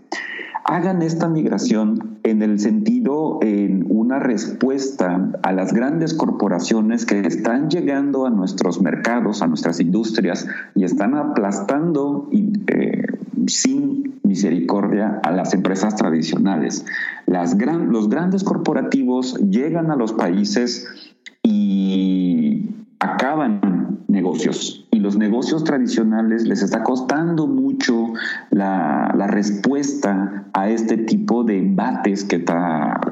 Hagan 0.64 1.02
esta 1.02 1.28
migración 1.28 2.18
en 2.22 2.42
el 2.42 2.60
sentido, 2.60 3.40
en 3.42 3.84
una 3.88 4.20
respuesta 4.20 5.30
a 5.42 5.52
las 5.52 5.72
grandes 5.72 6.14
corporaciones 6.14 7.04
que 7.04 7.20
están 7.20 7.68
llegando 7.68 8.26
a 8.26 8.30
nuestros 8.30 8.80
mercados, 8.80 9.42
a 9.42 9.48
nuestras 9.48 9.80
industrias 9.80 10.46
y 10.74 10.84
están 10.84 11.14
aplastando 11.16 12.30
eh, 12.68 13.06
sin 13.46 14.20
misericordia 14.22 15.20
a 15.24 15.32
las 15.32 15.52
empresas 15.52 15.96
tradicionales. 15.96 16.86
Las 17.26 17.56
los 17.56 18.08
grandes 18.08 18.44
corporativos 18.44 19.34
llegan 19.50 19.90
a 19.90 19.96
los 19.96 20.12
países 20.12 20.86
y 21.42 22.70
acaban 23.00 23.71
negocios. 24.12 24.86
Y 24.90 25.00
los 25.00 25.16
negocios 25.16 25.64
tradicionales 25.64 26.46
les 26.46 26.62
está 26.62 26.82
costando 26.82 27.46
mucho 27.46 28.12
la, 28.50 29.08
respuesta 29.28 30.44
a 30.52 30.68
este 30.68 30.98
tipo 30.98 31.42
de 31.42 31.58
embates 31.58 32.24
que, 32.24 32.44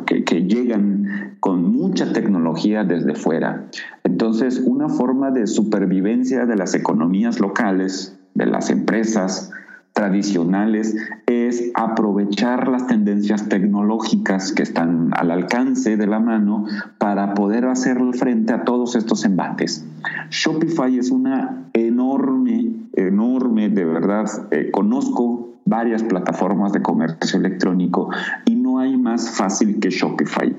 que, 0.07 0.25
que 0.25 0.43
llegan 0.43 1.37
con 1.41 1.73
mucha 1.73 2.13
tecnología 2.13 2.85
desde 2.85 3.15
fuera. 3.15 3.67
Entonces, 4.05 4.63
una 4.65 4.89
forma 4.89 5.31
de 5.31 5.47
supervivencia 5.47 6.45
de 6.45 6.57
las 6.57 6.75
economías 6.75 7.41
locales, 7.41 8.19
de 8.35 8.47
las 8.47 8.71
empresas, 8.71 9.51
tradicionales 9.93 10.97
es 11.27 11.71
aprovechar 11.75 12.69
las 12.69 12.87
tendencias 12.87 13.49
tecnológicas 13.49 14.53
que 14.53 14.63
están 14.63 15.11
al 15.15 15.31
alcance 15.31 15.97
de 15.97 16.07
la 16.07 16.21
mano 16.21 16.65
para 16.99 17.35
poder 17.35 17.67
hacer 17.67 17.99
frente 18.15 18.53
a 18.53 18.65
todos 18.65 18.97
estos 18.97 19.25
embates. 19.25 19.85
Shopify 20.31 20.97
es 20.97 21.11
una 21.11 21.71
enorme, 21.73 22.73
enorme, 22.95 23.69
de 23.69 23.85
verdad, 23.85 24.27
eh, 24.51 24.71
conozco 24.71 25.51
varias 25.65 26.03
plataformas 26.03 26.73
de 26.73 26.83
comercio 26.83 27.39
electrónico 27.39 28.11
y 28.45 28.57
hay 28.81 28.97
más 28.97 29.31
fácil 29.31 29.79
que 29.79 29.91
Shopify. 29.91 30.55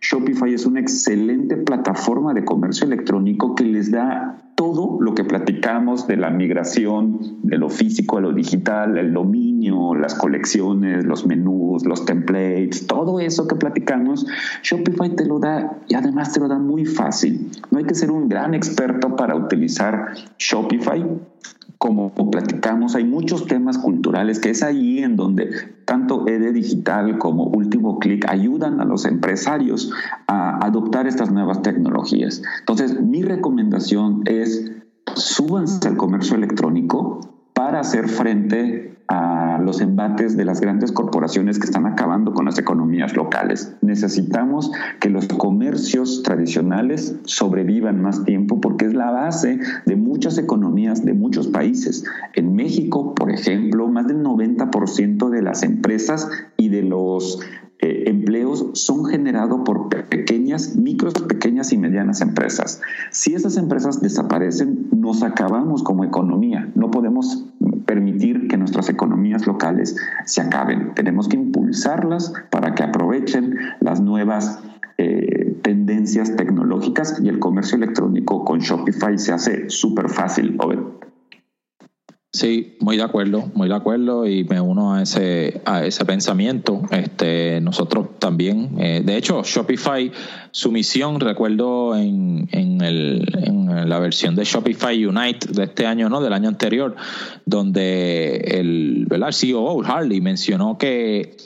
Shopify 0.00 0.52
es 0.52 0.66
una 0.66 0.80
excelente 0.80 1.56
plataforma 1.56 2.34
de 2.34 2.44
comercio 2.44 2.86
electrónico 2.86 3.54
que 3.54 3.64
les 3.64 3.90
da 3.90 4.42
todo 4.54 4.98
lo 5.00 5.14
que 5.14 5.24
platicamos 5.24 6.06
de 6.06 6.16
la 6.16 6.30
migración 6.30 7.38
de 7.42 7.58
lo 7.58 7.68
físico 7.68 8.18
a 8.18 8.20
lo 8.20 8.32
digital, 8.32 8.96
el 8.98 9.12
dominio, 9.12 9.94
las 9.94 10.14
colecciones, 10.14 11.04
los 11.04 11.26
menús, 11.26 11.84
los 11.84 12.04
templates, 12.04 12.86
todo 12.86 13.20
eso 13.20 13.48
que 13.48 13.56
platicamos, 13.56 14.26
Shopify 14.62 15.14
te 15.16 15.24
lo 15.24 15.38
da 15.38 15.78
y 15.88 15.94
además 15.94 16.32
te 16.32 16.40
lo 16.40 16.48
da 16.48 16.58
muy 16.58 16.84
fácil. 16.84 17.50
No 17.70 17.78
hay 17.78 17.84
que 17.84 17.94
ser 17.94 18.10
un 18.10 18.28
gran 18.28 18.54
experto 18.54 19.16
para 19.16 19.34
utilizar 19.34 20.14
Shopify 20.38 21.04
como 21.82 22.14
platicamos, 22.30 22.94
hay 22.94 23.02
muchos 23.02 23.48
temas 23.48 23.76
culturales 23.76 24.38
que 24.38 24.50
es 24.50 24.62
ahí 24.62 25.00
en 25.00 25.16
donde 25.16 25.50
tanto 25.84 26.28
EDE 26.28 26.52
Digital 26.52 27.18
como 27.18 27.46
Último 27.46 27.98
Clic 27.98 28.24
ayudan 28.28 28.80
a 28.80 28.84
los 28.84 29.04
empresarios 29.04 29.90
a 30.28 30.64
adoptar 30.64 31.08
estas 31.08 31.32
nuevas 31.32 31.60
tecnologías. 31.62 32.40
Entonces, 32.60 33.00
mi 33.00 33.22
recomendación 33.22 34.22
es 34.26 34.70
súbanse 35.16 35.88
al 35.88 35.96
comercio 35.96 36.36
electrónico 36.36 37.18
para 37.52 37.80
hacer 37.80 38.06
frente 38.08 38.91
a 39.12 39.58
los 39.58 39.82
embates 39.82 40.38
de 40.38 40.46
las 40.46 40.60
grandes 40.60 40.90
corporaciones 40.90 41.58
que 41.58 41.66
están 41.66 41.84
acabando 41.84 42.32
con 42.32 42.46
las 42.46 42.58
economías 42.58 43.14
locales. 43.14 43.76
Necesitamos 43.82 44.72
que 45.00 45.10
los 45.10 45.28
comercios 45.28 46.22
tradicionales 46.22 47.16
sobrevivan 47.24 48.00
más 48.00 48.24
tiempo 48.24 48.60
porque 48.60 48.86
es 48.86 48.94
la 48.94 49.10
base 49.10 49.58
de 49.84 49.96
muchas 49.96 50.38
economías 50.38 51.04
de 51.04 51.12
muchos 51.12 51.48
países. 51.48 52.04
En 52.32 52.54
México, 52.54 53.14
por 53.14 53.30
ejemplo, 53.30 53.86
más 53.88 54.06
del 54.06 54.22
90% 54.22 55.28
de 55.28 55.42
las 55.42 55.62
empresas 55.62 56.30
y 56.56 56.70
de 56.70 56.82
los 56.82 57.40
eh, 57.82 58.04
empleos 58.06 58.70
son 58.74 59.04
generados 59.06 59.62
por 59.64 59.88
pequeñas, 59.88 60.76
micros, 60.76 61.14
pequeñas 61.14 61.72
y 61.72 61.78
medianas 61.78 62.20
empresas. 62.20 62.80
Si 63.10 63.34
esas 63.34 63.56
empresas 63.56 64.00
desaparecen, 64.00 64.88
nos 64.92 65.24
acabamos 65.24 65.82
como 65.82 66.04
economía. 66.04 66.70
No 66.76 66.92
podemos 66.92 67.44
permitir 67.86 68.46
que 68.46 68.56
nuestras 68.56 68.88
economías 68.88 69.48
locales 69.48 69.96
se 70.24 70.40
acaben. 70.40 70.94
Tenemos 70.94 71.28
que 71.28 71.36
impulsarlas 71.36 72.32
para 72.50 72.76
que 72.76 72.84
aprovechen 72.84 73.56
las 73.80 74.00
nuevas 74.00 74.60
eh, 74.98 75.58
tendencias 75.62 76.36
tecnológicas 76.36 77.20
y 77.20 77.28
el 77.28 77.40
comercio 77.40 77.76
electrónico 77.78 78.44
con 78.44 78.60
Shopify 78.60 79.18
se 79.18 79.32
hace 79.32 79.68
súper 79.70 80.08
fácil. 80.08 80.56
Sí, 82.34 82.76
muy 82.80 82.96
de 82.96 83.02
acuerdo, 83.02 83.50
muy 83.54 83.68
de 83.68 83.74
acuerdo 83.74 84.26
y 84.26 84.44
me 84.44 84.58
uno 84.58 84.94
a 84.94 85.02
ese 85.02 85.60
a 85.66 85.84
ese 85.84 86.06
pensamiento. 86.06 86.80
Este, 86.90 87.60
nosotros 87.60 88.18
también, 88.18 88.70
eh, 88.78 89.02
de 89.04 89.18
hecho, 89.18 89.42
Shopify, 89.44 90.10
su 90.50 90.72
misión, 90.72 91.20
recuerdo 91.20 91.94
en, 91.94 92.48
en, 92.52 92.80
el, 92.80 93.28
en 93.36 93.86
la 93.86 93.98
versión 93.98 94.34
de 94.34 94.44
Shopify 94.44 95.04
Unite 95.04 95.48
de 95.52 95.64
este 95.64 95.84
año, 95.84 96.08
no, 96.08 96.22
del 96.22 96.32
año 96.32 96.48
anterior, 96.48 96.96
donde 97.44 98.36
el, 98.36 99.04
¿verdad? 99.10 99.28
el 99.28 99.34
CEO 99.34 99.84
Harley 99.84 100.22
mencionó 100.22 100.78
que 100.78 101.36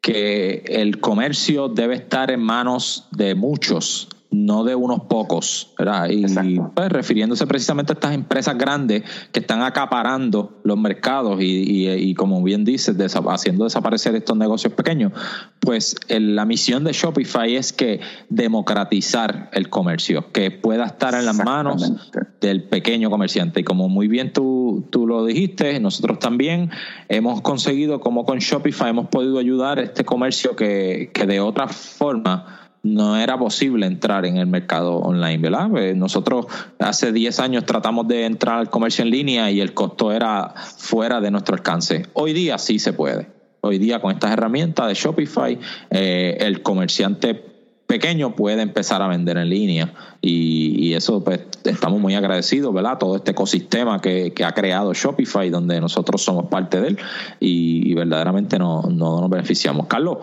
que 0.00 0.62
el 0.68 1.00
comercio 1.00 1.68
debe 1.68 1.96
estar 1.96 2.30
en 2.30 2.40
manos 2.40 3.08
de 3.10 3.34
muchos 3.34 4.08
no 4.30 4.64
de 4.64 4.74
unos 4.74 5.04
pocos, 5.04 5.72
¿verdad? 5.78 6.08
Y 6.10 6.26
pues, 6.60 6.92
refiriéndose 6.92 7.46
precisamente 7.46 7.92
a 7.92 7.94
estas 7.94 8.14
empresas 8.14 8.58
grandes 8.58 9.02
que 9.32 9.40
están 9.40 9.62
acaparando 9.62 10.60
los 10.64 10.78
mercados 10.78 11.38
y, 11.40 12.14
como 12.14 12.42
bien 12.42 12.64
dices, 12.64 12.96
haciendo 13.28 13.64
desaparecer 13.64 14.14
estos 14.14 14.36
negocios 14.36 14.74
pequeños, 14.74 15.12
pues 15.60 15.96
la 16.08 16.44
misión 16.44 16.84
de 16.84 16.92
Shopify 16.92 17.56
es 17.56 17.72
que 17.72 18.00
democratizar 18.28 19.48
el 19.52 19.70
comercio, 19.70 20.30
que 20.30 20.50
pueda 20.50 20.84
estar 20.84 21.14
en 21.14 21.24
las 21.24 21.42
manos 21.42 22.10
del 22.40 22.64
pequeño 22.64 23.08
comerciante. 23.08 23.60
Y 23.60 23.64
como 23.64 23.88
muy 23.88 24.08
bien 24.08 24.32
tú, 24.34 24.86
tú 24.90 25.06
lo 25.06 25.24
dijiste, 25.24 25.80
nosotros 25.80 26.18
también 26.18 26.70
hemos 27.08 27.40
conseguido, 27.40 28.00
como 28.00 28.26
con 28.26 28.40
Shopify, 28.40 28.90
hemos 28.90 29.08
podido 29.08 29.38
ayudar 29.38 29.78
a 29.78 29.82
este 29.82 30.04
comercio 30.04 30.54
que, 30.54 31.10
que 31.14 31.26
de 31.26 31.40
otra 31.40 31.66
forma 31.68 32.67
no 32.82 33.16
era 33.16 33.38
posible 33.38 33.86
entrar 33.86 34.24
en 34.24 34.36
el 34.36 34.46
mercado 34.46 34.96
online, 34.96 35.38
¿verdad? 35.38 35.76
Eh, 35.76 35.94
nosotros 35.94 36.46
hace 36.78 37.12
10 37.12 37.40
años 37.40 37.64
tratamos 37.66 38.06
de 38.08 38.24
entrar 38.24 38.58
al 38.58 38.70
comercio 38.70 39.04
en 39.04 39.10
línea 39.10 39.50
y 39.50 39.60
el 39.60 39.74
costo 39.74 40.12
era 40.12 40.54
fuera 40.54 41.20
de 41.20 41.30
nuestro 41.30 41.54
alcance. 41.54 42.06
Hoy 42.12 42.32
día 42.32 42.58
sí 42.58 42.78
se 42.78 42.92
puede. 42.92 43.28
Hoy 43.60 43.78
día 43.78 44.00
con 44.00 44.12
estas 44.12 44.32
herramientas 44.32 44.86
de 44.86 44.94
Shopify, 44.94 45.58
eh, 45.90 46.36
el 46.40 46.62
comerciante 46.62 47.57
pequeño 47.88 48.36
puede 48.36 48.60
empezar 48.60 49.00
a 49.00 49.08
vender 49.08 49.38
en 49.38 49.48
línea 49.48 49.94
y, 50.20 50.92
eso 50.92 51.24
pues 51.24 51.40
estamos 51.64 52.00
muy 52.00 52.14
agradecidos, 52.14 52.74
¿verdad? 52.74 52.98
Todo 52.98 53.16
este 53.16 53.30
ecosistema 53.30 54.00
que, 54.00 54.32
ha 54.44 54.52
creado 54.52 54.92
Shopify 54.92 55.48
donde 55.48 55.80
nosotros 55.80 56.22
somos 56.22 56.46
parte 56.46 56.80
de 56.80 56.88
él 56.88 56.98
y, 57.40 57.94
verdaderamente 57.94 58.58
no, 58.58 58.82
no, 58.82 59.20
nos 59.20 59.30
beneficiamos. 59.30 59.86
Carlos, 59.86 60.18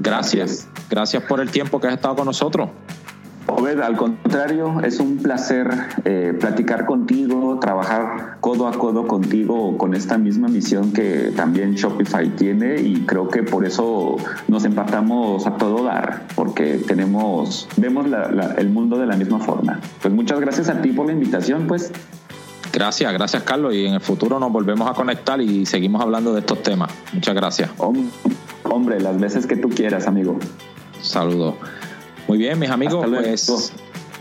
gracias, 0.00 0.68
gracias 0.90 1.22
por 1.22 1.40
el 1.40 1.50
tiempo 1.50 1.80
que 1.80 1.86
has 1.86 1.94
estado 1.94 2.16
con 2.16 2.26
nosotros. 2.26 2.70
Obed, 3.48 3.80
al 3.80 3.96
contrario, 3.96 4.80
es 4.82 4.98
un 4.98 5.18
placer 5.18 5.70
eh, 6.04 6.36
platicar 6.38 6.84
contigo, 6.84 7.58
trabajar 7.60 8.38
codo 8.40 8.66
a 8.66 8.72
codo 8.72 9.06
contigo 9.06 9.78
con 9.78 9.94
esta 9.94 10.18
misma 10.18 10.48
misión 10.48 10.92
que 10.92 11.32
también 11.36 11.74
Shopify 11.74 12.28
tiene 12.30 12.80
y 12.80 13.04
creo 13.06 13.28
que 13.28 13.44
por 13.44 13.64
eso 13.64 14.16
nos 14.48 14.64
empatamos 14.64 15.46
a 15.46 15.56
todo 15.56 15.84
dar, 15.84 16.26
porque 16.34 16.80
tenemos, 16.86 17.68
vemos 17.76 18.06
el 18.56 18.68
mundo 18.68 18.98
de 18.98 19.06
la 19.06 19.16
misma 19.16 19.38
forma. 19.38 19.80
Pues 20.02 20.12
muchas 20.12 20.40
gracias 20.40 20.68
a 20.68 20.82
ti 20.82 20.90
por 20.90 21.06
la 21.06 21.12
invitación, 21.12 21.68
pues. 21.68 21.92
Gracias, 22.72 23.10
gracias 23.12 23.42
Carlos 23.44 23.72
y 23.74 23.86
en 23.86 23.94
el 23.94 24.00
futuro 24.00 24.38
nos 24.40 24.52
volvemos 24.52 24.90
a 24.90 24.92
conectar 24.92 25.40
y 25.40 25.64
seguimos 25.64 26.02
hablando 26.02 26.34
de 26.34 26.40
estos 26.40 26.62
temas. 26.62 26.92
Muchas 27.12 27.34
gracias. 27.34 27.70
Hombre, 28.64 29.00
las 29.00 29.18
veces 29.20 29.46
que 29.46 29.56
tú 29.56 29.68
quieras, 29.68 30.08
amigo. 30.08 30.36
Saludos. 31.00 31.54
Muy 32.28 32.38
bien, 32.38 32.58
mis 32.58 32.70
amigos, 32.70 33.06
pues 33.08 33.72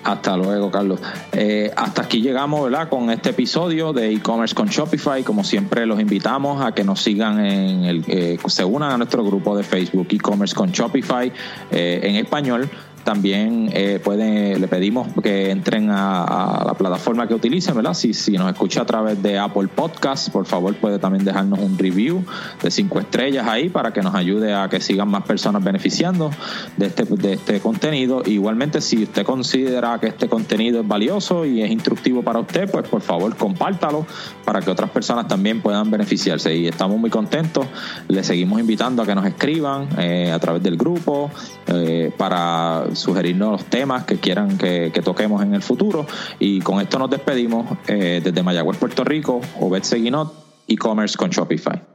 Hasta 0.04 0.38
luego, 0.38 0.70
Carlos. 0.70 1.00
Eh, 1.32 1.72
hasta 1.76 2.04
aquí 2.04 2.22
llegamos, 2.22 2.64
¿verdad? 2.64 2.88
Con 2.90 3.10
este 3.10 3.32
episodio 3.32 3.92
de 3.92 4.12
e-commerce 4.12 4.54
con 4.54 4.68
Shopify. 4.68 5.24
Como 5.24 5.44
siempre, 5.44 5.88
los 5.88 6.00
invitamos 6.00 6.64
a 6.64 6.74
que 6.74 6.84
nos 6.84 7.02
sigan 7.02 7.44
en 7.44 7.84
el, 7.86 8.04
eh, 8.08 8.38
se 8.48 8.64
unan 8.64 8.92
a 8.92 8.98
nuestro 8.98 9.24
grupo 9.24 9.58
de 9.58 9.64
Facebook 9.64 10.08
e-commerce 10.12 10.54
con 10.54 10.72
Shopify 10.72 11.32
eh, 11.72 12.02
en 12.04 12.16
español 12.16 12.70
también 13.06 13.70
eh, 13.72 14.02
pueden, 14.04 14.60
le 14.60 14.68
pedimos 14.68 15.08
que 15.22 15.52
entren 15.52 15.90
a, 15.92 16.64
la 16.66 16.74
plataforma 16.74 17.28
que 17.28 17.36
utilicen, 17.36 17.76
¿verdad? 17.76 17.94
Si, 17.94 18.14
si 18.14 18.32
nos 18.34 18.52
escucha 18.52 18.82
a 18.82 18.86
través 18.86 19.22
de 19.22 19.38
Apple 19.38 19.68
Podcast, 19.68 20.30
por 20.30 20.46
favor 20.48 20.76
puede 20.76 20.98
también 20.98 21.24
dejarnos 21.24 21.60
un 21.60 21.78
review 21.78 22.26
de 22.62 22.72
cinco 22.72 23.00
estrellas 23.00 23.48
ahí 23.48 23.70
para 23.70 23.94
que 23.94 24.02
nos 24.02 24.16
ayude 24.16 24.56
a 24.56 24.68
que 24.70 24.82
sigan 24.82 25.08
más 25.08 25.24
personas 25.24 25.64
beneficiando 25.64 26.32
de 26.78 26.88
este, 26.88 27.04
de 27.04 27.34
este 27.34 27.60
contenido. 27.60 28.24
Igualmente, 28.26 28.82
si 28.82 29.04
usted 29.04 29.24
considera 29.24 30.00
que 30.00 30.08
este 30.08 30.28
contenido 30.28 30.82
es 30.82 30.88
valioso 30.88 31.46
y 31.46 31.62
es 31.62 31.70
instructivo 31.70 32.24
para 32.24 32.40
usted, 32.40 32.70
pues 32.70 32.88
por 32.88 33.02
favor 33.02 33.36
compártalo 33.36 34.08
para 34.44 34.62
que 34.62 34.72
otras 34.72 34.90
personas 34.90 35.28
también 35.28 35.62
puedan 35.62 35.92
beneficiarse. 35.92 36.56
Y 36.56 36.68
estamos 36.68 36.98
muy 36.98 37.12
contentos. 37.12 37.68
Le 38.08 38.24
seguimos 38.24 38.60
invitando 38.60 39.04
a 39.04 39.06
que 39.06 39.14
nos 39.14 39.26
escriban 39.28 39.88
eh, 40.00 40.32
a 40.32 40.40
través 40.40 40.64
del 40.64 40.76
grupo 40.76 41.30
eh, 41.68 42.12
para 42.18 42.95
sugerirnos 42.96 43.52
los 43.52 43.66
temas 43.66 44.06
que 44.06 44.18
quieran 44.18 44.58
que, 44.58 44.92
toquemos 45.04 45.44
en 45.44 45.54
el 45.54 45.62
futuro. 45.62 46.06
Y 46.40 46.62
con 46.62 46.82
esto 46.82 46.98
nos 47.00 47.10
despedimos 47.10 47.78
eh, 47.88 48.22
desde 48.24 48.44
Mayagüez, 48.44 48.78
Puerto 48.78 49.04
Rico, 49.04 49.42
Obed 49.60 49.84
Seguinot, 49.84 50.34
e-commerce 50.68 51.16
con 51.18 51.30
Shopify. 51.30 51.95